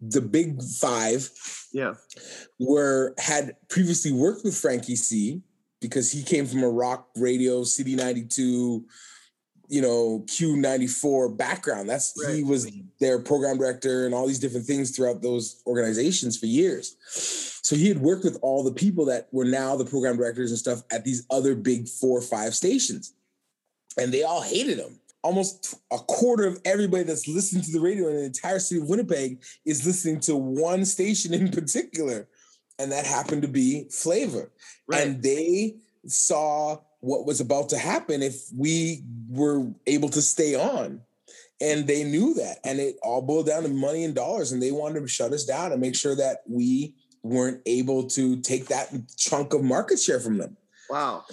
the 0.00 0.20
big 0.20 0.60
five, 0.60 1.30
yeah. 1.72 1.94
were 2.58 3.14
had 3.18 3.54
previously 3.68 4.10
worked 4.10 4.44
with 4.44 4.56
Frankie 4.56 4.96
C 4.96 5.40
because 5.80 6.10
he 6.10 6.24
came 6.24 6.44
from 6.44 6.64
a 6.64 6.68
rock 6.68 7.08
radio 7.14 7.62
CITI 7.62 7.94
92 7.94 8.84
you 9.72 9.80
know 9.80 10.22
Q94 10.26 11.34
background. 11.34 11.88
That's 11.88 12.12
he 12.30 12.44
was 12.44 12.70
their 13.00 13.18
program 13.18 13.56
director 13.56 14.04
and 14.04 14.14
all 14.14 14.26
these 14.26 14.38
different 14.38 14.66
things 14.66 14.94
throughout 14.94 15.22
those 15.22 15.62
organizations 15.66 16.38
for 16.38 16.44
years. 16.44 16.94
So 17.62 17.74
he 17.74 17.88
had 17.88 17.98
worked 17.98 18.22
with 18.22 18.38
all 18.42 18.62
the 18.62 18.72
people 18.72 19.06
that 19.06 19.28
were 19.32 19.46
now 19.46 19.74
the 19.76 19.86
program 19.86 20.18
directors 20.18 20.50
and 20.50 20.58
stuff 20.58 20.82
at 20.92 21.06
these 21.06 21.24
other 21.30 21.54
big 21.54 21.88
four 21.88 22.18
or 22.18 22.22
five 22.22 22.54
stations. 22.54 23.14
And 23.96 24.12
they 24.12 24.24
all 24.24 24.42
hated 24.42 24.78
him. 24.78 25.00
Almost 25.22 25.74
a 25.90 25.98
quarter 25.98 26.46
of 26.46 26.60
everybody 26.66 27.04
that's 27.04 27.26
listening 27.26 27.62
to 27.62 27.72
the 27.72 27.80
radio 27.80 28.08
in 28.08 28.16
the 28.16 28.24
entire 28.24 28.58
city 28.58 28.80
of 28.80 28.88
Winnipeg 28.88 29.42
is 29.64 29.86
listening 29.86 30.20
to 30.20 30.36
one 30.36 30.84
station 30.84 31.32
in 31.32 31.50
particular, 31.50 32.28
and 32.78 32.92
that 32.92 33.06
happened 33.06 33.40
to 33.40 33.48
be 33.48 33.86
Flava. 33.88 34.48
Right. 34.86 35.06
And 35.06 35.22
they 35.22 35.76
saw 36.06 36.80
what 37.02 37.26
was 37.26 37.40
about 37.40 37.68
to 37.68 37.78
happen 37.78 38.22
if 38.22 38.48
we 38.56 39.02
were 39.28 39.66
able 39.88 40.08
to 40.08 40.22
stay 40.22 40.54
on. 40.54 41.00
And 41.60 41.86
they 41.86 42.04
knew 42.04 42.34
that. 42.34 42.58
And 42.64 42.78
it 42.78 42.96
all 43.02 43.20
boiled 43.20 43.46
down 43.46 43.64
to 43.64 43.68
money 43.68 44.04
and 44.04 44.14
dollars. 44.14 44.52
And 44.52 44.62
they 44.62 44.70
wanted 44.70 45.00
to 45.00 45.08
shut 45.08 45.32
us 45.32 45.44
down 45.44 45.72
and 45.72 45.80
make 45.80 45.96
sure 45.96 46.14
that 46.14 46.42
we 46.48 46.94
weren't 47.24 47.60
able 47.66 48.08
to 48.10 48.40
take 48.40 48.66
that 48.68 48.88
chunk 49.16 49.52
of 49.52 49.62
market 49.62 49.98
share 49.98 50.20
from 50.20 50.38
them. 50.38 50.56
wow. 50.88 51.24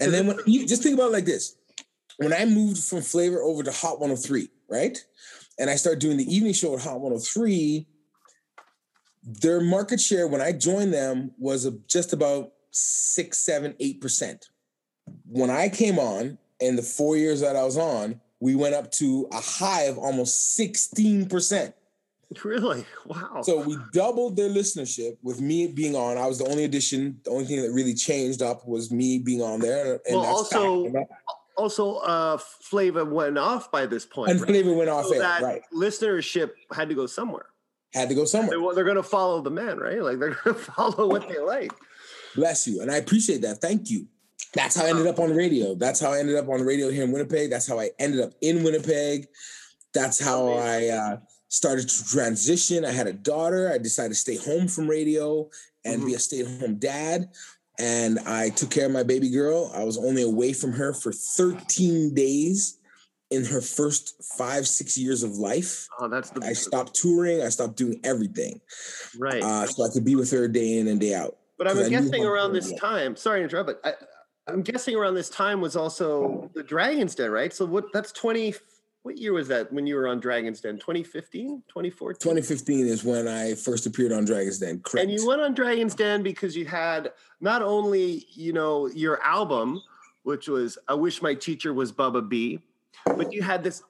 And 0.00 0.12
then 0.12 0.26
when 0.26 0.38
you 0.46 0.66
just 0.66 0.82
think 0.82 0.94
about 0.94 1.10
it 1.10 1.12
like 1.12 1.24
this. 1.24 1.54
When 2.16 2.32
I 2.32 2.44
moved 2.46 2.82
from 2.82 3.00
Flava 3.00 3.36
over 3.36 3.62
to 3.62 3.72
Hot 3.72 4.00
103, 4.00 4.48
right? 4.68 4.98
And 5.58 5.70
I 5.70 5.76
started 5.76 6.00
doing 6.00 6.16
the 6.16 6.34
evening 6.34 6.52
show 6.52 6.74
at 6.74 6.82
Hot 6.82 7.00
103, 7.00 7.86
their 9.22 9.60
market 9.60 10.00
share 10.00 10.26
when 10.26 10.40
I 10.40 10.52
joined 10.52 10.92
them 10.92 11.32
was 11.38 11.68
just 11.86 12.12
about 12.12 12.52
six, 12.70 13.38
seven, 13.38 13.74
eight 13.80 14.00
percent. 14.00 14.48
When 15.28 15.50
I 15.50 15.68
came 15.68 15.98
on, 15.98 16.38
in 16.60 16.76
the 16.76 16.82
four 16.82 17.16
years 17.16 17.40
that 17.40 17.56
I 17.56 17.64
was 17.64 17.76
on, 17.76 18.20
we 18.40 18.54
went 18.54 18.74
up 18.74 18.90
to 18.92 19.28
a 19.32 19.40
high 19.40 19.82
of 19.82 19.98
almost 19.98 20.58
16%. 20.58 21.72
really, 22.44 22.84
wow. 23.06 23.42
So 23.42 23.60
we 23.62 23.76
doubled 23.92 24.36
their 24.36 24.48
listenership 24.48 25.16
with 25.22 25.40
me 25.40 25.66
being 25.68 25.94
on. 25.96 26.16
I 26.18 26.26
was 26.26 26.38
the 26.38 26.46
only 26.48 26.64
addition. 26.64 27.20
The 27.24 27.30
only 27.30 27.44
thing 27.44 27.62
that 27.62 27.70
really 27.72 27.94
changed 27.94 28.42
up 28.42 28.66
was 28.66 28.90
me 28.90 29.18
being 29.18 29.42
on 29.42 29.60
there. 29.60 30.00
And 30.06 30.16
Well, 30.16 30.24
also- 30.24 30.90
fact. 30.90 31.12
also, 31.56 31.96
uh, 31.96 32.36
Flava 32.38 33.04
went 33.04 33.38
off 33.38 33.70
by 33.70 33.86
this 33.86 34.04
point. 34.06 34.30
and 34.30 34.40
right? 34.40 34.50
flava 34.50 34.72
went 34.72 34.90
off 34.90 35.06
So 35.06 35.14
air, 35.14 35.20
that 35.20 35.42
right? 35.42 35.62
listenership 35.72 36.50
had 36.72 36.88
to 36.88 36.94
go 36.94 37.06
somewhere. 37.06 37.46
Had 37.92 38.08
to 38.08 38.14
go 38.14 38.24
somewhere. 38.24 38.58
They, 38.58 38.74
they're 38.74 38.84
going 38.84 38.96
to 38.96 39.02
follow 39.04 39.40
the 39.40 39.50
man, 39.50 39.78
right? 39.78 40.02
Like 40.02 40.18
they're 40.18 40.36
going 40.44 40.56
to 40.56 40.60
follow 40.72 41.08
what 41.08 41.28
they 41.28 41.38
like. 41.38 41.72
Bless 42.34 42.66
you. 42.66 42.80
And 42.82 42.90
I 42.90 42.96
appreciate 42.96 43.42
that. 43.42 43.60
Thank 43.60 43.90
you. 43.90 44.08
That's 44.54 44.76
how 44.76 44.86
I 44.86 44.90
ended 44.90 45.06
up 45.06 45.18
on 45.18 45.34
radio. 45.34 45.74
That's 45.74 46.00
how 46.00 46.12
I 46.12 46.18
ended 46.18 46.36
up 46.36 46.48
on 46.48 46.62
radio 46.62 46.90
here 46.90 47.04
in 47.04 47.12
Winnipeg. 47.12 47.50
That's 47.50 47.66
how 47.66 47.78
I 47.78 47.90
ended 47.98 48.20
up 48.20 48.32
in 48.40 48.62
Winnipeg. 48.62 49.26
That's 49.92 50.22
how 50.22 50.52
I 50.52 50.88
uh, 50.88 51.16
started 51.48 51.88
to 51.88 52.04
transition. 52.08 52.84
I 52.84 52.92
had 52.92 53.06
a 53.06 53.12
daughter. 53.12 53.72
I 53.72 53.78
decided 53.78 54.10
to 54.10 54.14
stay 54.14 54.36
home 54.36 54.68
from 54.68 54.88
radio 54.88 55.48
and 55.84 56.04
be 56.04 56.14
a 56.14 56.18
stay 56.18 56.40
at 56.40 56.46
home 56.46 56.76
dad. 56.76 57.28
And 57.78 58.20
I 58.20 58.50
took 58.50 58.70
care 58.70 58.86
of 58.86 58.92
my 58.92 59.02
baby 59.02 59.30
girl. 59.30 59.72
I 59.74 59.84
was 59.84 59.98
only 59.98 60.22
away 60.22 60.52
from 60.52 60.72
her 60.72 60.94
for 60.94 61.12
13 61.12 62.14
days 62.14 62.78
in 63.30 63.44
her 63.44 63.60
first 63.60 64.22
five, 64.38 64.66
six 64.66 64.96
years 64.96 65.22
of 65.22 65.32
life. 65.32 65.88
Oh, 65.98 66.08
that's 66.08 66.30
the 66.30 66.44
I 66.44 66.52
stopped 66.52 66.94
touring. 66.94 67.42
I 67.42 67.48
stopped 67.48 67.76
doing 67.76 68.00
everything 68.04 68.60
right. 69.18 69.42
uh, 69.42 69.66
so 69.66 69.84
I 69.84 69.88
could 69.92 70.04
be 70.04 70.14
with 70.14 70.30
her 70.30 70.46
day 70.46 70.78
in 70.78 70.88
and 70.88 71.00
day 71.00 71.14
out. 71.14 71.36
but 71.58 71.66
I 71.66 71.88
guessing 71.88 72.24
around 72.24 72.52
this 72.52 72.72
time. 72.74 73.16
Sorry 73.16 73.40
to 73.40 73.44
interrupt, 73.44 73.66
but 73.66 73.80
I, 73.84 73.94
I'm 74.46 74.62
guessing 74.62 74.94
around 74.94 75.14
this 75.14 75.30
time 75.30 75.60
was 75.60 75.76
also 75.76 76.50
the 76.54 76.62
Dragons 76.62 77.14
Den, 77.14 77.30
right? 77.30 77.52
So 77.52 77.64
what? 77.64 77.92
That's 77.92 78.12
20. 78.12 78.54
What 79.02 79.18
year 79.18 79.34
was 79.34 79.48
that 79.48 79.70
when 79.70 79.86
you 79.86 79.96
were 79.96 80.08
on 80.08 80.18
Dragons 80.18 80.62
Den? 80.62 80.76
2015, 80.78 81.62
2014. 81.68 82.18
2015 82.20 82.86
is 82.86 83.04
when 83.04 83.28
I 83.28 83.54
first 83.54 83.86
appeared 83.86 84.12
on 84.12 84.24
Dragon's 84.24 84.58
Den. 84.58 84.80
Correct. 84.80 85.04
And 85.04 85.12
you 85.12 85.26
went 85.26 85.42
on 85.42 85.52
Dragon's 85.52 85.94
Den 85.94 86.22
because 86.22 86.56
you 86.56 86.64
had 86.64 87.12
not 87.40 87.60
only, 87.60 88.26
you 88.32 88.54
know, 88.54 88.86
your 88.86 89.22
album, 89.22 89.82
which 90.22 90.48
was 90.48 90.78
I 90.88 90.94
Wish 90.94 91.20
My 91.20 91.34
Teacher 91.34 91.74
Was 91.74 91.92
Bubba 91.92 92.26
B, 92.26 92.60
but 93.04 93.30
you 93.30 93.42
had 93.42 93.62
this 93.62 93.82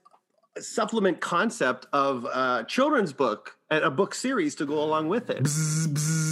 supplement 0.59 1.21
concept 1.21 1.87
of 1.93 2.25
a 2.25 2.65
children's 2.69 3.13
book 3.13 3.57
and 3.71 3.85
a 3.85 3.91
book 3.91 4.15
series 4.15 4.55
to 4.57 4.67
go 4.67 4.83
along 4.83 5.09
with 5.09 5.31
it. 5.31 5.45
Bzz, 5.45 5.87
bzz, 5.89 6.24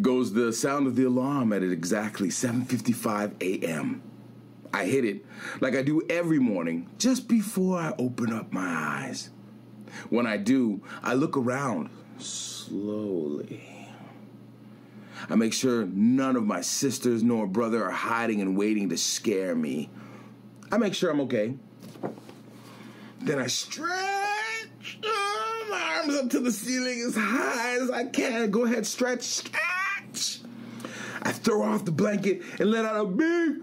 goes 0.00 0.32
the 0.32 0.52
sound 0.52 0.86
of 0.86 0.96
the 0.96 1.04
alarm 1.04 1.52
at 1.52 1.62
exactly 1.62 2.28
7:55 2.28 3.32
a.m. 3.40 4.02
I 4.72 4.84
hit 4.84 5.04
it 5.04 5.24
like 5.60 5.74
I 5.74 5.82
do 5.82 6.02
every 6.08 6.38
morning 6.38 6.88
just 6.98 7.26
before 7.26 7.78
I 7.78 7.94
open 7.98 8.32
up 8.32 8.52
my 8.52 8.66
eyes. 8.66 9.30
When 10.10 10.26
I 10.26 10.36
do, 10.36 10.82
I 11.02 11.14
look 11.14 11.36
around 11.36 11.90
slowly. 12.18 13.88
I 15.28 15.34
make 15.34 15.52
sure 15.52 15.86
none 15.86 16.36
of 16.36 16.44
my 16.44 16.60
sisters 16.60 17.22
nor 17.22 17.46
brother 17.46 17.84
are 17.84 17.90
hiding 17.90 18.40
and 18.40 18.56
waiting 18.56 18.90
to 18.90 18.96
scare 18.96 19.54
me. 19.54 19.90
I 20.70 20.78
make 20.78 20.94
sure 20.94 21.10
I'm 21.10 21.20
okay. 21.22 21.54
Then 23.20 23.38
I 23.38 23.48
stretch 23.48 24.98
my 25.02 25.96
arms 25.96 26.14
up 26.14 26.30
to 26.30 26.40
the 26.40 26.52
ceiling 26.52 27.02
as 27.06 27.16
high 27.16 27.78
as 27.78 27.90
I 27.90 28.04
can. 28.04 28.50
Go 28.50 28.64
ahead, 28.64 28.86
stretch, 28.86 29.22
stretch. 29.22 29.67
I 31.28 31.32
throw 31.32 31.62
off 31.62 31.84
the 31.84 31.92
blanket 31.92 32.40
and 32.58 32.70
let 32.70 32.86
out 32.86 33.02
a 33.02 33.04
big. 33.04 33.62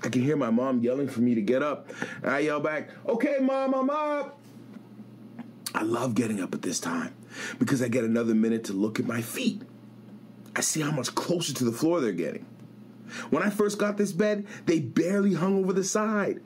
I 0.00 0.08
can 0.08 0.22
hear 0.22 0.36
my 0.36 0.50
mom 0.50 0.78
yelling 0.78 1.08
for 1.08 1.22
me 1.22 1.34
to 1.34 1.42
get 1.42 1.60
up. 1.60 1.90
And 2.22 2.30
I 2.30 2.38
yell 2.38 2.60
back, 2.60 2.90
Okay, 3.04 3.38
mom, 3.40 3.74
I'm 3.74 3.90
up. 3.90 4.38
I 5.74 5.82
love 5.82 6.14
getting 6.14 6.40
up 6.40 6.54
at 6.54 6.62
this 6.62 6.78
time 6.78 7.16
because 7.58 7.82
I 7.82 7.88
get 7.88 8.04
another 8.04 8.32
minute 8.32 8.62
to 8.66 8.74
look 8.74 9.00
at 9.00 9.06
my 9.06 9.20
feet. 9.20 9.60
I 10.54 10.60
see 10.60 10.80
how 10.80 10.92
much 10.92 11.12
closer 11.16 11.52
to 11.52 11.64
the 11.64 11.72
floor 11.72 12.00
they're 12.00 12.12
getting. 12.12 12.46
When 13.30 13.42
I 13.42 13.50
first 13.50 13.76
got 13.76 13.96
this 13.96 14.12
bed, 14.12 14.46
they 14.66 14.78
barely 14.78 15.34
hung 15.34 15.58
over 15.58 15.72
the 15.72 15.82
side. 15.82 16.40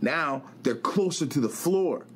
Now 0.00 0.44
they're 0.62 0.74
closer 0.74 1.26
to 1.26 1.40
the 1.40 1.50
floor. 1.50 2.06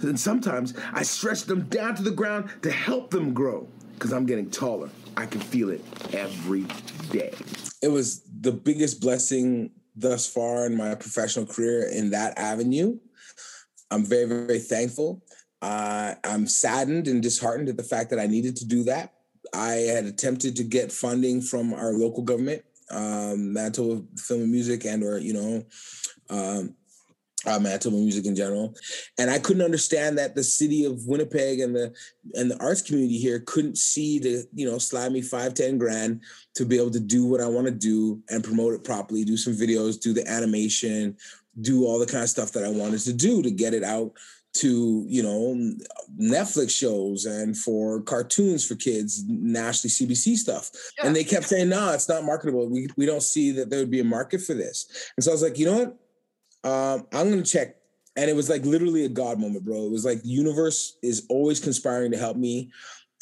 And 0.00 0.18
sometimes 0.18 0.74
I 0.92 1.02
stretch 1.02 1.44
them 1.44 1.62
down 1.68 1.94
to 1.96 2.02
the 2.02 2.10
ground 2.10 2.50
to 2.62 2.70
help 2.70 3.10
them 3.10 3.32
grow 3.32 3.68
because 3.94 4.12
I'm 4.12 4.26
getting 4.26 4.50
taller. 4.50 4.90
I 5.16 5.26
can 5.26 5.40
feel 5.40 5.70
it 5.70 5.84
every 6.12 6.66
day. 7.10 7.34
it 7.82 7.88
was 7.88 8.22
the 8.40 8.52
biggest 8.52 9.00
blessing 9.00 9.70
thus 9.96 10.26
far 10.26 10.66
in 10.66 10.76
my 10.76 10.94
professional 10.94 11.46
career 11.46 11.88
in 11.88 12.10
that 12.10 12.38
avenue. 12.38 12.98
I'm 13.90 14.04
very, 14.04 14.26
very 14.26 14.60
thankful. 14.60 15.22
Uh, 15.62 16.14
I'm 16.24 16.46
saddened 16.46 17.08
and 17.08 17.22
disheartened 17.22 17.68
at 17.68 17.76
the 17.76 17.82
fact 17.82 18.10
that 18.10 18.18
I 18.18 18.26
needed 18.26 18.56
to 18.56 18.64
do 18.64 18.84
that. 18.84 19.14
I 19.52 19.72
had 19.72 20.04
attempted 20.04 20.56
to 20.56 20.64
get 20.64 20.92
funding 20.92 21.42
from 21.42 21.74
our 21.74 21.92
local 21.92 22.22
government, 22.22 22.62
um, 22.90 23.52
Manitoba 23.52 24.02
Film 24.16 24.42
and 24.42 24.52
Music, 24.52 24.84
and 24.86 25.02
or 25.02 25.18
you 25.18 25.32
know, 25.32 25.64
um, 26.30 26.76
uh, 27.46 27.58
Manitoba 27.58 27.96
music 27.96 28.26
in 28.26 28.36
general, 28.36 28.74
and 29.18 29.30
I 29.30 29.38
couldn't 29.38 29.62
understand 29.62 30.18
that 30.18 30.34
the 30.34 30.44
city 30.44 30.84
of 30.84 31.06
Winnipeg 31.06 31.60
and 31.60 31.74
the 31.74 31.94
and 32.34 32.50
the 32.50 32.62
arts 32.62 32.82
community 32.82 33.18
here 33.18 33.40
couldn't 33.40 33.78
see 33.78 34.18
the 34.18 34.46
you 34.54 34.70
know 34.70 34.78
slide 34.78 35.12
me 35.12 35.22
five 35.22 35.54
ten 35.54 35.78
grand 35.78 36.20
to 36.54 36.64
be 36.64 36.76
able 36.76 36.90
to 36.90 37.00
do 37.00 37.24
what 37.24 37.40
I 37.40 37.46
want 37.46 37.66
to 37.66 37.72
do 37.72 38.20
and 38.28 38.44
promote 38.44 38.74
it 38.74 38.84
properly, 38.84 39.24
do 39.24 39.36
some 39.36 39.54
videos, 39.54 40.00
do 40.00 40.12
the 40.12 40.26
animation, 40.28 41.16
do 41.60 41.86
all 41.86 41.98
the 41.98 42.06
kind 42.06 42.22
of 42.22 42.30
stuff 42.30 42.52
that 42.52 42.64
I 42.64 42.68
wanted 42.68 43.00
to 43.00 43.12
do 43.12 43.42
to 43.42 43.50
get 43.50 43.74
it 43.74 43.84
out 43.84 44.12
to 44.52 45.04
you 45.08 45.22
know 45.22 45.56
Netflix 46.20 46.70
shows 46.70 47.24
and 47.24 47.56
for 47.56 48.02
cartoons 48.02 48.66
for 48.66 48.74
kids, 48.74 49.24
nationally 49.26 49.90
CBC 49.90 50.36
stuff. 50.36 50.70
And 51.06 51.14
they 51.14 51.24
kept 51.24 51.46
saying, 51.46 51.68
"No, 51.68 51.92
it's 51.92 52.08
not 52.08 52.24
marketable. 52.24 52.68
We 52.68 52.88
we 52.96 53.06
don't 53.06 53.22
see 53.22 53.52
that 53.52 53.70
there 53.70 53.78
would 53.78 53.90
be 53.90 54.00
a 54.00 54.04
market 54.04 54.40
for 54.42 54.54
this." 54.54 55.12
And 55.16 55.24
so 55.24 55.30
I 55.30 55.34
was 55.34 55.42
like, 55.42 55.58
you 55.58 55.66
know 55.66 55.78
what? 55.78 55.96
Um, 56.64 57.06
I'm 57.12 57.30
gonna 57.30 57.42
check. 57.42 57.76
And 58.16 58.28
it 58.28 58.34
was 58.34 58.50
like 58.50 58.64
literally 58.64 59.04
a 59.04 59.08
God 59.08 59.38
moment, 59.38 59.64
bro. 59.64 59.86
It 59.86 59.90
was 59.90 60.04
like 60.04 60.22
the 60.22 60.28
universe 60.28 60.98
is 61.02 61.26
always 61.30 61.60
conspiring 61.60 62.10
to 62.12 62.18
help 62.18 62.36
me, 62.36 62.70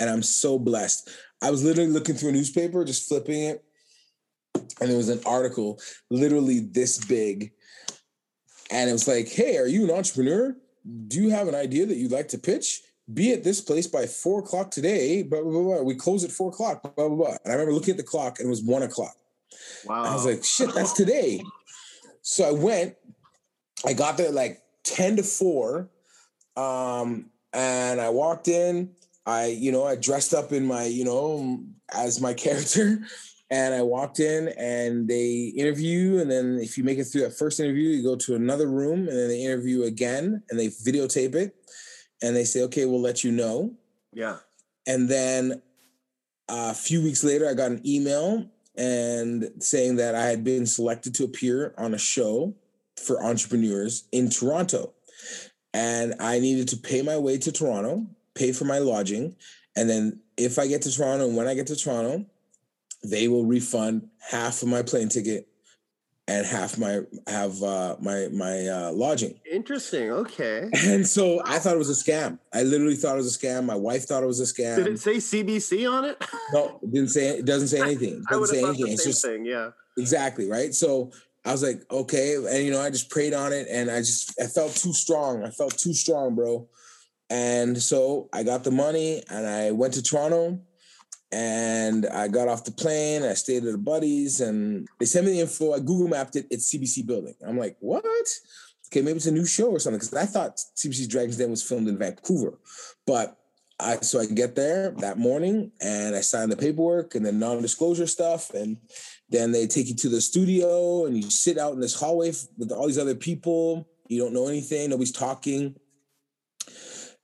and 0.00 0.08
I'm 0.08 0.22
so 0.22 0.58
blessed. 0.58 1.10
I 1.42 1.50
was 1.50 1.62
literally 1.62 1.90
looking 1.90 2.14
through 2.14 2.30
a 2.30 2.32
newspaper, 2.32 2.84
just 2.84 3.08
flipping 3.08 3.42
it, 3.42 3.64
and 4.80 4.90
there 4.90 4.96
was 4.96 5.08
an 5.08 5.20
article 5.26 5.78
literally 6.10 6.60
this 6.60 6.98
big 7.04 7.52
and 8.70 8.90
it 8.90 8.92
was 8.92 9.08
like, 9.08 9.28
hey, 9.28 9.56
are 9.56 9.66
you 9.66 9.84
an 9.84 9.90
entrepreneur? 9.90 10.56
Do 11.08 11.20
you 11.20 11.30
have 11.30 11.48
an 11.48 11.54
idea 11.54 11.86
that 11.86 11.96
you'd 11.96 12.12
like 12.12 12.28
to 12.28 12.38
pitch? 12.38 12.82
Be 13.12 13.32
at 13.32 13.42
this 13.42 13.60
place 13.60 13.86
by 13.86 14.06
four 14.06 14.40
o'clock 14.40 14.70
today. 14.70 15.22
Blah, 15.22 15.40
blah, 15.40 15.50
blah, 15.50 15.62
blah. 15.62 15.82
We 15.82 15.94
close 15.94 16.24
at 16.24 16.30
four 16.30 16.50
o'clock. 16.50 16.82
Blah, 16.82 17.08
blah, 17.08 17.08
blah. 17.08 17.36
And 17.44 17.46
I 17.46 17.52
remember 17.52 17.72
looking 17.72 17.92
at 17.92 17.96
the 17.96 18.02
clock 18.02 18.38
and 18.38 18.46
it 18.46 18.50
was 18.50 18.62
one 18.62 18.82
o'clock. 18.82 19.16
Wow. 19.86 20.04
I 20.04 20.14
was 20.14 20.26
like, 20.26 20.44
shit, 20.44 20.74
that's 20.74 20.92
today. 20.92 21.42
So 22.20 22.46
I 22.46 22.52
went, 22.52 22.96
I 23.86 23.92
got 23.92 24.16
there 24.16 24.30
like 24.30 24.62
10 24.84 25.16
to 25.16 25.22
4. 25.22 25.88
Um, 26.56 27.30
and 27.52 28.00
I 28.00 28.10
walked 28.10 28.48
in. 28.48 28.90
I, 29.26 29.46
you 29.46 29.72
know, 29.72 29.86
I 29.86 29.96
dressed 29.96 30.34
up 30.34 30.52
in 30.52 30.66
my, 30.66 30.84
you 30.84 31.04
know, 31.04 31.62
as 31.94 32.20
my 32.20 32.34
character. 32.44 33.00
And 33.50 33.74
I 33.74 33.80
walked 33.80 34.20
in 34.20 34.48
and 34.58 35.08
they 35.08 35.54
interview 35.56 35.98
you. 35.98 36.20
And 36.20 36.30
then 36.30 36.58
if 36.60 36.76
you 36.76 36.84
make 36.84 36.98
it 36.98 37.04
through 37.04 37.22
that 37.22 37.38
first 37.38 37.60
interview, 37.60 37.88
you 37.88 38.02
go 38.02 38.16
to 38.16 38.34
another 38.34 38.68
room 38.68 39.08
and 39.08 39.16
then 39.16 39.28
they 39.28 39.42
interview 39.42 39.84
again 39.84 40.42
and 40.50 40.58
they 40.58 40.66
videotape 40.66 41.34
it. 41.34 41.54
And 42.22 42.36
they 42.36 42.44
say, 42.44 42.62
okay, 42.64 42.84
we'll 42.84 43.00
let 43.00 43.24
you 43.24 43.32
know. 43.32 43.74
yeah. 44.12 44.38
And 44.86 45.08
then 45.08 45.62
uh, 46.48 46.70
a 46.70 46.74
few 46.74 47.02
weeks 47.02 47.22
later, 47.22 47.48
I 47.48 47.54
got 47.54 47.70
an 47.70 47.82
email 47.86 48.46
and 48.76 49.50
saying 49.60 49.96
that 49.96 50.14
I 50.14 50.24
had 50.26 50.42
been 50.44 50.66
selected 50.66 51.14
to 51.16 51.24
appear 51.24 51.74
on 51.76 51.94
a 51.94 51.98
show 51.98 52.54
for 52.98 53.22
entrepreneurs 53.22 54.04
in 54.12 54.28
Toronto. 54.30 54.92
And 55.74 56.14
I 56.20 56.38
needed 56.40 56.68
to 56.68 56.76
pay 56.76 57.02
my 57.02 57.16
way 57.18 57.38
to 57.38 57.52
Toronto, 57.52 58.06
pay 58.34 58.52
for 58.52 58.64
my 58.64 58.78
lodging. 58.78 59.36
And 59.76 59.88
then 59.88 60.20
if 60.36 60.58
I 60.58 60.66
get 60.66 60.82
to 60.82 60.92
Toronto 60.92 61.26
and 61.28 61.36
when 61.36 61.46
I 61.46 61.54
get 61.54 61.66
to 61.68 61.76
Toronto, 61.76 62.24
they 63.04 63.28
will 63.28 63.44
refund 63.44 64.08
half 64.30 64.62
of 64.62 64.68
my 64.68 64.82
plane 64.82 65.08
ticket 65.08 65.46
and 66.26 66.44
half 66.44 66.76
my 66.78 67.00
have 67.26 67.62
uh, 67.62 67.96
my 68.00 68.28
my 68.32 68.66
uh, 68.66 68.92
lodging. 68.92 69.38
Interesting. 69.50 70.10
Okay. 70.10 70.68
And 70.84 71.06
so 71.06 71.40
I 71.44 71.58
thought 71.58 71.74
it 71.74 71.78
was 71.78 71.88
a 71.90 72.10
scam. 72.10 72.38
I 72.52 72.64
literally 72.64 72.96
thought 72.96 73.14
it 73.14 73.18
was 73.22 73.34
a 73.34 73.38
scam. 73.38 73.64
My 73.64 73.74
wife 73.76 74.04
thought 74.06 74.22
it 74.22 74.26
was 74.26 74.40
a 74.40 74.44
scam. 74.52 74.76
Did 74.76 74.88
it 74.88 75.00
say 75.00 75.16
CBC 75.16 75.90
on 75.90 76.04
it? 76.04 76.22
No, 76.52 76.78
it 76.82 76.92
didn't 76.92 77.10
say 77.10 77.28
it 77.38 77.44
doesn't 77.46 77.68
say 77.68 77.80
anything. 77.88 78.14
It 78.14 78.24
I 78.28 78.32
doesn't 78.34 78.40
have 78.40 78.48
say 78.48 78.60
the 78.62 78.68
anything. 78.68 78.86
same 78.86 78.92
It's 78.94 79.04
just 79.04 79.24
thing. 79.24 79.44
Yeah. 79.46 79.70
exactly 79.96 80.48
right. 80.50 80.74
So 80.74 81.12
I 81.48 81.52
was 81.52 81.62
like, 81.62 81.80
okay, 81.90 82.34
and 82.34 82.62
you 82.62 82.70
know, 82.70 82.80
I 82.80 82.90
just 82.90 83.08
prayed 83.08 83.32
on 83.32 83.54
it, 83.54 83.66
and 83.70 83.90
I 83.90 84.00
just 84.00 84.38
I 84.38 84.46
felt 84.46 84.76
too 84.76 84.92
strong. 84.92 85.44
I 85.44 85.50
felt 85.50 85.78
too 85.78 85.94
strong, 85.94 86.34
bro. 86.34 86.68
And 87.30 87.80
so 87.82 88.28
I 88.34 88.42
got 88.42 88.64
the 88.64 88.70
money, 88.70 89.22
and 89.30 89.46
I 89.46 89.70
went 89.70 89.94
to 89.94 90.02
Toronto, 90.02 90.60
and 91.32 92.04
I 92.06 92.28
got 92.28 92.48
off 92.48 92.64
the 92.64 92.70
plane. 92.70 93.22
I 93.22 93.32
stayed 93.32 93.64
at 93.64 93.74
a 93.74 93.78
buddy's, 93.78 94.42
and 94.42 94.86
they 95.00 95.06
sent 95.06 95.24
me 95.24 95.32
the 95.32 95.40
info. 95.40 95.72
I 95.72 95.78
Google 95.78 96.08
mapped 96.08 96.36
it. 96.36 96.46
It's 96.50 96.70
CBC 96.70 97.06
building. 97.06 97.34
I'm 97.46 97.56
like, 97.56 97.78
what? 97.80 98.04
Okay, 98.88 99.00
maybe 99.00 99.16
it's 99.16 99.26
a 99.26 99.32
new 99.32 99.46
show 99.46 99.70
or 99.70 99.78
something. 99.78 100.00
Because 100.00 100.12
I 100.12 100.26
thought 100.26 100.60
CBC 100.76 101.08
Dragons 101.08 101.38
Den 101.38 101.50
was 101.50 101.62
filmed 101.62 101.88
in 101.88 101.96
Vancouver, 101.96 102.58
but 103.06 103.38
I 103.80 103.96
so 104.02 104.20
I 104.20 104.26
get 104.26 104.54
there 104.54 104.90
that 104.98 105.16
morning 105.16 105.72
and 105.80 106.14
I 106.14 106.20
sign 106.20 106.50
the 106.50 106.56
paperwork 106.56 107.14
and 107.14 107.24
then 107.24 107.38
non-disclosure 107.38 108.06
stuff, 108.06 108.50
and 108.52 108.76
then 109.30 109.52
they 109.52 109.66
take 109.66 109.88
you 109.88 109.94
to 109.94 110.08
the 110.08 110.20
studio 110.20 111.06
and 111.06 111.16
you 111.16 111.30
sit 111.30 111.58
out 111.58 111.74
in 111.74 111.80
this 111.80 111.98
hallway 111.98 112.32
with 112.56 112.72
all 112.72 112.86
these 112.86 112.98
other 112.98 113.14
people. 113.14 113.88
You 114.08 114.20
don't 114.22 114.32
know 114.32 114.48
anything. 114.48 114.90
Nobody's 114.90 115.12
talking. 115.12 115.76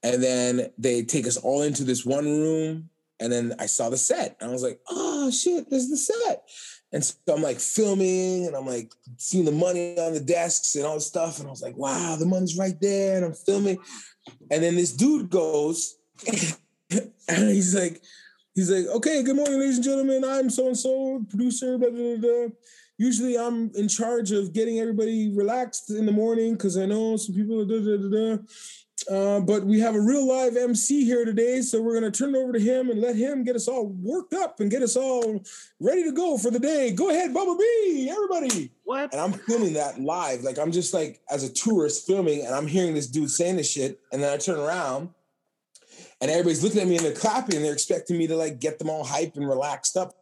And 0.03 0.21
then 0.21 0.71
they 0.77 1.03
take 1.03 1.25
us 1.25 1.37
all 1.37 1.63
into 1.63 1.83
this 1.83 2.05
one 2.05 2.25
room. 2.25 2.89
And 3.19 3.31
then 3.31 3.55
I 3.59 3.65
saw 3.65 3.89
the 3.89 3.97
set. 3.97 4.37
And 4.39 4.49
I 4.49 4.53
was 4.53 4.61
like, 4.61 4.79
oh 4.89 5.31
shit, 5.31 5.69
this 5.69 5.83
is 5.83 5.89
the 5.89 5.97
set. 5.97 6.43
And 6.91 7.03
so 7.03 7.15
I'm 7.29 7.41
like 7.41 7.59
filming 7.59 8.45
and 8.45 8.55
I'm 8.55 8.67
like 8.67 8.93
seeing 9.17 9.45
the 9.45 9.51
money 9.51 9.97
on 9.99 10.13
the 10.13 10.19
desks 10.19 10.75
and 10.75 10.85
all 10.85 10.95
this 10.95 11.07
stuff. 11.07 11.39
And 11.39 11.47
I 11.47 11.51
was 11.51 11.61
like, 11.61 11.75
wow, 11.75 12.15
the 12.19 12.25
money's 12.25 12.57
right 12.57 12.79
there. 12.79 13.17
And 13.17 13.25
I'm 13.25 13.33
filming. 13.33 13.79
And 14.51 14.63
then 14.63 14.75
this 14.75 14.93
dude 14.93 15.29
goes, 15.29 15.95
and 16.29 17.49
he's 17.49 17.73
like, 17.73 18.01
he's 18.55 18.71
like, 18.71 18.87
okay, 18.87 19.21
good 19.21 19.35
morning, 19.35 19.59
ladies 19.59 19.75
and 19.75 19.83
gentlemen. 19.83 20.23
I'm 20.23 20.49
so 20.49 20.67
and 20.67 20.77
so, 20.77 21.23
producer, 21.29 21.77
blah, 21.77 21.89
blah, 21.89 22.15
blah. 22.17 22.47
Usually 22.97 23.37
I'm 23.37 23.71
in 23.75 23.89
charge 23.89 24.31
of 24.31 24.53
getting 24.53 24.79
everybody 24.79 25.29
relaxed 25.35 25.91
in 25.91 26.05
the 26.05 26.13
morning 26.13 26.53
because 26.53 26.77
I 26.77 26.85
know 26.85 27.17
some 27.17 27.35
people 27.35 27.61
are 27.61 27.65
da, 27.65 27.79
da, 27.79 27.97
da, 27.97 28.37
da. 28.37 28.43
Uh, 29.11 29.41
but 29.41 29.65
we 29.65 29.77
have 29.77 29.93
a 29.93 29.99
real 29.99 30.25
live 30.25 30.55
MC 30.55 31.03
here 31.03 31.25
today, 31.25 31.61
so 31.61 31.81
we're 31.81 31.99
going 31.99 32.09
to 32.09 32.17
turn 32.17 32.33
it 32.33 32.37
over 32.37 32.53
to 32.53 32.59
him 32.59 32.89
and 32.89 33.01
let 33.01 33.13
him 33.13 33.43
get 33.43 33.55
us 33.55 33.67
all 33.67 33.87
worked 33.87 34.33
up 34.33 34.61
and 34.61 34.71
get 34.71 34.81
us 34.81 34.95
all 34.95 35.43
ready 35.81 36.03
to 36.05 36.13
go 36.13 36.37
for 36.37 36.49
the 36.49 36.57
day. 36.57 36.91
Go 36.91 37.09
ahead, 37.09 37.33
Bubba 37.33 37.59
B, 37.59 38.09
everybody. 38.09 38.71
What? 38.85 39.11
And 39.11 39.21
I'm 39.21 39.33
filming 39.33 39.73
that 39.73 39.99
live. 39.99 40.43
Like 40.43 40.57
I'm 40.57 40.71
just 40.71 40.93
like 40.93 41.19
as 41.29 41.43
a 41.43 41.51
tourist 41.51 42.07
filming, 42.07 42.45
and 42.45 42.55
I'm 42.55 42.67
hearing 42.67 42.93
this 42.93 43.07
dude 43.07 43.29
saying 43.29 43.57
this 43.57 43.69
shit, 43.69 43.99
and 44.13 44.23
then 44.23 44.33
I 44.33 44.37
turn 44.37 44.59
around, 44.59 45.09
and 46.21 46.31
everybody's 46.31 46.63
looking 46.63 46.81
at 46.81 46.87
me 46.87 46.97
and 46.97 47.05
they're 47.05 47.13
clapping, 47.13 47.55
and 47.55 47.65
they're 47.65 47.73
expecting 47.73 48.17
me 48.17 48.27
to 48.27 48.35
like 48.35 48.59
get 48.59 48.79
them 48.79 48.89
all 48.89 49.05
hyped 49.05 49.35
and 49.35 49.47
relaxed 49.47 49.97
up. 49.97 50.13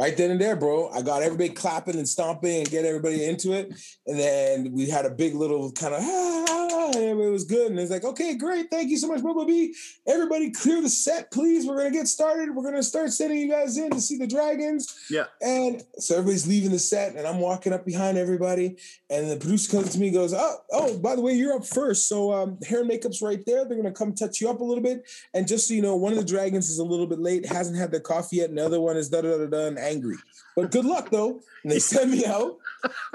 Right 0.00 0.16
then 0.16 0.30
and 0.30 0.40
there, 0.40 0.56
bro. 0.56 0.88
I 0.88 1.02
got 1.02 1.22
everybody 1.22 1.50
clapping 1.50 1.96
and 1.96 2.08
stomping 2.08 2.60
and 2.60 2.70
get 2.70 2.86
everybody 2.86 3.22
into 3.22 3.52
it. 3.52 3.70
And 4.06 4.18
then 4.18 4.72
we 4.72 4.88
had 4.88 5.04
a 5.04 5.10
big 5.10 5.34
little 5.34 5.70
kind 5.72 5.92
of 5.92 6.00
ah, 6.02 6.92
everybody 6.96 7.30
was 7.30 7.44
good. 7.44 7.70
And 7.70 7.78
it's 7.78 7.90
like, 7.90 8.04
okay, 8.04 8.34
great. 8.34 8.70
Thank 8.70 8.88
you 8.88 8.96
so 8.96 9.08
much, 9.08 9.20
Bubba 9.20 9.46
B. 9.46 9.74
Everybody 10.08 10.52
clear 10.52 10.80
the 10.80 10.88
set, 10.88 11.30
please. 11.30 11.66
We're 11.66 11.76
gonna 11.76 11.90
get 11.90 12.08
started. 12.08 12.54
We're 12.54 12.64
gonna 12.64 12.82
start 12.82 13.12
sending 13.12 13.40
you 13.40 13.50
guys 13.50 13.76
in 13.76 13.90
to 13.90 14.00
see 14.00 14.16
the 14.16 14.26
dragons. 14.26 15.06
Yeah. 15.10 15.24
And 15.42 15.82
so 15.98 16.14
everybody's 16.14 16.46
leaving 16.46 16.70
the 16.70 16.78
set, 16.78 17.14
and 17.14 17.26
I'm 17.26 17.38
walking 17.38 17.74
up 17.74 17.84
behind 17.84 18.16
everybody. 18.16 18.78
And 19.10 19.30
the 19.30 19.36
producer 19.36 19.70
comes 19.70 19.90
to 19.92 19.98
me 19.98 20.06
and 20.06 20.16
goes, 20.16 20.32
Oh, 20.32 20.56
oh, 20.72 20.96
by 20.96 21.14
the 21.14 21.20
way, 21.20 21.34
you're 21.34 21.52
up 21.52 21.66
first. 21.66 22.08
So 22.08 22.32
um, 22.32 22.58
hair 22.66 22.80
and 22.80 22.88
makeup's 22.88 23.20
right 23.20 23.44
there. 23.44 23.66
They're 23.66 23.76
gonna 23.76 23.92
come 23.92 24.14
touch 24.14 24.40
you 24.40 24.48
up 24.48 24.60
a 24.60 24.64
little 24.64 24.82
bit. 24.82 25.06
And 25.34 25.46
just 25.46 25.68
so 25.68 25.74
you 25.74 25.82
know, 25.82 25.96
one 25.96 26.12
of 26.12 26.18
the 26.18 26.24
dragons 26.24 26.70
is 26.70 26.78
a 26.78 26.84
little 26.84 27.06
bit 27.06 27.18
late, 27.18 27.44
hasn't 27.44 27.76
had 27.76 27.90
their 27.90 28.00
coffee 28.00 28.36
yet, 28.36 28.48
and 28.48 28.56
the 28.56 28.64
other 28.64 28.80
one 28.80 28.96
is 28.96 29.10
da 29.10 29.20
da 29.20 29.36
da 29.36 29.46
da 29.46 29.89
angry. 29.90 30.16
But 30.56 30.70
good 30.70 30.84
luck 30.84 31.10
though. 31.10 31.40
And 31.62 31.70
they 31.72 31.78
send 31.94 32.10
me 32.10 32.24
out. 32.26 32.58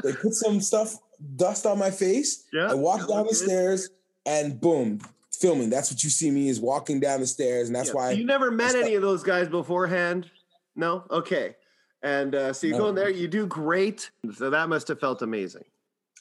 They 0.03 0.13
put 0.13 0.33
some 0.33 0.61
stuff, 0.61 0.95
dust 1.35 1.65
on 1.65 1.79
my 1.79 1.91
face. 1.91 2.43
Yeah. 2.53 2.71
I 2.71 2.73
walk 2.75 2.99
down 3.07 3.23
the 3.25 3.31
Okay. 3.35 3.45
stairs, 3.45 3.89
and 4.25 4.59
boom, 4.59 4.99
filming. 5.31 5.69
That's 5.69 5.91
what 5.91 6.03
you 6.03 6.09
see 6.09 6.31
me 6.31 6.49
is 6.49 6.59
walking 6.59 6.99
down 6.99 7.19
the 7.21 7.27
stairs, 7.27 7.67
and 7.67 7.75
that's 7.75 7.89
Yeah. 7.89 7.95
why 7.95 8.11
you 8.11 8.25
never 8.25 8.51
met 8.51 8.75
any 8.75 8.95
of 8.95 9.01
those 9.01 9.23
guys 9.23 9.47
beforehand. 9.47 10.29
No. 10.75 11.03
Okay. 11.09 11.55
And 12.03 12.35
uh, 12.35 12.53
so 12.53 12.67
you 12.67 12.73
No. 12.73 12.79
go 12.79 12.87
in 12.89 12.95
there, 12.95 13.09
you 13.09 13.27
do 13.27 13.47
great. 13.47 14.11
So 14.37 14.49
that 14.51 14.69
must 14.69 14.87
have 14.89 14.99
felt 14.99 15.21
amazing. 15.21 15.63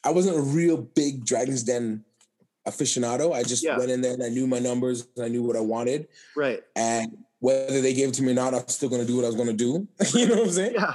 I 0.02 0.10
wasn't 0.10 0.36
a 0.38 0.40
real 0.42 0.76
big 0.78 1.24
Dragons 1.24 1.62
Den 1.62 2.04
aficionado. 2.66 3.34
I 3.34 3.42
just 3.42 3.62
Yeah. 3.62 3.76
went 3.78 3.90
in 3.90 4.00
there 4.00 4.14
and 4.14 4.22
I 4.22 4.28
knew 4.30 4.46
my 4.46 4.58
numbers, 4.58 5.06
I 5.22 5.28
knew 5.28 5.42
what 5.42 5.56
I 5.56 5.60
wanted, 5.60 6.08
Right. 6.36 6.62
and 6.76 7.18
whether 7.44 7.82
they 7.82 7.92
gave 7.92 8.08
it 8.08 8.14
to 8.14 8.22
me 8.22 8.32
or 8.32 8.36
not, 8.36 8.54
I'm 8.54 8.66
still 8.68 8.88
gonna 8.88 9.04
do 9.04 9.16
what 9.16 9.26
I 9.26 9.28
was 9.28 9.36
gonna 9.36 9.52
do. 9.52 9.86
you 10.14 10.26
know 10.26 10.36
what 10.36 10.46
I'm 10.46 10.50
saying? 10.50 10.72
Yeah. 10.76 10.94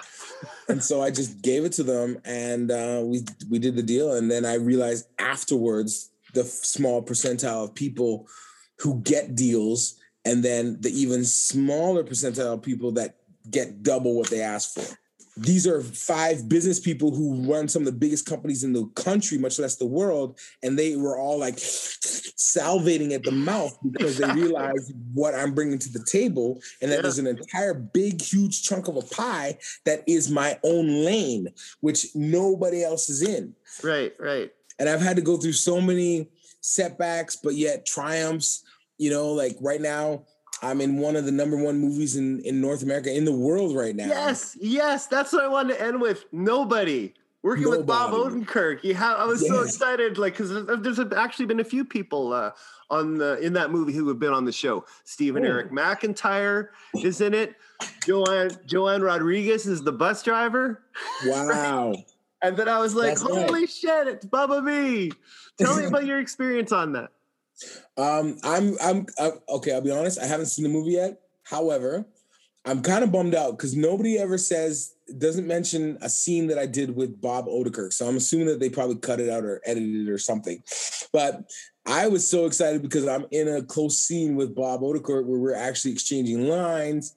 and 0.68 0.84
so 0.84 1.00
I 1.00 1.12
just 1.12 1.44
gave 1.44 1.64
it 1.64 1.74
to 1.74 1.84
them, 1.84 2.20
and 2.26 2.72
uh, 2.72 3.04
we 3.06 3.24
we 3.52 3.60
did 3.60 3.76
the 3.76 3.84
deal. 3.84 4.16
And 4.16 4.32
then 4.32 4.46
I 4.46 4.56
realized 4.56 5.06
afterwards 5.20 6.10
the 6.34 6.44
small 6.44 7.04
percentile 7.04 7.66
of 7.66 7.76
people 7.76 8.28
who 8.80 9.00
get 9.02 9.36
deals, 9.36 10.00
and 10.26 10.44
then 10.44 10.78
the 10.82 10.90
even 10.90 11.24
smaller 11.24 12.04
percentile 12.04 12.56
of 12.56 12.64
people 12.64 12.94
that 12.94 13.18
get 13.52 13.84
double 13.84 14.16
what 14.16 14.32
they 14.32 14.42
ask 14.42 14.74
for. 14.74 14.98
These 15.42 15.66
are 15.68 15.82
five 15.82 16.50
business 16.50 16.80
people 16.80 17.16
who 17.16 17.52
run 17.52 17.68
some 17.68 17.82
of 17.84 17.86
the 17.86 17.92
biggest 17.92 18.26
companies 18.26 18.64
in 18.64 18.74
the 18.74 18.86
country, 18.96 19.38
much 19.38 19.58
less 19.60 19.76
the 19.78 19.86
world, 19.86 20.38
and 20.64 20.78
they 20.78 20.96
were 20.96 21.18
all 21.18 21.40
like 21.40 21.56
salivating 21.56 23.14
at 23.14 23.24
the 23.24 23.32
mouth 23.32 23.78
because 23.92 24.18
they 24.18 24.32
realized 24.34 24.94
what 25.14 25.36
I'm 25.36 25.54
bringing 25.54 25.80
to 25.80 25.92
the 25.92 26.04
table, 26.06 26.62
and 26.82 26.92
that 26.92 26.98
Yeah. 26.98 27.02
there's 27.04 27.20
an 27.20 27.28
entire 27.28 27.74
big, 27.74 28.22
huge 28.22 28.64
chunk 28.64 28.88
of 28.88 28.98
a 28.98 29.02
pie 29.02 29.58
that 29.86 30.04
is 30.08 30.30
my 30.30 30.60
own 30.64 31.06
lane, 31.06 31.48
which 31.82 32.08
nobody 32.16 32.84
else 32.84 33.10
is 33.10 33.22
in. 33.22 33.56
Right. 33.84 34.14
Right. 34.20 34.52
and 34.80 34.88
I've 34.88 35.02
had 35.02 35.18
to 35.18 35.22
go 35.22 35.36
through 35.38 35.54
so 35.54 35.82
many 35.82 36.30
setbacks, 36.62 37.36
but 37.36 37.56
yet 37.56 37.86
triumphs. 37.86 38.64
You 38.98 39.10
know, 39.10 39.32
like 39.32 39.56
right 39.62 39.80
now, 39.80 40.26
I'm 40.62 40.82
in 40.82 40.98
one 40.98 41.16
of 41.16 41.26
the 41.26 41.32
number 41.32 41.58
one 41.58 41.80
movies 41.80 42.16
in 42.16 42.42
in 42.42 42.60
North 42.62 42.84
America, 42.84 43.16
in 43.16 43.26
the 43.26 43.32
world 43.32 43.76
right 43.76 43.96
now. 43.96 44.08
Yes, 44.08 44.58
yes, 44.60 45.08
that's 45.08 45.32
what 45.34 45.44
I 45.44 45.48
wanted 45.48 45.76
to 45.76 45.82
end 45.82 46.02
with. 46.02 46.26
Nobody. 46.32 47.14
Working 47.42 47.70
with 47.70 47.86
Bob 47.86 48.12
Odenkirk. 48.12 48.84
You 48.84 48.96
have, 48.96 49.18
I 49.18 49.24
was 49.24 49.48
so 49.48 49.62
excited, 49.62 50.18
like, 50.18 50.34
because 50.38 50.52
there's 50.82 51.00
actually 51.16 51.46
been 51.46 51.62
a 51.62 51.64
few 51.64 51.86
people 51.86 52.34
uh, 52.34 52.52
on 52.90 53.18
the 53.18 53.40
in 53.40 53.54
that 53.54 53.72
movie 53.72 53.94
who 53.94 54.06
have 54.10 54.20
been 54.20 54.34
on 54.34 54.44
the 54.44 54.52
show. 54.52 54.84
Stephen 55.06 55.46
Oh. 55.46 55.48
Eric 55.48 55.72
McIntyre 55.72 56.68
is 57.02 57.22
in 57.22 57.34
it. 57.34 57.56
Joanne 58.06 58.52
Joanne 58.66 59.02
Rodriguez 59.02 59.66
is 59.68 59.82
the 59.84 59.94
bus 59.94 60.22
driver. 60.24 60.84
Wow. 61.26 61.94
And 62.42 62.56
then 62.58 62.68
I 62.68 62.80
was 62.80 62.94
like, 62.96 63.10
That's 63.10 63.24
right. 63.24 63.46
holy 63.48 63.68
shit, 63.68 64.08
it's 64.08 64.26
Bubba 64.26 64.66
B. 64.66 65.12
Tell 65.58 65.78
me 65.78 65.86
about 65.86 66.06
your 66.06 66.20
experience 66.20 66.72
on 66.74 66.92
that. 66.94 67.10
Um, 67.98 68.38
I'm, 68.44 68.76
I'm, 68.82 69.06
i 69.18 69.32
okay. 69.50 69.74
I'll 69.74 69.82
be 69.82 69.92
honest. 69.92 70.20
I 70.20 70.26
haven't 70.26 70.48
seen 70.48 70.64
the 70.64 70.70
movie 70.70 70.92
yet. 70.92 71.20
However, 71.44 72.06
I'm 72.66 72.82
kind 72.82 73.04
of 73.04 73.12
bummed 73.12 73.36
out 73.36 73.52
because 73.52 73.76
nobody 73.76 74.18
ever 74.18 74.38
says 74.38 74.94
doesn't 75.18 75.48
mention 75.48 75.98
a 76.02 76.10
scene 76.10 76.48
that 76.48 76.60
I 76.60 76.66
did 76.66 76.96
with 76.96 77.20
Bob 77.20 77.48
Odenkirk. 77.48 77.94
So 77.94 78.08
I'm 78.08 78.18
assuming 78.18 78.48
that 78.48 78.60
they 78.60 78.70
probably 78.70 78.98
cut 78.98 79.20
it 79.20 79.30
out 79.30 79.44
or 79.44 79.62
edited 79.66 80.08
it 80.08 80.12
or 80.12 80.18
something. 80.18 80.62
But 81.12 81.50
I 81.86 82.08
was 82.08 82.30
so 82.30 82.46
excited 82.46 82.82
because 82.82 83.08
I'm 83.08 83.26
in 83.32 83.48
a 83.48 83.64
close 83.64 83.98
scene 83.98 84.36
with 84.36 84.56
Bob 84.56 84.82
Odenkirk 84.82 85.26
where 85.26 85.40
we're 85.40 85.56
actually 85.56 85.92
exchanging 85.92 86.48
lines, 86.48 87.16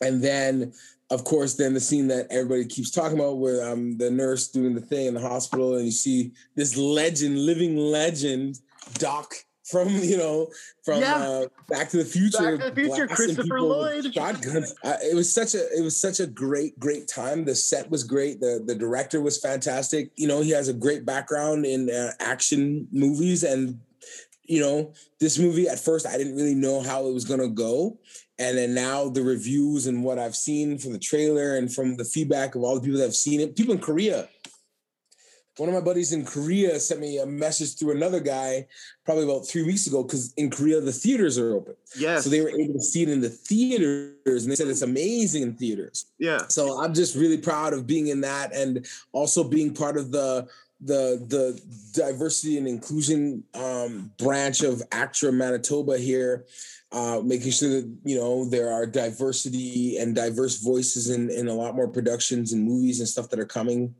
and 0.00 0.22
then. 0.22 0.72
Of 1.12 1.24
course, 1.24 1.54
then 1.54 1.74
the 1.74 1.80
scene 1.80 2.06
that 2.06 2.28
everybody 2.30 2.64
keeps 2.64 2.92
talking 2.92 3.18
about, 3.18 3.38
where 3.38 3.62
I'm 3.62 3.98
the 3.98 4.12
nurse 4.12 4.46
doing 4.46 4.76
the 4.76 4.80
thing 4.80 5.06
in 5.06 5.14
the 5.14 5.20
hospital, 5.20 5.74
and 5.74 5.84
you 5.84 5.90
see 5.90 6.30
this 6.54 6.76
legend, 6.76 7.36
living 7.36 7.76
legend, 7.76 8.60
Doc 8.94 9.34
from 9.70 9.88
you 9.88 10.16
know 10.16 10.48
from 10.84 11.00
Yeah. 11.00 11.16
uh, 11.16 11.46
Back 11.68 11.88
to 11.90 11.98
the 11.98 12.04
Future. 12.04 12.56
Back 12.56 12.66
to 12.66 12.70
the 12.70 12.82
Future, 12.82 13.06
Christopher 13.06 13.60
Lloyd. 13.60 14.12
shotguns. 14.12 14.74
Uh, 14.82 14.96
it 15.02 15.14
was 15.14 15.32
such 15.32 15.54
a 15.54 15.62
it 15.78 15.82
was 15.82 15.96
such 16.00 16.20
a 16.20 16.26
great 16.26 16.78
great 16.78 17.08
time. 17.08 17.44
The 17.44 17.54
set 17.54 17.90
was 17.90 18.04
great. 18.04 18.40
The 18.40 18.62
the 18.64 18.74
director 18.74 19.20
was 19.20 19.38
fantastic. 19.38 20.10
You 20.16 20.28
know, 20.28 20.40
he 20.40 20.50
has 20.50 20.68
a 20.68 20.72
great 20.74 21.04
background 21.06 21.64
in 21.66 21.90
uh, 21.90 22.12
action 22.20 22.88
movies 22.92 23.42
and. 23.44 23.80
You 24.46 24.58
know, 24.60 24.92
this 25.20 25.38
movie 25.38 25.68
at 25.68 25.78
first 25.78 26.08
I 26.08 26.18
didn't 26.18 26.34
really 26.34 26.56
know 26.56 26.80
how 26.80 27.06
it 27.06 27.12
was 27.14 27.24
gonna 27.24 27.46
go, 27.46 28.00
and 28.40 28.58
then 28.58 28.74
now 28.74 29.08
the 29.08 29.22
reviews 29.22 29.86
and 29.86 30.02
what 30.02 30.18
I've 30.18 30.34
seen 30.34 30.76
from 30.76 30.92
the 30.92 30.98
trailer 30.98 31.54
and 31.56 31.72
from 31.72 31.96
the 31.96 32.04
feedback 32.04 32.56
of 32.56 32.64
all 32.64 32.74
the 32.74 32.80
people 32.80 32.98
that 32.98 33.04
have 33.04 33.14
seen 33.14 33.38
it, 33.40 33.54
people 33.54 33.74
in 33.74 33.80
Korea. 33.80 34.28
One 35.60 35.68
of 35.68 35.74
my 35.74 35.82
buddies 35.82 36.14
in 36.14 36.24
Korea 36.24 36.80
sent 36.80 37.00
me 37.00 37.18
a 37.18 37.26
message 37.26 37.78
through 37.78 37.94
another 37.94 38.18
guy 38.18 38.66
probably 39.04 39.24
about 39.24 39.46
three 39.46 39.62
weeks 39.62 39.86
ago 39.86 40.02
because 40.02 40.32
in 40.38 40.48
Korea 40.48 40.80
the 40.80 40.90
theaters 40.90 41.38
are 41.38 41.54
open. 41.54 41.74
Yeah. 41.98 42.18
So 42.18 42.30
they 42.30 42.40
were 42.40 42.48
able 42.48 42.72
to 42.72 42.82
see 42.82 43.02
it 43.02 43.10
in 43.10 43.20
the 43.20 43.28
theaters 43.28 44.42
and 44.44 44.50
they 44.50 44.56
said 44.56 44.68
it's 44.68 44.80
amazing 44.80 45.42
in 45.42 45.54
theaters. 45.56 46.06
yeah. 46.18 46.46
So 46.48 46.82
I'm 46.82 46.94
just 46.94 47.14
really 47.14 47.36
proud 47.36 47.74
of 47.74 47.86
being 47.86 48.08
in 48.08 48.22
that 48.22 48.54
and 48.54 48.86
also 49.12 49.44
being 49.44 49.74
part 49.74 49.98
of 49.98 50.10
the 50.10 50.48
the 50.80 51.22
the 51.28 51.60
diversity 51.92 52.56
and 52.56 52.66
inclusion 52.66 53.44
um, 53.52 54.10
branch 54.18 54.62
of 54.62 54.82
ACTRA 54.92 55.30
Manitoba 55.30 55.98
here, 55.98 56.46
uh, 56.92 57.20
making 57.24 57.52
sure 57.52 57.68
that 57.68 57.96
you 58.04 58.16
know 58.16 58.44
there 58.44 58.72
are 58.72 58.86
diversity 58.86 59.98
and 59.98 60.14
diverse 60.14 60.58
voices 60.60 61.10
in 61.10 61.30
in 61.30 61.48
a 61.48 61.54
lot 61.54 61.76
more 61.76 61.88
productions 61.88 62.52
and 62.52 62.62
movies 62.62 63.00
and 63.00 63.08
stuff 63.08 63.28
that 63.30 63.38
are 63.38 63.46
coming. 63.46 63.94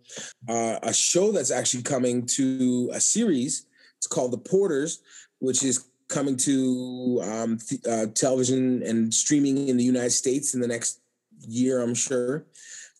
Uh, 0.48 0.78
a 0.82 0.92
show 0.92 1.30
that's 1.30 1.50
actually 1.50 1.82
coming 1.82 2.26
to 2.26 2.90
a 2.92 3.00
series. 3.00 3.66
It's 3.98 4.06
called 4.06 4.32
The 4.32 4.38
Porters, 4.38 5.02
which 5.38 5.62
is 5.62 5.90
coming 6.08 6.36
to 6.36 7.20
um, 7.22 7.58
th- 7.58 7.82
uh, 7.86 8.06
television 8.14 8.82
and 8.82 9.12
streaming 9.14 9.68
in 9.68 9.76
the 9.76 9.84
United 9.84 10.10
States 10.10 10.54
in 10.54 10.60
the 10.60 10.66
next 10.66 11.00
year, 11.46 11.80
I'm 11.80 11.94
sure. 11.94 12.46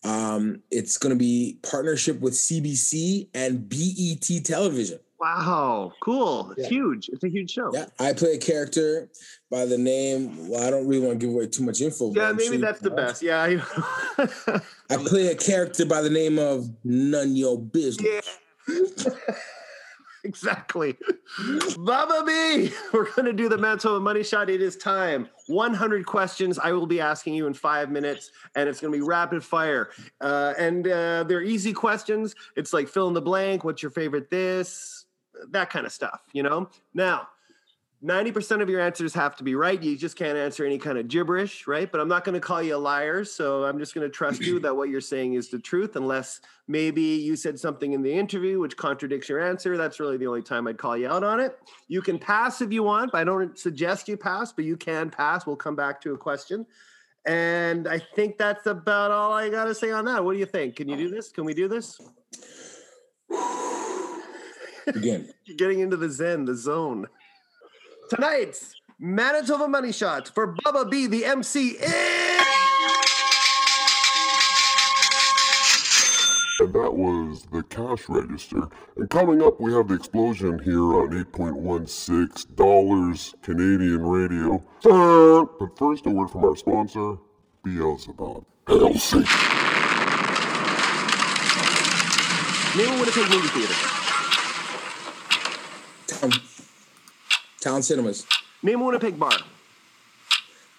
Um, 0.03 0.61
it's 0.71 0.97
going 0.97 1.11
to 1.11 1.19
be 1.19 1.59
partnership 1.61 2.19
with 2.21 2.33
CBC 2.33 3.27
and 3.35 3.69
BET 3.69 4.45
Television. 4.45 4.99
Wow. 5.21 5.93
Cool. 6.01 6.51
It's 6.57 6.63
Yeah. 6.63 6.69
huge. 6.69 7.09
It's 7.09 7.23
a 7.23 7.29
huge 7.29 7.51
show. 7.51 7.69
Yeah, 7.73 7.85
I 7.99 8.13
play 8.13 8.33
a 8.33 8.37
character 8.39 9.07
by 9.51 9.65
the 9.65 9.77
name. 9.77 10.47
Well, 10.49 10.65
I 10.65 10.71
don't 10.71 10.87
really 10.87 11.05
want 11.05 11.19
to 11.19 11.25
give 11.27 11.33
away 11.35 11.45
too 11.45 11.63
much 11.63 11.79
info. 11.79 12.11
Yeah, 12.11 12.31
maybe 12.31 12.55
sure 12.55 12.57
that's 12.57 12.79
the 12.79 12.89
best. 12.89 13.21
Yeah. 13.21 13.43
I- 14.17 14.61
I 14.89 14.97
play 14.97 15.27
a 15.27 15.35
character 15.35 15.85
by 15.85 16.01
the 16.01 16.09
name 16.09 16.39
of 16.39 16.67
None 16.83 17.35
Your 17.35 17.59
Business. 17.59 18.39
Yeah. 18.67 19.11
exactly. 20.23 20.97
Bubba 21.39 22.25
B, 22.25 22.71
we're 22.93 23.11
going 23.11 23.25
to 23.25 23.33
do 23.33 23.47
the 23.47 23.57
mental 23.59 23.99
Money 23.99 24.23
Shot. 24.23 24.49
It 24.49 24.61
is 24.61 24.75
time. 24.75 25.29
100 25.47 26.03
questions 26.05 26.57
I 26.57 26.71
will 26.71 26.87
be 26.87 26.99
asking 26.99 27.35
you 27.35 27.45
in 27.45 27.53
five 27.53 27.91
minutes, 27.91 28.31
and 28.55 28.67
it's 28.67 28.79
going 28.81 28.91
to 28.91 28.97
be 28.97 29.03
rapid 29.05 29.43
fire. 29.43 29.91
Uh, 30.19 30.53
and 30.57 30.87
uh, 30.87 31.23
they're 31.25 31.43
easy 31.43 31.73
questions. 31.73 32.33
It's 32.55 32.73
like 32.73 32.87
fill 32.87 33.07
in 33.07 33.13
the 33.13 33.21
blank. 33.21 33.63
What's 33.63 33.83
your 33.83 33.91
favorite 33.91 34.31
this? 34.31 35.00
That 35.49 35.69
kind 35.69 35.85
of 35.85 35.91
stuff, 35.91 36.21
you 36.33 36.43
know? 36.43 36.69
Now, 36.93 37.27
90% 38.03 38.63
of 38.63 38.69
your 38.69 38.81
answers 38.81 39.13
have 39.13 39.35
to 39.35 39.43
be 39.43 39.53
right. 39.53 39.81
You 39.81 39.95
just 39.95 40.15
can't 40.15 40.35
answer 40.35 40.65
any 40.65 40.79
kind 40.79 40.97
of 40.97 41.07
gibberish, 41.07 41.67
right? 41.67 41.91
But 41.91 42.01
I'm 42.01 42.07
not 42.07 42.23
going 42.23 42.33
to 42.33 42.39
call 42.39 42.61
you 42.61 42.75
a 42.75 42.77
liar. 42.77 43.23
So 43.23 43.63
I'm 43.63 43.77
just 43.77 43.93
going 43.93 44.07
to 44.07 44.09
trust 44.09 44.41
you 44.41 44.59
that 44.61 44.75
what 44.75 44.89
you're 44.89 45.01
saying 45.01 45.35
is 45.35 45.49
the 45.49 45.59
truth, 45.59 45.95
unless 45.95 46.41
maybe 46.67 47.01
you 47.01 47.35
said 47.35 47.59
something 47.59 47.93
in 47.93 48.01
the 48.01 48.11
interview 48.11 48.59
which 48.59 48.75
contradicts 48.75 49.29
your 49.29 49.39
answer. 49.39 49.77
That's 49.77 49.99
really 49.99 50.17
the 50.17 50.25
only 50.25 50.41
time 50.41 50.67
I'd 50.67 50.79
call 50.79 50.97
you 50.97 51.09
out 51.09 51.23
on 51.23 51.39
it. 51.39 51.59
You 51.89 52.01
can 52.01 52.17
pass 52.17 52.59
if 52.61 52.73
you 52.73 52.81
want. 52.81 53.11
But 53.11 53.19
I 53.19 53.23
don't 53.23 53.55
suggest 53.57 54.07
you 54.07 54.17
pass, 54.17 54.51
but 54.51 54.65
you 54.65 54.77
can 54.77 55.11
pass. 55.11 55.45
We'll 55.45 55.55
come 55.55 55.75
back 55.75 56.01
to 56.01 56.13
a 56.13 56.17
question. 56.17 56.65
And 57.27 57.87
I 57.87 57.99
think 58.15 58.39
that's 58.39 58.65
about 58.65 59.11
all 59.11 59.33
I 59.33 59.49
got 59.49 59.65
to 59.65 59.75
say 59.75 59.91
on 59.91 60.05
that. 60.05 60.25
What 60.25 60.33
do 60.33 60.39
you 60.39 60.47
think? 60.47 60.77
Can 60.77 60.89
you 60.89 60.97
do 60.97 61.07
this? 61.07 61.29
Can 61.29 61.45
we 61.45 61.53
do 61.53 61.67
this? 61.67 62.01
Again, 64.87 65.29
You're 65.45 65.57
getting 65.57 65.79
into 65.79 65.97
the 65.97 66.09
zen, 66.09 66.45
the 66.45 66.55
zone. 66.55 67.07
Tonight's 68.09 68.75
Manitoba 68.99 69.67
Money 69.67 69.91
Shot 69.91 70.29
for 70.33 70.53
Bubba 70.65 70.89
B, 70.89 71.07
the 71.07 71.25
MC, 71.25 71.69
is... 71.69 71.91
And 76.59 76.73
that 76.73 76.93
was 76.93 77.47
the 77.51 77.63
cash 77.63 78.07
register. 78.07 78.67
And 78.95 79.09
coming 79.09 79.41
up, 79.41 79.59
we 79.59 79.73
have 79.73 79.87
the 79.87 79.95
explosion 79.95 80.59
here 80.59 80.93
on 80.93 81.09
8.16 81.09 82.55
dollars 82.55 83.33
Canadian 83.41 84.05
radio. 84.05 84.63
But 84.83 85.75
first, 85.75 86.05
a 86.05 86.11
word 86.11 86.29
from 86.29 86.43
our 86.45 86.55
sponsor, 86.55 87.17
Beelzebub. 87.63 88.45
LC. 88.67 89.25
Name 92.77 92.87
a 92.87 92.99
Winnipeg 92.99 93.29
movie 93.29 93.47
theater. 93.49 93.73
Town, 96.07 96.31
Town 97.61 97.81
Cinemas, 97.81 98.25
Name 98.63 98.81
a 98.81 98.85
Winnipeg 98.85 99.17
bar. 99.17 99.31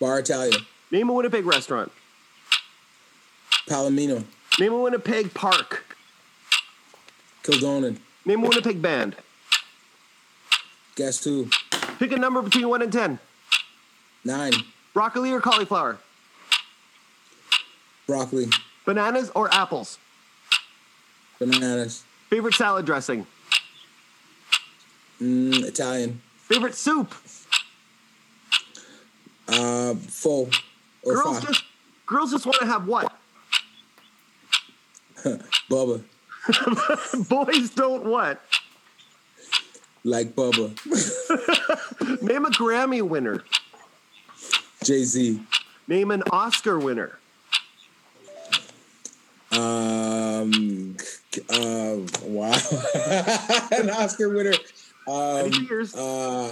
Bar 0.00 0.18
Italia, 0.18 0.58
Name 0.90 1.08
a 1.08 1.12
Winnipeg 1.12 1.46
restaurant. 1.46 1.90
Palomino, 3.68 4.24
Name 4.58 4.72
a 4.72 4.78
Winnipeg 4.78 5.32
park. 5.32 5.96
Kildonan. 7.44 7.98
Name 8.24 8.44
a 8.44 8.48
Winnipeg 8.48 8.80
band. 8.82 9.16
Guess 10.94 11.24
who? 11.24 11.48
Pick 11.98 12.12
a 12.12 12.16
number 12.16 12.40
between 12.42 12.68
1 12.68 12.82
and 12.82 12.92
10. 12.92 13.18
Nine. 14.24 14.52
Broccoli 14.94 15.32
or 15.32 15.40
cauliflower. 15.40 15.98
Broccoli, 18.06 18.48
Bananas 18.84 19.30
or 19.34 19.52
apples. 19.54 19.98
bananas, 21.38 22.04
Favorite 22.28 22.54
salad 22.54 22.84
dressing. 22.84 23.26
mm, 25.20 25.64
Italian, 25.64 26.20
Favorite 26.52 26.74
soup. 26.74 27.14
uh, 29.48 29.94
pho, 29.94 30.50
or 31.02 31.14
Girls 31.14 31.40
fa, 31.40 31.46
just 31.46 31.64
girls 32.04 32.30
just 32.30 32.44
want 32.44 32.58
to 32.58 32.66
have 32.66 32.86
what? 32.86 33.10
Bubba, 35.70 36.02
Boys 37.30 37.70
don't 37.70 38.04
what? 38.04 38.42
like 40.04 40.34
Bubba, 40.34 40.68
Name 42.22 42.44
a 42.44 42.50
Grammy 42.50 43.00
winner. 43.00 43.42
Jay 44.84 45.04
Z, 45.04 45.40
Name 45.88 46.10
an 46.10 46.22
Oscar 46.30 46.78
winner. 46.78 47.18
um, 49.52 50.98
uh, 51.48 51.96
wow, 52.24 52.52
an 53.72 53.88
Oscar 53.88 54.28
winner. 54.28 54.52
Um, 55.08 55.50
years? 55.52 55.94
uh, 55.94 56.50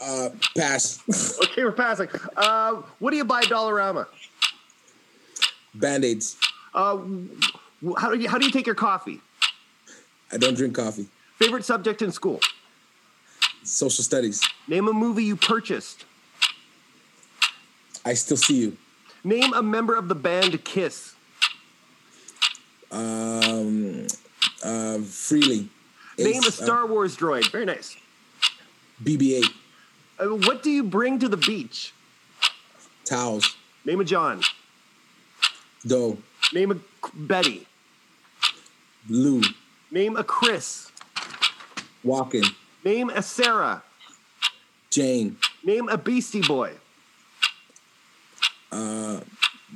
uh, 0.00 0.28
pass, 0.56 1.02
Okay, 1.44 1.64
we're 1.64 1.72
passing. 1.72 2.08
Uh, 2.36 2.82
what 2.98 3.10
do 3.10 3.16
you 3.16 3.24
buy 3.24 3.40
at 3.40 3.46
Dollarama? 3.46 4.06
Band 5.74 6.04
Aids. 6.04 6.36
Uh, 6.74 6.98
how 7.98 8.10
do 8.10 8.18
you 8.18 8.28
how 8.28 8.38
do 8.38 8.46
you 8.46 8.50
take 8.50 8.66
your 8.66 8.74
coffee? 8.74 9.20
I 10.32 10.38
don't 10.38 10.54
drink 10.54 10.74
coffee. 10.74 11.06
Favorite 11.36 11.64
subject 11.64 12.02
in 12.02 12.12
school? 12.12 12.40
Social 13.64 14.02
studies. 14.02 14.42
Name 14.68 14.88
a 14.88 14.92
movie 14.92 15.24
you 15.24 15.36
purchased. 15.36 16.04
I 18.04 18.14
still 18.14 18.36
see 18.36 18.60
you. 18.60 18.76
Name 19.24 19.52
a 19.52 19.62
member 19.62 19.94
of 19.94 20.08
the 20.08 20.14
band 20.14 20.64
Kiss. 20.64 21.14
Um, 22.90 24.06
uh, 24.64 24.98
Frehley. 24.98 25.68
Name 26.18 26.42
a 26.44 26.50
Star 26.50 26.86
Wars 26.86 27.16
droid. 27.16 27.50
Very 27.50 27.64
nice. 27.64 27.96
BB-8 29.02 29.44
Uh, 30.18 30.26
what 30.46 30.62
do 30.62 30.70
you 30.70 30.82
bring 30.82 31.18
to 31.18 31.28
the 31.28 31.36
beach? 31.36 31.92
towels. 33.04 33.56
Name 33.84 34.00
a 34.00 34.04
John. 34.04 34.40
Doe. 35.86 36.16
Name 36.52 36.70
a 36.70 36.76
Betty. 37.14 37.66
Lou. 39.08 39.42
Name 39.90 40.16
a 40.16 40.22
Chris. 40.24 40.90
Walken. 42.04 42.46
Name 42.84 43.10
a 43.10 43.20
Sarah. 43.22 43.82
Jane. 44.90 45.36
Name 45.64 45.88
a 45.88 45.98
Beastie 45.98 46.42
Boy. 46.42 46.72
Uh, 48.70 49.20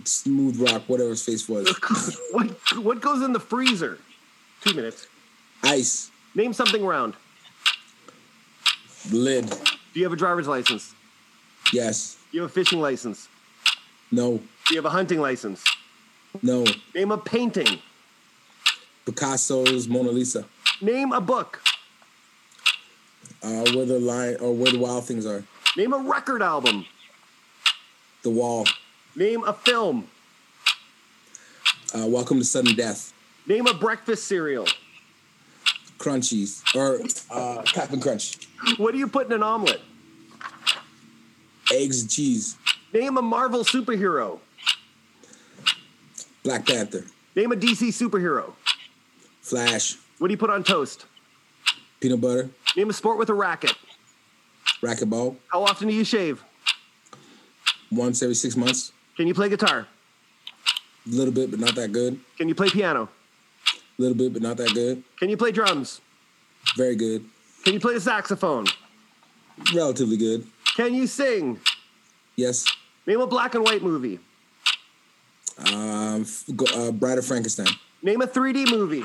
Smooth 0.05 0.61
Rock. 0.61 0.82
Whatever 0.89 1.11
his 1.11 1.24
face 1.24 1.49
was. 1.49 1.68
What 2.32 2.51
what 2.76 3.01
goes 3.01 3.22
in 3.22 3.32
the 3.32 3.41
freezer? 3.41 3.99
Two 4.61 4.74
minutes. 4.74 5.07
Ice. 5.64 6.11
Name 6.37 6.53
something 6.53 6.84
round. 6.84 7.14
Lid. 9.11 9.49
Do 9.49 10.01
you 10.01 10.05
have 10.05 10.12
a 10.12 10.16
driver's 10.16 10.47
license? 10.47 10.95
Yes. 11.72 12.18
Do 12.30 12.37
you 12.37 12.43
have 12.43 12.51
a 12.51 12.53
fishing 12.53 12.78
license? 12.78 13.28
No. 14.12 14.37
Do 14.66 14.74
you 14.74 14.76
have 14.76 14.84
a 14.84 14.91
hunting 14.91 15.18
license? 15.18 15.64
No. 16.43 16.66
Name 16.95 17.11
a 17.11 17.16
painting. 17.16 17.78
Picasso's 19.07 19.89
Mona 19.89 20.11
Lisa. 20.11 20.45
Name 20.82 21.12
a 21.12 21.22
book. 21.22 21.62
Uh, 23.43 23.64
where 23.74 23.87
the 23.87 23.99
line 23.99 24.37
or 24.39 24.53
where 24.53 24.70
the 24.70 24.78
wild 24.78 25.07
things 25.07 25.24
are. 25.24 25.43
Name 25.74 25.95
a 25.95 25.99
record 25.99 26.43
album. 26.43 26.84
The 28.24 28.30
wall. 28.30 28.66
Name 29.14 29.43
a 29.45 29.55
film. 29.55 30.07
Uh, 31.95 32.07
welcome 32.07 32.39
to 32.39 32.45
sudden 32.45 32.74
death. 32.74 33.14
Name 33.47 33.66
a 33.66 33.72
breakfast 33.72 34.26
cereal. 34.26 34.66
Crunchies 35.99 36.62
or 36.74 37.01
uh, 37.30 37.62
Captain 37.62 38.01
Crunch. 38.01 38.38
What 38.76 38.92
do 38.92 38.99
you 38.99 39.09
put 39.09 39.26
in 39.26 39.32
an 39.32 39.42
omelet? 39.42 39.80
Eggs 41.72 42.01
and 42.03 42.11
cheese. 42.11 42.57
Name 42.92 43.16
a 43.16 43.22
Marvel 43.22 43.64
superhero. 43.64 44.38
Black 46.42 46.66
Panther. 46.66 47.05
Name 47.34 47.53
a 47.53 47.57
DC 47.57 47.88
superhero. 47.88 48.53
Flash. 49.40 49.97
What 50.18 50.28
do 50.28 50.32
you 50.32 50.38
put 50.38 50.51
on 50.51 50.62
toast? 50.64 51.07
Peanut 52.01 52.20
butter. 52.20 52.51
Name 52.76 52.90
a 52.90 52.92
sport 52.92 53.18
with 53.18 53.28
a 53.28 53.34
racket. 53.34 53.74
Racquetball. 54.80 55.36
How 55.49 55.62
often 55.62 55.88
do 55.88 55.94
you 55.94 56.05
shave? 56.05 56.42
Once 57.90 58.22
every 58.22 58.34
six 58.34 58.57
months. 58.57 58.92
Can 59.16 59.26
you 59.26 59.34
play 59.34 59.49
guitar? 59.49 59.86
A 61.07 61.11
little 61.11 61.32
bit, 61.32 61.51
but 61.51 61.61
not 61.61 61.74
that 61.76 61.92
good. 61.92 62.18
Can 62.36 62.49
you 62.49 62.55
play 62.55 62.68
piano? 62.68 63.09
A 63.99 64.03
little 64.03 64.16
bit, 64.16 64.32
but 64.32 64.42
not 64.42 64.57
that 64.59 64.74
good. 64.74 65.03
Can 65.18 65.30
you 65.30 65.36
play 65.36 65.53
drums? 65.53 66.01
Very 66.76 66.97
good. 66.97 67.24
Can 67.64 67.72
you 67.74 67.80
play 67.80 67.94
the 67.94 68.01
saxophone? 68.01 68.66
Relatively 69.74 70.16
good. 70.16 70.47
Can 70.76 70.94
you 70.94 71.07
sing? 71.07 71.59
Yes. 72.36 72.66
Name 73.07 73.20
a 73.20 73.26
black 73.26 73.55
and 73.55 73.64
white 73.64 73.82
movie. 73.82 74.18
Um, 75.72 76.26
uh, 76.74 76.90
Bride 76.92 77.18
of 77.18 77.24
Frankenstein. 77.24 77.68
Name 78.03 78.20
a 78.20 78.26
3D 78.26 78.70
movie. 78.70 79.05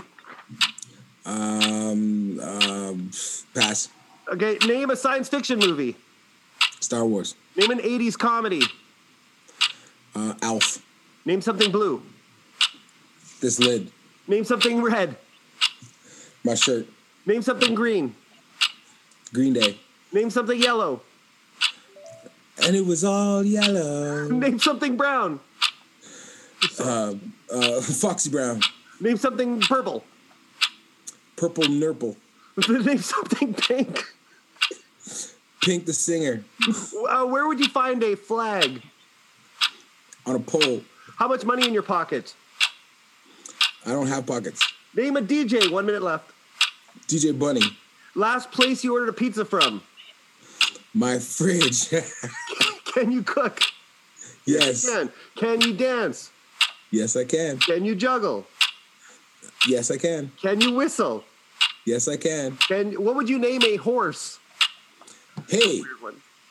Um, 1.26 2.40
um, 2.42 3.12
pass. 3.56 3.90
Okay, 4.28 4.58
name 4.68 4.90
a 4.90 4.96
science 4.96 5.30
fiction 5.30 5.60
movie. 5.60 5.96
Star 6.82 7.06
Wars. 7.06 7.36
Name 7.56 7.72
an 7.72 7.80
80s 7.80 8.18
comedy. 8.18 8.62
Uh, 10.14 10.34
Alf. 10.42 10.84
Name 11.26 11.42
something 11.42 11.72
blue. 11.72 12.02
This 13.40 13.60
lid. 13.60 13.92
Name 14.32 14.46
something 14.46 14.82
red. 14.82 15.18
My 16.46 16.56
shirt. 16.56 16.88
Name 17.26 17.42
something 17.42 17.76
green. 17.76 18.16
Green 19.34 19.52
Day. 19.52 19.78
Name 20.14 20.30
something 20.30 20.58
yellow. 20.58 21.02
And 22.64 22.74
it 22.74 22.86
was 22.86 23.04
all 23.04 23.44
yellow. 23.44 24.30
Name 24.30 24.58
something 24.58 24.96
brown. 24.96 25.42
Uh, 26.80 27.16
uh, 27.54 27.82
Foxy 27.82 28.30
Brown. 28.30 28.62
Name 29.02 29.18
something 29.18 29.60
purple. 29.60 30.06
Purple 31.36 31.68
Nurple. 31.68 32.16
Name 32.70 33.00
something 33.00 33.54
pink. 33.54 34.02
Pink 35.62 35.86
the 35.86 35.92
Singer. 35.92 36.46
Uh, 37.10 37.26
where 37.26 37.50
would 37.50 37.60
you 37.60 37.68
find 37.68 38.02
a 38.02 38.16
flag? 38.16 38.82
On 40.26 40.36
a 40.36 40.40
pole. 40.40 40.84
How 41.18 41.28
much 41.28 41.44
money 41.44 41.68
in 41.68 41.74
your 41.74 41.84
pocket? 41.84 42.34
I 43.86 43.92
don't 43.92 44.08
have 44.08 44.26
pockets. 44.26 44.62
Name 44.96 45.18
a 45.18 45.22
DJ. 45.22 45.72
One 45.72 45.86
minute 45.86 46.02
left. 46.02 46.32
DJ 47.08 47.38
Bunny. 47.38 47.62
Last 48.16 48.52
place 48.52 48.84
you 48.84 48.94
ordered 48.94 49.10
a 49.10 49.14
pizza 49.14 49.46
from. 49.46 49.82
My 50.94 51.18
fridge. 51.20 51.90
Can 52.86 53.12
you 53.12 53.24
cook? 53.24 53.62
yes. 54.46 54.86
Can. 54.90 55.10
Can 55.36 55.62
you 55.62 55.74
dance? 55.74 56.30
Yes, 56.92 57.16
I 57.16 57.24
can. 57.24 57.58
Can 57.60 57.86
you 57.86 57.96
juggle? 57.96 58.46
Yes, 59.66 59.90
I 59.92 59.98
can. 59.98 60.30
Can 60.42 60.60
you 60.60 60.74
whistle? 60.74 61.24
Yes, 61.86 62.10
I 62.10 62.18
can. 62.18 62.58
Can 62.58 62.92
what 63.02 63.16
would 63.16 63.30
you 63.30 63.40
name 63.40 63.62
a 63.64 63.78
horse? 63.78 64.40
Hey, 65.48 65.82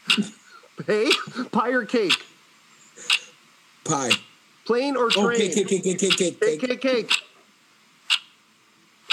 Hey, 0.86 1.10
pie 1.52 1.72
or 1.72 1.84
cake? 1.84 2.24
pie. 3.84 4.12
Plane 4.70 4.96
or 4.96 5.06
Oh, 5.16 5.26
train? 5.26 5.36
cake, 5.40 5.52
cake, 5.54 5.66
cake, 5.66 5.82
cake, 5.82 5.98
cake, 5.98 6.16
cake, 6.16 6.40
Cake, 6.40 6.60
cake. 6.60 6.80
cake, 6.80 7.08
cake. 7.08 7.12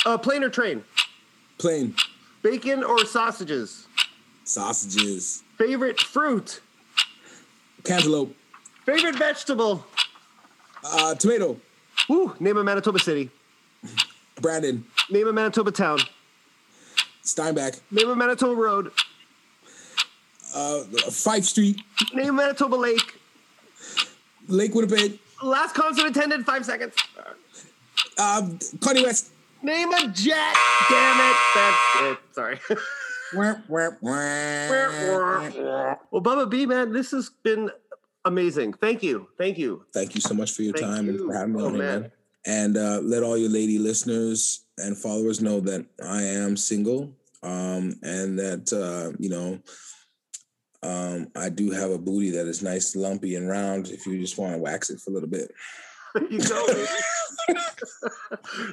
Uh, 0.05 0.15
plane 0.15 0.43
or 0.43 0.49
train? 0.51 0.83
Plain. 1.57 1.95
Bacon 2.43 2.83
or 2.83 3.03
sausages? 3.05 3.87
Sausages. 4.43 5.41
Favorite 5.57 5.99
fruit? 5.99 6.61
Cantaloupe. 7.83 8.35
Favorite 8.85 9.15
vegetable? 9.15 9.83
Uh, 10.83 11.15
tomato. 11.15 11.57
Woo, 12.07 12.35
name 12.39 12.57
a 12.57 12.63
Manitoba 12.63 12.99
city. 12.99 13.31
Brandon. 14.39 14.85
Name 15.09 15.27
a 15.27 15.33
Manitoba 15.33 15.71
town. 15.71 15.97
Steinbach. 17.23 17.73
Name 17.89 18.09
a 18.11 18.15
Manitoba 18.15 18.53
road. 18.61 18.91
Uh, 20.53 20.83
Fife 21.09 21.45
Street. 21.45 21.81
Name 22.13 22.35
Manitoba 22.35 22.75
lake. 22.75 23.15
Lake 24.47 24.75
Winnipeg. 24.75 25.17
Last 25.43 25.75
concert 25.75 26.07
attended, 26.07 26.45
five 26.45 26.65
seconds. 26.65 26.93
Uh, 28.17 28.41
Kanye 28.79 29.03
West. 29.03 29.31
Name 29.61 29.91
a 29.91 30.07
jet. 30.07 30.55
Damn 30.89 31.19
it. 31.31 31.37
That's 31.55 32.01
it. 32.01 32.17
Sorry. 32.33 32.59
Well, 33.33 33.61
Bubba 36.13 36.49
B, 36.49 36.65
man, 36.65 36.93
this 36.93 37.11
has 37.11 37.29
been 37.43 37.69
amazing. 38.23 38.71
Thank 38.73 39.03
you. 39.03 39.27
Thank 39.37 39.57
you. 39.57 39.83
Thank 39.93 40.15
you 40.15 40.21
so 40.21 40.33
much 40.33 40.51
for 40.51 40.61
your 40.61 40.73
Thank 40.73 40.85
time 40.85 41.09
and 41.09 41.19
for 41.19 41.33
having 41.33 41.53
me 41.55 41.61
Oh, 41.61 41.65
on 41.67 41.77
man. 41.77 42.01
man. 42.03 42.11
And 42.45 42.77
uh, 42.77 43.01
let 43.03 43.23
all 43.23 43.37
your 43.37 43.49
lady 43.49 43.77
listeners 43.79 44.63
and 44.77 44.97
followers 44.97 45.41
know 45.41 45.59
that 45.59 45.85
I 46.01 46.21
am 46.21 46.55
single 46.55 47.11
um, 47.43 47.99
and 48.01 48.39
that, 48.39 48.71
uh, 48.71 49.11
you 49.19 49.29
know, 49.29 49.59
um, 50.83 51.27
I 51.35 51.49
do 51.49 51.71
have 51.71 51.91
a 51.91 51.97
booty 51.97 52.31
that 52.31 52.47
is 52.47 52.61
nice, 52.61 52.95
lumpy, 52.95 53.35
and 53.35 53.49
round 53.49 53.87
if 53.89 54.05
you 54.05 54.19
just 54.19 54.37
want 54.37 54.53
to 54.53 54.59
wax 54.59 54.89
it 54.89 54.99
for 54.99 55.11
a 55.11 55.13
little 55.13 55.29
bit. 55.29 55.51
You 56.31 56.39
baby. 56.39 56.85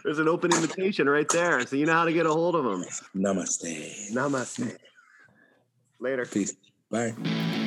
There's 0.04 0.18
an 0.18 0.28
open 0.28 0.50
invitation 0.54 1.10
right 1.10 1.28
there. 1.28 1.66
So 1.66 1.76
you 1.76 1.84
know 1.84 1.92
how 1.92 2.06
to 2.06 2.12
get 2.12 2.24
a 2.24 2.32
hold 2.32 2.54
of 2.54 2.64
them. 2.64 2.84
Namaste. 3.14 4.12
Namaste. 4.12 4.76
Later. 6.00 6.24
Peace. 6.24 6.54
Bye. 6.90 7.14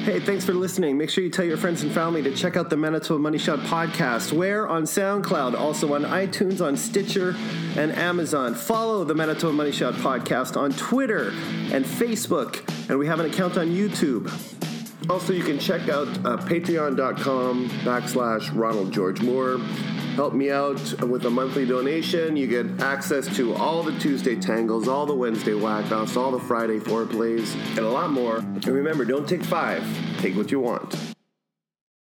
Hey, 0.07 0.21
thanks 0.21 0.45
for 0.45 0.53
listening. 0.53 0.97
Make 0.97 1.09
sure 1.09 1.21
you 1.21 1.29
tell 1.29 1.43
your 1.43 1.57
friends 1.57 1.83
and 1.83 1.91
family 1.91 2.23
to 2.23 2.33
check 2.33 2.55
out 2.55 2.69
the 2.69 2.77
Manitoba 2.77 3.19
Money 3.19 3.37
Shot 3.37 3.59
podcast. 3.59 4.31
Where 4.31 4.65
on 4.65 4.83
SoundCloud, 4.83 5.53
also 5.59 5.95
on 5.95 6.03
iTunes, 6.03 6.65
on 6.65 6.77
Stitcher, 6.77 7.35
and 7.75 7.91
Amazon. 7.91 8.55
Follow 8.55 9.03
the 9.03 9.13
Manitoba 9.13 9.51
Money 9.51 9.73
Shot 9.73 9.95
podcast 9.95 10.55
on 10.55 10.71
Twitter 10.71 11.31
and 11.73 11.83
Facebook, 11.83 12.65
and 12.89 12.97
we 12.97 13.05
have 13.05 13.19
an 13.19 13.25
account 13.25 13.57
on 13.57 13.67
YouTube. 13.67 14.31
Also, 15.09 15.33
you 15.33 15.43
can 15.43 15.59
check 15.59 15.89
out 15.89 16.07
uh, 16.19 16.37
patreon.com 16.37 17.67
backslash 17.81 18.49
Ronald 18.55 18.93
George 18.93 19.21
Moore. 19.21 19.59
Help 20.17 20.33
me 20.33 20.49
out 20.49 20.81
with 21.03 21.27
a 21.27 21.29
monthly 21.29 21.63
donation. 21.63 22.35
You 22.35 22.47
get 22.47 22.81
access 22.81 23.27
to 23.35 23.53
all 23.53 23.83
the 23.83 23.95
Tuesday 23.99 24.35
tangles, 24.35 24.87
all 24.87 25.05
the 25.05 25.13
Wednesday 25.13 25.53
whack 25.53 25.91
offs, 25.91 26.17
all 26.17 26.31
the 26.31 26.39
Friday 26.39 26.79
foreplays, 26.79 27.53
and 27.77 27.85
a 27.85 27.89
lot 27.89 28.09
more. 28.09 28.37
And 28.37 28.65
remember, 28.65 29.05
don't 29.05 29.29
take 29.29 29.43
five, 29.43 29.85
take 30.17 30.35
what 30.35 30.49
you 30.49 30.59
want. 30.59 31.16